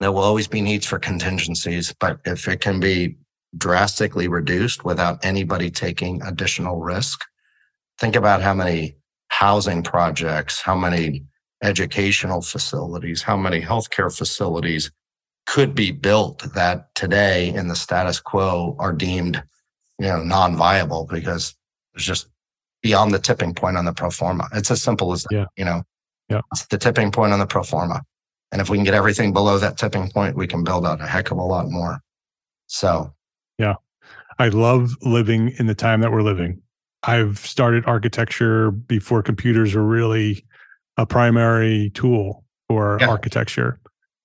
there 0.00 0.12
will 0.12 0.22
always 0.22 0.48
be 0.48 0.60
needs 0.60 0.86
for 0.86 0.98
contingencies. 0.98 1.94
But 2.00 2.20
if 2.24 2.48
it 2.48 2.60
can 2.60 2.80
be 2.80 3.16
drastically 3.56 4.28
reduced 4.28 4.84
without 4.84 5.24
anybody 5.24 5.70
taking 5.70 6.22
additional 6.22 6.80
risk, 6.80 7.20
think 7.98 8.16
about 8.16 8.42
how 8.42 8.54
many 8.54 8.96
housing 9.28 9.82
projects, 9.82 10.60
how 10.60 10.76
many 10.76 11.24
educational 11.62 12.42
facilities, 12.42 13.22
how 13.22 13.36
many 13.36 13.60
healthcare 13.60 14.14
facilities 14.14 14.90
could 15.46 15.74
be 15.74 15.90
built 15.92 16.42
that 16.54 16.94
today 16.94 17.48
in 17.54 17.68
the 17.68 17.76
status 17.76 18.20
quo 18.20 18.76
are 18.78 18.92
deemed, 18.92 19.42
you 19.98 20.06
know, 20.06 20.22
non-viable 20.22 21.06
because 21.10 21.54
it's 21.94 22.04
just 22.04 22.28
beyond 22.82 23.14
the 23.14 23.18
tipping 23.18 23.54
point 23.54 23.76
on 23.76 23.84
the 23.84 23.92
pro 23.92 24.10
forma. 24.10 24.48
It's 24.52 24.70
as 24.70 24.82
simple 24.82 25.12
as 25.12 25.22
that, 25.24 25.34
yeah. 25.34 25.44
you 25.56 25.64
know. 25.64 25.82
Yeah. 26.28 26.40
It's 26.52 26.66
the 26.66 26.78
tipping 26.78 27.12
point 27.12 27.32
on 27.32 27.38
the 27.38 27.46
pro 27.46 27.62
forma. 27.62 28.02
And 28.52 28.60
if 28.60 28.68
we 28.68 28.76
can 28.76 28.84
get 28.84 28.94
everything 28.94 29.32
below 29.32 29.58
that 29.58 29.76
tipping 29.76 30.10
point, 30.10 30.36
we 30.36 30.46
can 30.46 30.64
build 30.64 30.86
out 30.86 31.00
a 31.00 31.06
heck 31.06 31.30
of 31.30 31.38
a 31.38 31.42
lot 31.42 31.70
more. 31.70 32.00
So 32.66 33.14
Yeah. 33.58 33.74
I 34.38 34.48
love 34.48 34.96
living 35.02 35.54
in 35.58 35.66
the 35.66 35.74
time 35.74 36.00
that 36.00 36.12
we're 36.12 36.22
living. 36.22 36.60
I've 37.02 37.38
started 37.38 37.84
architecture 37.86 38.70
before 38.70 39.22
computers 39.22 39.74
were 39.74 39.84
really 39.84 40.44
a 40.96 41.06
primary 41.06 41.90
tool 41.94 42.44
for 42.68 42.98
yeah. 43.00 43.08
architecture. 43.08 43.78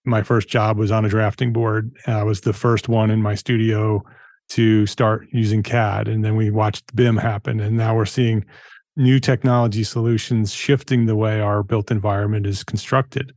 My 0.06 0.24
first 0.24 0.48
job 0.48 0.78
was 0.78 0.92
on 0.92 1.06
a 1.06 1.10
drafting 1.10 1.54
board. 1.54 1.96
Uh, 2.08 2.20
I 2.20 2.24
was 2.24 2.42
the 2.42 2.54
first 2.54 2.90
one 2.90 3.12
in 3.12 3.22
my 3.22 3.36
studio 3.36 4.04
to 4.50 4.86
start 4.86 5.28
using 5.32 5.64
CAD. 5.64 6.08
And 6.08 6.26
then 6.26 6.36
we 6.36 6.50
watched 6.50 6.96
BIM 6.96 7.18
happen. 7.18 7.60
And 7.60 7.78
now 7.78 7.96
we're 7.96 8.06
seeing 8.06 8.46
new 8.98 9.20
technology 9.20 9.84
solutions 9.84 10.54
shifting 10.54 11.06
the 11.06 11.16
way 11.16 11.40
our 11.40 11.64
built 11.64 11.92
environment 11.92 12.46
is 12.46 12.64
constructed. 12.64 13.32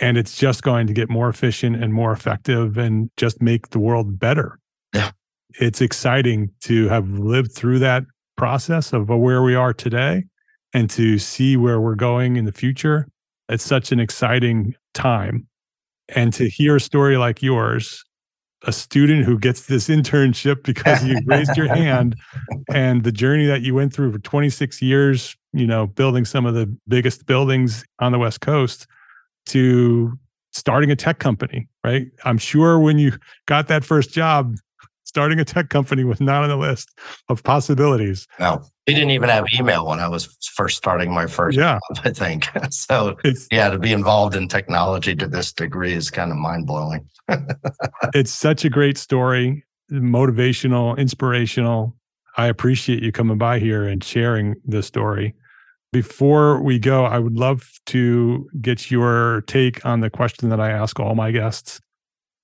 And 0.00 0.16
it's 0.16 0.36
just 0.36 0.62
going 0.62 0.86
to 0.86 0.92
get 0.92 1.08
more 1.08 1.28
efficient 1.28 1.82
and 1.82 1.92
more 1.92 2.12
effective 2.12 2.78
and 2.78 3.10
just 3.16 3.40
make 3.42 3.70
the 3.70 3.78
world 3.78 4.18
better. 4.18 4.58
Yeah. 4.94 5.10
It's 5.60 5.80
exciting 5.80 6.50
to 6.62 6.88
have 6.88 7.08
lived 7.08 7.52
through 7.52 7.80
that 7.80 8.04
process 8.36 8.92
of 8.92 9.08
where 9.08 9.42
we 9.42 9.54
are 9.54 9.72
today 9.72 10.24
and 10.74 10.90
to 10.90 11.18
see 11.18 11.56
where 11.56 11.80
we're 11.80 11.94
going 11.94 12.36
in 12.36 12.44
the 12.44 12.52
future. 12.52 13.08
It's 13.48 13.64
such 13.64 13.92
an 13.92 14.00
exciting 14.00 14.74
time. 14.94 15.46
And 16.14 16.32
to 16.34 16.48
hear 16.48 16.76
a 16.76 16.80
story 16.80 17.16
like 17.16 17.42
yours, 17.42 18.04
a 18.66 18.72
student 18.72 19.24
who 19.24 19.38
gets 19.38 19.66
this 19.66 19.88
internship 19.88 20.64
because 20.64 21.04
you 21.04 21.18
raised 21.26 21.56
your 21.56 21.68
hand 21.68 22.16
and 22.72 23.04
the 23.04 23.12
journey 23.12 23.46
that 23.46 23.62
you 23.62 23.74
went 23.74 23.92
through 23.92 24.12
for 24.12 24.18
26 24.18 24.82
years, 24.82 25.36
you 25.52 25.66
know, 25.66 25.86
building 25.86 26.24
some 26.24 26.44
of 26.44 26.54
the 26.54 26.74
biggest 26.88 27.26
buildings 27.26 27.84
on 28.00 28.12
the 28.12 28.18
West 28.18 28.40
Coast 28.40 28.86
to 29.46 30.18
starting 30.52 30.90
a 30.90 30.96
tech 30.96 31.18
company, 31.18 31.68
right? 31.84 32.06
I'm 32.24 32.38
sure 32.38 32.78
when 32.78 32.98
you 32.98 33.12
got 33.46 33.68
that 33.68 33.84
first 33.84 34.10
job, 34.12 34.56
starting 35.08 35.40
a 35.40 35.44
tech 35.44 35.70
company 35.70 36.04
was 36.04 36.20
not 36.20 36.42
on 36.42 36.50
the 36.50 36.56
list 36.56 36.90
of 37.30 37.42
possibilities. 37.42 38.28
No, 38.38 38.62
we 38.86 38.92
didn't 38.92 39.10
even 39.10 39.30
have 39.30 39.46
email 39.58 39.86
when 39.86 40.00
I 40.00 40.06
was 40.06 40.36
first 40.54 40.76
starting 40.76 41.12
my 41.12 41.26
first 41.26 41.56
yeah. 41.56 41.78
job, 41.94 42.04
I 42.04 42.10
think. 42.10 42.46
So, 42.70 43.16
it's, 43.24 43.46
yeah, 43.50 43.70
to 43.70 43.78
be 43.78 43.92
involved 43.92 44.34
in 44.34 44.48
technology 44.48 45.14
to 45.16 45.26
this 45.26 45.52
degree 45.52 45.94
is 45.94 46.10
kind 46.10 46.30
of 46.30 46.36
mind 46.36 46.66
blowing. 46.66 47.08
it's 48.14 48.30
such 48.30 48.64
a 48.64 48.70
great 48.70 48.98
story, 48.98 49.64
motivational, 49.90 50.96
inspirational. 50.98 51.96
I 52.36 52.46
appreciate 52.46 53.02
you 53.02 53.10
coming 53.10 53.38
by 53.38 53.58
here 53.58 53.84
and 53.84 54.04
sharing 54.04 54.56
this 54.64 54.86
story. 54.86 55.34
Before 55.92 56.62
we 56.62 56.78
go, 56.78 57.06
I 57.06 57.18
would 57.18 57.36
love 57.36 57.66
to 57.86 58.48
get 58.60 58.90
your 58.90 59.42
take 59.46 59.84
on 59.86 60.00
the 60.00 60.10
question 60.10 60.50
that 60.50 60.60
I 60.60 60.70
ask 60.70 61.00
all 61.00 61.14
my 61.14 61.30
guests. 61.30 61.80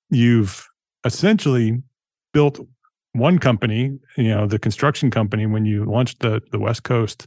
You've 0.08 0.66
essentially 1.04 1.82
built 2.34 2.60
one 3.14 3.38
company, 3.38 3.98
you 4.18 4.28
know, 4.28 4.46
the 4.46 4.58
construction 4.58 5.10
company, 5.10 5.46
when 5.46 5.64
you 5.64 5.86
launched 5.86 6.20
the, 6.20 6.42
the 6.50 6.58
West 6.58 6.82
Coast 6.82 7.26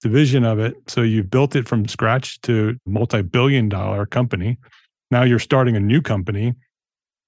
division 0.00 0.44
of 0.44 0.58
it. 0.58 0.74
So 0.88 1.02
you've 1.02 1.30
built 1.30 1.54
it 1.54 1.68
from 1.68 1.86
scratch 1.86 2.40
to 2.42 2.76
multi 2.86 3.22
billion 3.22 3.68
dollar 3.68 4.04
company. 4.06 4.58
Now 5.12 5.22
you're 5.22 5.38
starting 5.38 5.76
a 5.76 5.80
new 5.80 6.02
company. 6.02 6.54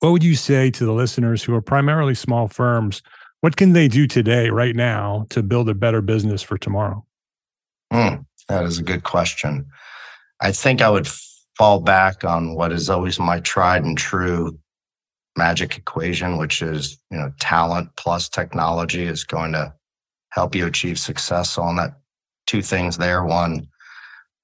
What 0.00 0.12
would 0.12 0.24
you 0.24 0.34
say 0.34 0.70
to 0.72 0.84
the 0.84 0.92
listeners 0.92 1.42
who 1.42 1.54
are 1.54 1.62
primarily 1.62 2.14
small 2.14 2.48
firms? 2.48 3.02
What 3.40 3.56
can 3.56 3.72
they 3.72 3.86
do 3.86 4.06
today, 4.06 4.50
right 4.50 4.74
now, 4.74 5.26
to 5.30 5.42
build 5.42 5.68
a 5.68 5.74
better 5.74 6.00
business 6.00 6.42
for 6.42 6.58
tomorrow? 6.58 7.04
Mm, 7.92 8.24
that 8.48 8.64
is 8.64 8.78
a 8.78 8.82
good 8.82 9.04
question. 9.04 9.66
I 10.40 10.52
think 10.52 10.82
I 10.82 10.90
would 10.90 11.08
fall 11.56 11.80
back 11.80 12.24
on 12.24 12.54
what 12.54 12.72
is 12.72 12.90
always 12.90 13.18
my 13.18 13.40
tried 13.40 13.84
and 13.84 13.96
true 13.96 14.58
magic 15.38 15.78
equation, 15.78 16.36
which 16.36 16.60
is, 16.60 16.98
you 17.10 17.16
know, 17.16 17.32
talent 17.40 17.88
plus 17.96 18.28
technology 18.28 19.04
is 19.04 19.24
going 19.24 19.52
to 19.52 19.72
help 20.30 20.54
you 20.54 20.66
achieve 20.66 20.98
success 20.98 21.56
on 21.56 21.76
that 21.76 21.94
two 22.46 22.60
things 22.60 22.98
there. 22.98 23.24
One, 23.24 23.68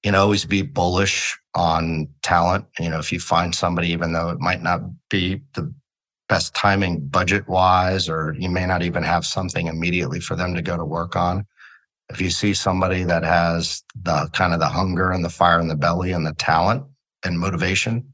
you 0.03 0.11
know, 0.11 0.21
always 0.21 0.45
be 0.45 0.61
bullish 0.61 1.37
on 1.53 2.07
talent. 2.23 2.65
You 2.79 2.89
know, 2.89 2.99
if 2.99 3.11
you 3.11 3.19
find 3.19 3.53
somebody, 3.53 3.89
even 3.89 4.13
though 4.13 4.29
it 4.29 4.39
might 4.39 4.61
not 4.61 4.81
be 5.09 5.41
the 5.53 5.73
best 6.29 6.55
timing 6.55 7.07
budget 7.07 7.47
wise, 7.47 8.09
or 8.09 8.35
you 8.39 8.49
may 8.49 8.65
not 8.65 8.81
even 8.81 9.03
have 9.03 9.25
something 9.25 9.67
immediately 9.67 10.19
for 10.19 10.35
them 10.35 10.55
to 10.55 10.61
go 10.61 10.77
to 10.77 10.85
work 10.85 11.15
on. 11.15 11.45
If 12.09 12.21
you 12.21 12.29
see 12.29 12.53
somebody 12.53 13.03
that 13.03 13.23
has 13.23 13.83
the 14.03 14.29
kind 14.33 14.53
of 14.53 14.59
the 14.59 14.67
hunger 14.67 15.11
and 15.11 15.25
the 15.25 15.29
fire 15.29 15.59
in 15.59 15.67
the 15.67 15.75
belly 15.75 16.11
and 16.11 16.25
the 16.25 16.33
talent 16.33 16.83
and 17.23 17.39
motivation, 17.39 18.11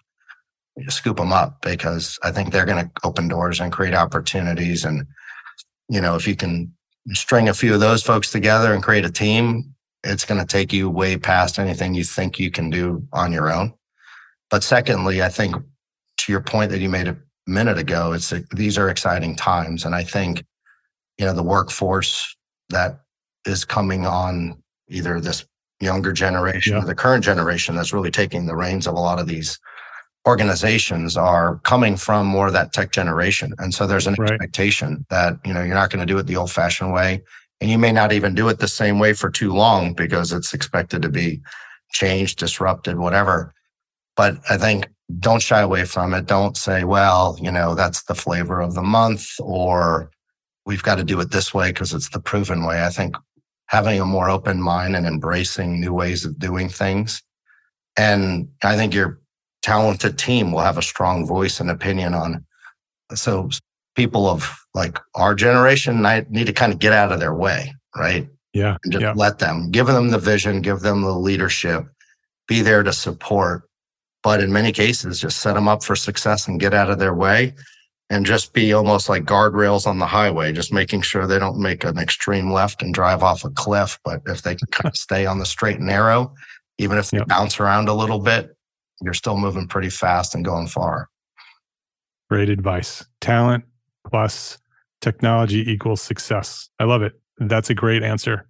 scoop 0.89 1.17
them 1.17 1.33
up 1.33 1.61
because 1.61 2.17
I 2.23 2.31
think 2.31 2.51
they're 2.51 2.65
going 2.65 2.85
to 2.85 2.91
open 3.03 3.27
doors 3.27 3.59
and 3.59 3.71
create 3.71 3.93
opportunities. 3.93 4.85
And, 4.85 5.05
you 5.89 6.01
know, 6.01 6.15
if 6.15 6.27
you 6.27 6.35
can 6.35 6.73
string 7.09 7.49
a 7.49 7.53
few 7.53 7.73
of 7.73 7.79
those 7.79 8.03
folks 8.03 8.31
together 8.31 8.73
and 8.73 8.83
create 8.83 9.05
a 9.05 9.11
team, 9.11 9.73
it's 10.03 10.25
going 10.25 10.39
to 10.39 10.47
take 10.47 10.73
you 10.73 10.89
way 10.89 11.17
past 11.17 11.59
anything 11.59 11.93
you 11.93 12.03
think 12.03 12.39
you 12.39 12.49
can 12.49 12.69
do 12.69 13.05
on 13.13 13.31
your 13.31 13.51
own. 13.51 13.73
But 14.49 14.63
secondly, 14.63 15.21
I 15.21 15.29
think 15.29 15.55
to 15.55 16.31
your 16.31 16.41
point 16.41 16.71
that 16.71 16.79
you 16.79 16.89
made 16.89 17.07
a 17.07 17.17
minute 17.47 17.77
ago, 17.77 18.13
it's 18.13 18.31
a, 18.31 18.43
these 18.53 18.77
are 18.77 18.89
exciting 18.89 19.35
times. 19.35 19.85
And 19.85 19.95
I 19.95 20.03
think, 20.03 20.43
you 21.17 21.25
know, 21.25 21.33
the 21.33 21.43
workforce 21.43 22.35
that 22.69 23.01
is 23.45 23.65
coming 23.65 24.05
on 24.05 24.61
either 24.89 25.19
this 25.19 25.45
younger 25.79 26.11
generation 26.11 26.73
yeah. 26.73 26.83
or 26.83 26.85
the 26.85 26.95
current 26.95 27.23
generation 27.23 27.75
that's 27.75 27.93
really 27.93 28.11
taking 28.11 28.45
the 28.45 28.55
reins 28.55 28.87
of 28.87 28.93
a 28.93 28.99
lot 28.99 29.19
of 29.19 29.27
these 29.27 29.59
organizations 30.27 31.17
are 31.17 31.57
coming 31.63 31.97
from 31.97 32.27
more 32.27 32.47
of 32.47 32.53
that 32.53 32.73
tech 32.73 32.91
generation. 32.91 33.53
And 33.57 33.73
so 33.73 33.87
there's 33.87 34.07
an 34.07 34.15
right. 34.19 34.31
expectation 34.31 35.05
that, 35.09 35.39
you 35.45 35.53
know, 35.53 35.63
you're 35.63 35.75
not 35.75 35.89
going 35.89 36.05
to 36.05 36.11
do 36.11 36.19
it 36.19 36.27
the 36.27 36.35
old 36.35 36.51
fashioned 36.51 36.93
way. 36.93 37.23
And 37.59 37.69
you 37.69 37.77
may 37.77 37.91
not 37.91 38.11
even 38.11 38.35
do 38.35 38.47
it 38.49 38.59
the 38.59 38.67
same 38.67 38.99
way 38.99 39.13
for 39.13 39.29
too 39.29 39.51
long 39.51 39.93
because 39.93 40.31
it's 40.31 40.53
expected 40.53 41.01
to 41.01 41.09
be 41.09 41.41
changed, 41.91 42.39
disrupted, 42.39 42.97
whatever. 42.97 43.53
But 44.15 44.37
I 44.49 44.57
think 44.57 44.87
don't 45.19 45.41
shy 45.41 45.61
away 45.61 45.85
from 45.85 46.13
it. 46.13 46.25
Don't 46.25 46.55
say, 46.55 46.83
well, 46.83 47.37
you 47.41 47.51
know, 47.51 47.75
that's 47.75 48.03
the 48.03 48.15
flavor 48.15 48.61
of 48.61 48.75
the 48.75 48.83
month 48.83 49.27
or 49.39 50.11
we've 50.65 50.83
got 50.83 50.95
to 50.95 51.03
do 51.03 51.19
it 51.19 51.31
this 51.31 51.53
way 51.53 51.69
because 51.69 51.93
it's 51.93 52.09
the 52.09 52.19
proven 52.19 52.65
way. 52.65 52.83
I 52.83 52.89
think 52.89 53.15
having 53.67 53.99
a 53.99 54.05
more 54.05 54.29
open 54.29 54.61
mind 54.61 54.95
and 54.95 55.07
embracing 55.07 55.79
new 55.79 55.93
ways 55.93 56.25
of 56.25 56.37
doing 56.37 56.69
things. 56.69 57.21
And 57.97 58.49
I 58.63 58.75
think 58.75 58.93
you're 58.93 59.20
talented 59.61 60.17
team 60.17 60.51
will 60.51 60.61
have 60.61 60.77
a 60.77 60.83
strong 60.83 61.25
voice 61.25 61.59
and 61.59 61.69
opinion 61.69 62.13
on. 62.13 62.45
So 63.13 63.49
people 63.95 64.27
of 64.27 64.57
like 64.73 64.99
our 65.15 65.35
generation 65.35 66.01
need 66.29 66.47
to 66.47 66.53
kind 66.53 66.73
of 66.73 66.79
get 66.79 66.93
out 66.93 67.11
of 67.11 67.19
their 67.19 67.35
way, 67.35 67.73
right? 67.95 68.27
Yeah. 68.53 68.77
And 68.83 68.91
just 68.91 69.01
yeah. 69.01 69.13
let 69.15 69.39
them, 69.39 69.71
give 69.71 69.87
them 69.87 70.09
the 70.09 70.19
vision, 70.19 70.61
give 70.61 70.81
them 70.81 71.01
the 71.01 71.13
leadership, 71.13 71.85
be 72.47 72.61
there 72.61 72.83
to 72.83 72.93
support. 72.93 73.63
But 74.23 74.41
in 74.41 74.51
many 74.51 74.71
cases, 74.71 75.19
just 75.19 75.39
set 75.39 75.53
them 75.53 75.67
up 75.67 75.83
for 75.83 75.95
success 75.95 76.47
and 76.47 76.59
get 76.59 76.73
out 76.73 76.91
of 76.91 76.99
their 76.99 77.13
way 77.13 77.55
and 78.11 78.25
just 78.25 78.53
be 78.53 78.73
almost 78.73 79.07
like 79.07 79.23
guardrails 79.23 79.87
on 79.87 79.97
the 79.97 80.05
highway, 80.05 80.51
just 80.51 80.73
making 80.73 81.01
sure 81.01 81.25
they 81.25 81.39
don't 81.39 81.57
make 81.57 81.85
an 81.85 81.97
extreme 81.97 82.51
left 82.51 82.83
and 82.83 82.93
drive 82.93 83.23
off 83.23 83.45
a 83.45 83.49
cliff. 83.51 83.97
But 84.03 84.21
if 84.25 84.41
they 84.41 84.55
can 84.55 84.67
kind 84.67 84.91
of 84.91 84.97
stay 84.97 85.25
on 85.25 85.39
the 85.39 85.45
straight 85.45 85.77
and 85.77 85.87
narrow, 85.87 86.33
even 86.77 86.97
if 86.97 87.09
they 87.09 87.23
bounce 87.23 87.59
around 87.59 87.87
a 87.87 87.93
little 87.93 88.19
bit, 88.19 88.55
you're 89.01 89.13
still 89.13 89.37
moving 89.37 89.67
pretty 89.67 89.89
fast 89.89 90.35
and 90.35 90.45
going 90.45 90.67
far. 90.67 91.09
Great 92.29 92.49
advice. 92.49 93.05
Talent 93.19 93.63
plus 94.09 94.57
technology 95.01 95.69
equals 95.69 96.01
success. 96.01 96.69
I 96.79 96.85
love 96.85 97.01
it. 97.01 97.13
That's 97.39 97.69
a 97.69 97.75
great 97.75 98.03
answer. 98.03 98.47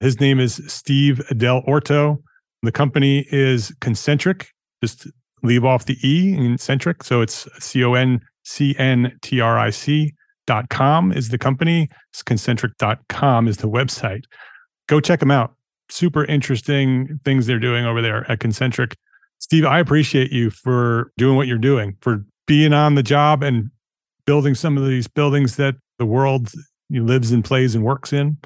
His 0.00 0.20
name 0.20 0.40
is 0.40 0.60
Steve 0.66 1.22
Dell'Orto. 1.30 2.22
The 2.62 2.72
company 2.72 3.26
is 3.30 3.72
ConCntric. 3.80 4.46
Just 4.82 5.06
leave 5.42 5.64
off 5.64 5.86
the 5.86 5.96
E 6.02 6.34
in 6.36 6.58
centric. 6.58 7.04
So 7.04 7.20
it's 7.20 7.48
C 7.64 7.84
O 7.84 7.94
N 7.94 8.20
C 8.44 8.74
N 8.78 9.16
T 9.22 9.40
R 9.40 9.58
I 9.58 9.70
C 9.70 10.12
dot 10.46 10.68
com 10.70 11.12
is 11.12 11.28
the 11.28 11.38
company. 11.38 11.88
It's 12.10 12.22
concntric.com 12.22 13.48
is 13.48 13.58
the 13.58 13.68
website. 13.68 14.24
Go 14.88 15.00
check 15.00 15.20
them 15.20 15.30
out. 15.30 15.54
Super 15.88 16.24
interesting 16.24 17.20
things 17.24 17.46
they're 17.46 17.58
doing 17.58 17.84
over 17.84 18.02
there 18.02 18.30
at 18.30 18.40
ConCntric. 18.40 18.94
Steve, 19.42 19.64
I 19.64 19.80
appreciate 19.80 20.30
you 20.30 20.50
for 20.50 21.10
doing 21.18 21.36
what 21.36 21.48
you're 21.48 21.58
doing, 21.58 21.96
for 22.00 22.24
being 22.46 22.72
on 22.72 22.94
the 22.94 23.02
job 23.02 23.42
and 23.42 23.72
building 24.24 24.54
some 24.54 24.78
of 24.78 24.86
these 24.86 25.08
buildings 25.08 25.56
that 25.56 25.74
the 25.98 26.06
world 26.06 26.52
lives 26.88 27.32
and 27.32 27.44
plays 27.44 27.74
and 27.74 27.82
works 27.82 28.12
in, 28.12 28.38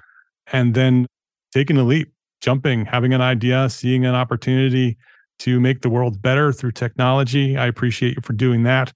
and 0.55 0.73
then 0.73 1.07
taking 1.53 1.77
a 1.77 1.85
leap, 1.85 2.11
jumping, 2.41 2.87
having 2.87 3.13
an 3.13 3.21
idea, 3.21 3.69
seeing 3.69 4.07
an 4.07 4.15
opportunity 4.15 4.97
to 5.39 5.61
make 5.61 5.83
the 5.83 5.91
world 5.91 6.23
better 6.23 6.51
through 6.51 6.73
technology. 6.73 7.59
I 7.59 7.67
appreciate 7.67 8.17
you 8.17 8.23
for 8.23 8.33
doing 8.33 8.63
that. 8.63 8.91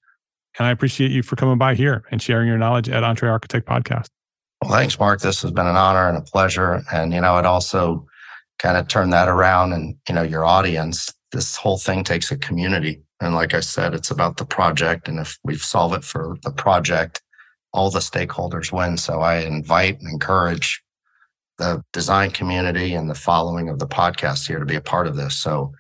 And 0.59 0.67
I 0.67 0.71
appreciate 0.71 1.11
you 1.11 1.23
for 1.23 1.37
coming 1.37 1.59
by 1.59 1.75
here 1.75 2.03
and 2.11 2.23
sharing 2.23 2.49
your 2.49 2.57
knowledge 2.57 2.89
at 2.89 3.03
EntreArchitect 3.03 3.65
Podcast. 3.65 4.07
Well, 4.63 4.73
thanks, 4.73 4.99
Mark. 4.99 5.21
This 5.21 5.43
has 5.43 5.51
been 5.51 5.67
an 5.67 5.77
honor 5.77 6.09
and 6.09 6.17
a 6.17 6.23
pleasure. 6.23 6.83
And, 6.91 7.13
you 7.13 7.21
know, 7.21 7.37
it 7.37 7.45
also 7.45 8.07
kind 8.59 8.79
of 8.79 8.89
turned 8.89 9.13
that 9.13 9.29
around 9.29 9.75
and, 9.75 9.97
you 10.09 10.15
know, 10.15 10.23
your 10.23 10.47
audience 10.47 11.13
this 11.33 11.57
whole 11.57 11.79
thing 11.79 12.05
takes 12.05 12.31
a 12.31 12.37
community. 12.37 13.03
And 13.21 13.35
like 13.35 13.55
I 13.55 13.61
said, 13.61 13.95
it's 13.95 14.11
about 14.11 14.37
the 14.37 14.45
project. 14.45 15.09
And 15.09 15.19
if 15.19 15.39
we 15.45 15.57
solve 15.57 15.93
it 15.95 16.05
for 16.05 16.37
the 16.43 16.51
project, 16.51 17.23
all 17.73 17.91
the 17.91 18.01
stakeholders 18.01 18.73
win. 18.73 18.97
So 18.97 19.21
I 19.21 19.37
invite 19.37 20.01
and 20.01 20.11
encourage 20.11 20.83
the 21.59 21.83
design 21.93 22.31
community 22.31 22.95
and 22.95 23.09
the 23.09 23.15
following 23.15 23.69
of 23.69 23.79
the 23.79 23.87
podcast 23.87 24.49
here 24.49 24.59
to 24.59 24.65
be 24.65 24.77
a 24.77 24.81
part 24.81 25.07
of 25.07 25.17
this. 25.17 25.37
So 25.37 25.73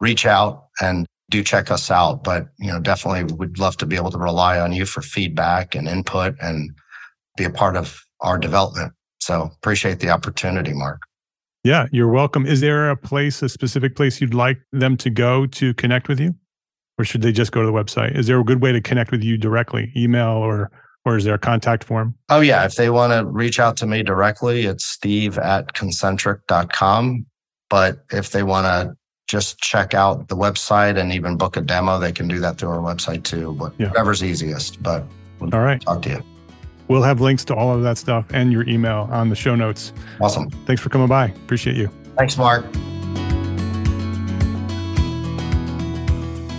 reach 0.00 0.26
out 0.26 0.66
and 0.80 1.06
do 1.30 1.42
check 1.42 1.70
us 1.70 1.90
out. 1.90 2.22
But 2.22 2.48
you 2.58 2.70
know, 2.70 2.78
definitely 2.78 3.34
we'd 3.34 3.58
love 3.58 3.76
to 3.78 3.86
be 3.86 3.96
able 3.96 4.10
to 4.10 4.18
rely 4.18 4.60
on 4.60 4.72
you 4.72 4.84
for 4.84 5.00
feedback 5.00 5.74
and 5.74 5.88
input 5.88 6.36
and 6.40 6.70
be 7.36 7.44
a 7.44 7.50
part 7.50 7.76
of 7.76 8.04
our 8.20 8.38
development. 8.38 8.92
So 9.20 9.50
appreciate 9.56 10.00
the 10.00 10.10
opportunity, 10.10 10.74
Mark. 10.74 11.00
Yeah, 11.64 11.86
you're 11.92 12.08
welcome. 12.08 12.44
Is 12.44 12.60
there 12.60 12.90
a 12.90 12.96
place, 12.96 13.40
a 13.40 13.48
specific 13.48 13.94
place 13.94 14.20
you'd 14.20 14.34
like 14.34 14.58
them 14.72 14.96
to 14.96 15.10
go 15.10 15.46
to 15.46 15.72
connect 15.74 16.08
with 16.08 16.18
you? 16.18 16.34
Or 16.98 17.04
should 17.04 17.22
they 17.22 17.32
just 17.32 17.52
go 17.52 17.60
to 17.60 17.66
the 17.66 17.72
website? 17.72 18.16
Is 18.16 18.26
there 18.26 18.38
a 18.38 18.44
good 18.44 18.60
way 18.60 18.72
to 18.72 18.80
connect 18.80 19.12
with 19.12 19.22
you 19.22 19.38
directly, 19.38 19.92
email 19.96 20.36
or 20.36 20.70
or 21.04 21.16
is 21.16 21.24
there 21.24 21.34
a 21.34 21.38
contact 21.38 21.84
form? 21.84 22.14
Oh 22.28 22.40
yeah. 22.40 22.64
If 22.64 22.76
they 22.76 22.90
want 22.90 23.12
to 23.12 23.26
reach 23.26 23.58
out 23.58 23.76
to 23.78 23.86
me 23.86 24.02
directly, 24.02 24.66
it's 24.66 24.84
steve 24.84 25.38
at 25.38 25.72
concntric.com. 25.72 27.26
But 27.68 28.04
if 28.12 28.30
they 28.30 28.42
want 28.42 28.66
to 28.66 28.96
just 29.26 29.58
check 29.58 29.94
out 29.94 30.28
the 30.28 30.36
website 30.36 30.98
and 30.98 31.12
even 31.12 31.36
book 31.36 31.56
a 31.56 31.60
demo, 31.60 31.98
they 31.98 32.12
can 32.12 32.28
do 32.28 32.38
that 32.40 32.58
through 32.58 32.68
our 32.68 32.78
website 32.78 33.24
too. 33.24 33.54
But 33.58 33.72
yeah. 33.78 33.88
whatever's 33.88 34.22
easiest. 34.22 34.82
But 34.82 35.04
we'll 35.40 35.52
all 35.54 35.60
right. 35.60 35.80
Talk 35.80 36.02
to 36.02 36.10
you. 36.10 36.22
We'll 36.88 37.02
have 37.02 37.20
links 37.20 37.44
to 37.46 37.54
all 37.54 37.74
of 37.74 37.82
that 37.82 37.98
stuff 37.98 38.26
and 38.32 38.52
your 38.52 38.68
email 38.68 39.08
on 39.10 39.28
the 39.28 39.36
show 39.36 39.54
notes. 39.54 39.92
Awesome. 40.20 40.50
Thanks 40.66 40.82
for 40.82 40.88
coming 40.88 41.08
by. 41.08 41.26
Appreciate 41.26 41.76
you. 41.76 41.90
Thanks, 42.16 42.36
Mark. 42.36 42.64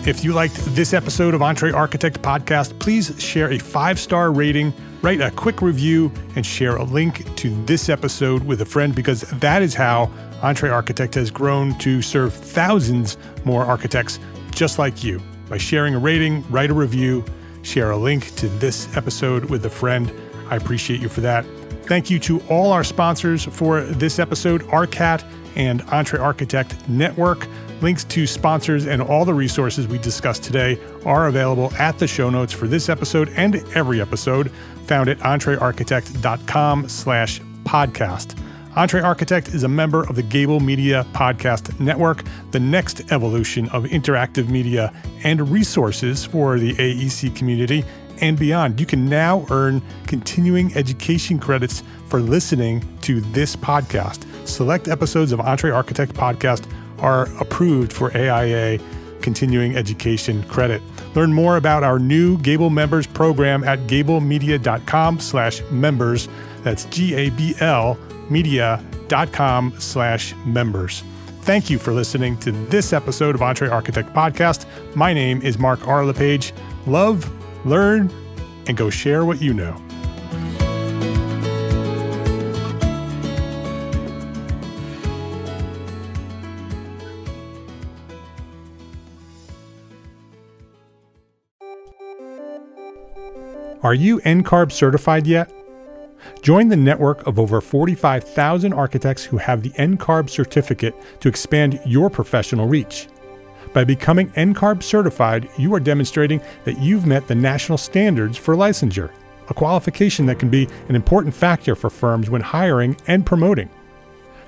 If 0.05 0.21
you 0.21 0.33
liked 0.33 0.55
this 0.75 0.93
episode 0.93 1.33
of 1.33 1.39
EntreArchitect 1.39 2.17
Podcast, 2.17 2.77
please 2.79 3.15
share 3.23 3.51
a 3.53 3.57
five 3.57 3.97
star 3.97 4.33
rating, 4.33 4.73
write 5.01 5.21
a 5.21 5.31
quick 5.31 5.61
review, 5.61 6.11
and 6.35 6.45
share 6.45 6.75
a 6.75 6.83
link 6.83 7.33
to 7.37 7.63
this 7.65 7.87
episode 7.87 8.43
with 8.43 8.59
a 8.59 8.65
friend 8.65 8.93
because 8.93 9.21
that 9.21 9.61
is 9.61 9.73
how 9.73 10.11
EntreArchitect 10.41 11.13
has 11.15 11.31
grown 11.31 11.77
to 11.77 12.01
serve 12.01 12.33
thousands 12.33 13.17
more 13.45 13.63
architects 13.63 14.19
just 14.51 14.77
like 14.77 15.05
you. 15.05 15.21
By 15.47 15.57
sharing 15.57 15.95
a 15.95 15.99
rating, 15.99 16.43
write 16.51 16.69
a 16.69 16.73
review, 16.73 17.23
share 17.63 17.91
a 17.91 17.97
link 17.97 18.35
to 18.35 18.47
this 18.47 18.95
episode 18.95 19.45
with 19.45 19.65
a 19.65 19.69
friend. 19.69 20.11
I 20.49 20.57
appreciate 20.57 20.99
you 20.99 21.09
for 21.09 21.21
that. 21.21 21.45
Thank 21.85 22.09
you 22.09 22.19
to 22.19 22.39
all 22.49 22.71
our 22.71 22.83
sponsors 22.83 23.43
for 23.43 23.81
this 23.81 24.19
episode 24.19 24.61
ARCAT 24.63 25.23
and 25.55 25.81
EntreArchitect 25.83 26.87
Network. 26.87 27.47
Links 27.81 28.05
to 28.05 28.25
sponsors 28.25 28.85
and 28.85 29.01
all 29.01 29.25
the 29.25 29.33
resources 29.33 29.87
we 29.87 29.97
discussed 29.97 30.43
today 30.43 30.79
are 31.05 31.27
available 31.27 31.73
at 31.73 31.99
the 31.99 32.07
show 32.07 32.29
notes 32.29 32.53
for 32.53 32.67
this 32.67 32.87
episode 32.87 33.29
and 33.35 33.55
every 33.75 33.99
episode 33.99 34.49
found 34.85 35.09
at 35.09 35.17
entrearchitect.com 35.19 36.87
slash 36.87 37.41
podcast. 37.63 38.37
EntreArchitect 38.75 39.53
is 39.53 39.61
a 39.61 39.67
member 39.67 40.01
of 40.09 40.15
the 40.15 40.23
Gable 40.23 40.59
Media 40.59 41.05
Podcast 41.13 41.79
Network, 41.79 42.23
the 42.49 42.59
next 42.59 43.11
evolution 43.11 43.69
of 43.69 43.83
interactive 43.83 44.49
media 44.49 44.91
and 45.23 45.47
resources 45.51 46.25
for 46.25 46.57
the 46.57 46.73
AEC 46.73 47.35
community 47.35 47.85
and 48.19 48.37
beyond. 48.37 48.79
You 48.79 48.87
can 48.87 49.07
now 49.07 49.45
earn 49.51 49.79
continuing 50.07 50.75
education 50.75 51.37
credits 51.37 51.83
for 52.07 52.19
listening 52.19 52.83
to 53.01 53.21
this 53.21 53.55
podcast. 53.55 54.25
Select 54.47 54.87
episodes 54.87 55.31
of 55.31 55.39
EntreArchitect 55.39 56.13
Podcast 56.13 56.65
are 56.97 57.27
approved 57.39 57.93
for 57.93 58.11
AIA 58.17 58.79
continuing 59.21 59.75
education 59.75 60.41
credit. 60.45 60.81
Learn 61.13 61.31
more 61.31 61.57
about 61.57 61.83
our 61.83 61.99
new 61.99 62.39
Gable 62.39 62.71
members 62.71 63.05
program 63.05 63.63
at 63.63 63.77
gablemedia.com 63.81 65.19
slash 65.19 65.61
members. 65.69 66.27
That's 66.63 66.85
G-A-B-L 66.85 67.99
media.com 68.33 69.75
slash 69.79 70.35
members. 70.45 71.03
Thank 71.43 71.69
you 71.69 71.77
for 71.77 71.93
listening 71.93 72.37
to 72.39 72.51
this 72.51 72.91
episode 72.93 73.35
of 73.35 73.41
EntreArchitect 73.41 74.13
Podcast. 74.13 74.65
My 74.95 75.13
name 75.13 75.41
is 75.41 75.59
Mark 75.59 75.87
R. 75.87 76.03
LePage. 76.03 76.53
Love, 76.87 77.29
learn, 77.65 78.11
and 78.67 78.75
go 78.75 78.89
share 78.89 79.23
what 79.23 79.41
you 79.41 79.53
know. 79.53 79.79
Are 93.83 93.93
you 93.93 94.19
NCARB 94.21 94.71
certified 94.71 95.27
yet? 95.27 95.51
Join 96.43 96.67
the 96.67 96.75
network 96.75 97.25
of 97.25 97.39
over 97.39 97.61
45,000 97.61 98.73
architects 98.73 99.23
who 99.23 99.37
have 99.37 99.63
the 99.63 99.69
NCARB 99.69 100.29
certificate 100.29 100.93
to 101.21 101.29
expand 101.29 101.79
your 101.85 102.09
professional 102.09 102.67
reach. 102.67 103.07
By 103.71 103.85
becoming 103.85 104.29
NCARB 104.31 104.83
certified, 104.83 105.49
you 105.57 105.73
are 105.73 105.79
demonstrating 105.79 106.41
that 106.65 106.79
you've 106.79 107.05
met 107.05 107.29
the 107.29 107.33
national 107.33 107.77
standards 107.77 108.37
for 108.37 108.57
licensure, 108.57 109.09
a 109.47 109.53
qualification 109.53 110.25
that 110.25 110.37
can 110.37 110.49
be 110.49 110.67
an 110.89 110.97
important 110.97 111.33
factor 111.33 111.75
for 111.75 111.89
firms 111.89 112.29
when 112.29 112.41
hiring 112.41 112.97
and 113.07 113.25
promoting. 113.25 113.69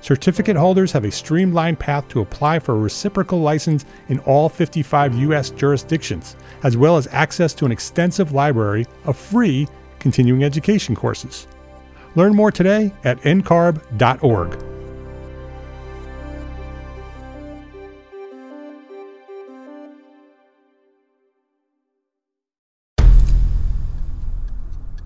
Certificate 0.02 0.54
holders 0.54 0.92
have 0.92 1.06
a 1.06 1.10
streamlined 1.10 1.78
path 1.78 2.06
to 2.08 2.20
apply 2.20 2.58
for 2.58 2.74
a 2.74 2.78
reciprocal 2.78 3.40
license 3.40 3.86
in 4.10 4.18
all 4.20 4.50
55 4.50 5.14
U.S. 5.14 5.48
jurisdictions, 5.48 6.36
as 6.62 6.76
well 6.76 6.98
as 6.98 7.06
access 7.06 7.54
to 7.54 7.64
an 7.64 7.72
extensive 7.72 8.32
library 8.32 8.84
of 9.06 9.16
free 9.16 9.66
continuing 9.98 10.44
education 10.44 10.94
courses. 10.94 11.46
Learn 12.16 12.34
more 12.34 12.50
today 12.50 12.92
at 13.04 13.20
ncarb.org. 13.20 14.62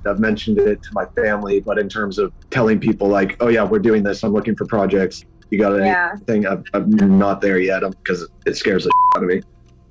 I've 0.06 0.18
mentioned 0.18 0.58
it 0.58 0.82
to 0.82 0.90
my 0.92 1.04
family, 1.14 1.60
but 1.60 1.78
in 1.78 1.88
terms 1.88 2.18
of 2.18 2.32
telling 2.48 2.80
people 2.80 3.08
like, 3.08 3.36
oh 3.40 3.48
yeah, 3.48 3.64
we're 3.64 3.80
doing 3.80 4.02
this. 4.02 4.24
I'm 4.24 4.32
looking 4.32 4.56
for 4.56 4.64
projects. 4.64 5.24
You 5.50 5.58
got 5.58 5.78
anything? 5.78 6.44
Yeah. 6.44 6.56
I'm, 6.72 7.18
not 7.18 7.40
there 7.40 7.58
yet 7.58 7.82
because 7.82 8.28
it 8.46 8.56
scares 8.56 8.84
the 8.84 8.92
out 9.16 9.24
of 9.24 9.28
me. 9.28 9.42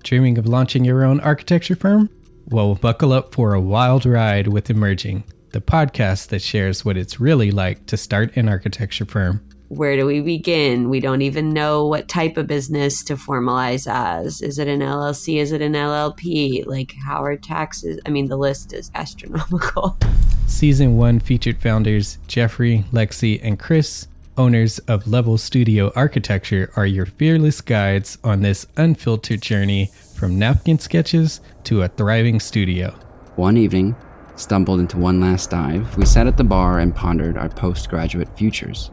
Dreaming 0.04 0.38
of 0.38 0.48
launching 0.48 0.84
your 0.84 1.04
own 1.04 1.20
architecture 1.20 1.76
firm? 1.76 2.10
Well, 2.48 2.76
buckle 2.76 3.14
up 3.14 3.36
for 3.36 3.54
a 3.54 3.62
wild 3.62 4.06
ride 4.06 4.48
with 4.48 4.70
Emerging 4.70 5.26
the 5.52 5.62
podcast 5.62 6.28
that 6.28 6.42
shares 6.42 6.86
what 6.86 6.98
it's 6.98 7.20
really 7.20 7.52
like 7.52 7.86
to 7.88 7.98
start 7.98 8.36
an 8.36 8.50
architecture 8.50 9.06
firm. 9.06 9.46
Where 9.70 9.96
do 9.96 10.06
we 10.06 10.22
begin? 10.22 10.90
We 10.90 11.00
don't 11.00 11.22
even 11.22 11.52
know 11.52 11.86
what 11.86 12.08
type 12.08 12.38
of 12.38 12.48
business 12.48 13.04
to 13.04 13.16
formalize 13.16 13.86
as. 13.88 14.42
Is 14.42 14.58
it 14.58 14.68
an 14.68 14.80
LLC? 14.80 15.38
Is 15.38 15.52
it 15.52 15.62
an 15.62 15.74
LLP? 15.74 16.66
Like, 16.66 16.94
how 17.06 17.24
are 17.24 17.38
taxes? 17.38 18.00
I 18.06 18.10
mean, 18.10 18.30
the 18.30 18.38
list 18.38 18.74
is 18.74 18.90
astronomical. 18.96 19.96
Season 20.48 20.98
one 20.98 21.20
featured 21.20 21.62
founders 21.62 22.18
Jeffrey, 22.28 22.84
Lexi, 22.92 23.40
and 23.44 23.60
Chris, 23.60 24.08
owners 24.38 24.80
of 24.80 25.08
Level 25.08 25.38
Studio 25.38 25.92
Architecture, 25.96 26.72
are 26.76 26.88
your 26.88 27.06
fearless 27.06 27.62
guides 27.62 28.18
on 28.24 28.42
this 28.42 28.66
unfiltered 28.76 29.42
journey 29.42 29.92
from 30.16 30.40
napkin 30.40 30.80
sketches 30.80 31.42
to 31.66 31.84
a 31.84 31.88
thriving 31.88 32.40
studio. 32.40 32.90
One 33.36 33.56
evening, 33.56 33.96
stumbled 34.40 34.80
into 34.80 34.98
one 34.98 35.20
last 35.20 35.50
dive, 35.50 35.96
we 35.98 36.06
sat 36.06 36.26
at 36.26 36.38
the 36.38 36.44
bar 36.44 36.80
and 36.80 36.96
pondered 36.96 37.38
our 37.38 37.50
postgraduate 37.50 38.30
futures. 38.38 38.90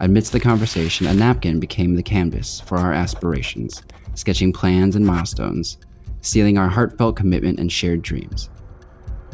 Amidst 0.00 0.32
the 0.32 0.40
conversation, 0.40 1.06
a 1.06 1.14
napkin 1.14 1.60
became 1.60 1.96
the 1.96 2.02
canvas 2.02 2.60
for 2.60 2.78
our 2.78 2.92
aspirations, 2.92 3.82
sketching 4.14 4.52
plans 4.52 4.96
and 4.96 5.04
milestones, 5.04 5.78
sealing 6.22 6.56
our 6.56 6.68
heartfelt 6.68 7.16
commitment 7.16 7.58
and 7.58 7.70
shared 7.70 8.02
dreams. 8.02 8.48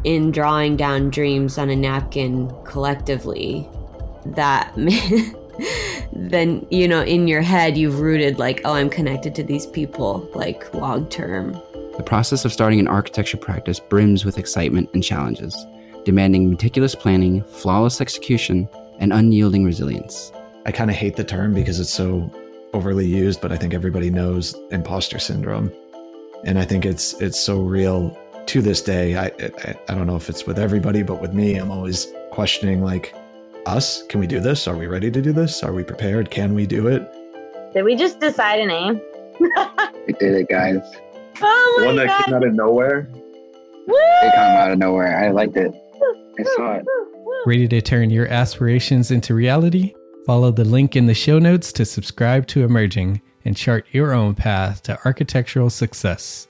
In 0.04 0.30
drawing 0.30 0.76
down 0.76 1.10
dreams 1.10 1.58
on 1.58 1.70
a 1.70 1.76
napkin 1.76 2.52
collectively, 2.64 3.68
that 4.34 4.72
then 6.12 6.66
you 6.70 6.88
know 6.88 7.02
in 7.02 7.28
your 7.28 7.42
head 7.42 7.76
you've 7.76 8.00
rooted 8.00 8.38
like 8.38 8.60
oh 8.64 8.74
i'm 8.74 8.90
connected 8.90 9.34
to 9.34 9.42
these 9.42 9.66
people 9.66 10.28
like 10.34 10.72
long 10.74 11.08
term 11.08 11.60
the 11.96 12.02
process 12.02 12.44
of 12.44 12.52
starting 12.52 12.80
an 12.80 12.88
architecture 12.88 13.36
practice 13.36 13.80
brims 13.80 14.24
with 14.24 14.38
excitement 14.38 14.90
and 14.92 15.02
challenges, 15.02 15.56
demanding 16.04 16.50
meticulous 16.50 16.94
planning, 16.94 17.42
flawless 17.44 18.00
execution, 18.00 18.68
and 18.98 19.12
unyielding 19.12 19.64
resilience. 19.64 20.32
I 20.66 20.72
kind 20.72 20.90
of 20.90 20.96
hate 20.96 21.16
the 21.16 21.24
term 21.24 21.54
because 21.54 21.80
it's 21.80 21.92
so 21.92 22.30
overly 22.72 23.06
used, 23.06 23.40
but 23.40 23.52
I 23.52 23.56
think 23.56 23.72
everybody 23.72 24.10
knows 24.10 24.54
imposter 24.70 25.18
syndrome. 25.18 25.72
And 26.44 26.58
I 26.58 26.64
think 26.64 26.84
it's 26.84 27.14
it's 27.20 27.40
so 27.40 27.60
real 27.60 28.16
to 28.46 28.62
this 28.62 28.82
day. 28.82 29.16
I, 29.16 29.26
I 29.26 29.74
I 29.88 29.94
don't 29.94 30.06
know 30.06 30.16
if 30.16 30.28
it's 30.28 30.46
with 30.46 30.58
everybody, 30.58 31.02
but 31.02 31.20
with 31.20 31.32
me, 31.32 31.56
I'm 31.56 31.70
always 31.70 32.12
questioning 32.30 32.82
like 32.82 33.14
us, 33.66 34.02
can 34.08 34.20
we 34.20 34.26
do 34.26 34.38
this? 34.40 34.68
Are 34.68 34.76
we 34.76 34.86
ready 34.86 35.10
to 35.10 35.20
do 35.20 35.32
this? 35.32 35.62
Are 35.62 35.72
we 35.72 35.82
prepared? 35.82 36.30
Can 36.30 36.54
we 36.54 36.66
do 36.66 36.86
it? 36.86 37.02
Did 37.72 37.84
we 37.84 37.96
just 37.96 38.20
decide 38.20 38.60
a 38.60 38.66
name? 38.66 39.00
we 40.06 40.12
did 40.14 40.34
it, 40.34 40.48
guys. 40.48 40.82
Oh 41.42 41.76
the 41.80 41.86
one 41.86 41.96
that 41.96 42.06
God. 42.06 42.24
came 42.24 42.34
out 42.34 42.44
of 42.44 42.54
nowhere. 42.54 43.08
Woo! 43.12 43.94
It 43.96 44.34
came 44.34 44.56
out 44.56 44.70
of 44.70 44.78
nowhere. 44.78 45.18
I 45.24 45.30
liked 45.30 45.56
it. 45.56 45.72
I 46.38 46.42
saw 46.56 46.74
it. 46.74 46.84
Ready 47.46 47.68
to 47.68 47.80
turn 47.80 48.10
your 48.10 48.26
aspirations 48.28 49.10
into 49.10 49.34
reality? 49.34 49.94
Follow 50.26 50.50
the 50.50 50.64
link 50.64 50.96
in 50.96 51.06
the 51.06 51.14
show 51.14 51.38
notes 51.38 51.72
to 51.72 51.84
subscribe 51.84 52.46
to 52.48 52.64
Emerging 52.64 53.22
and 53.44 53.56
chart 53.56 53.86
your 53.92 54.12
own 54.12 54.34
path 54.34 54.82
to 54.82 54.98
architectural 55.04 55.70
success. 55.70 56.48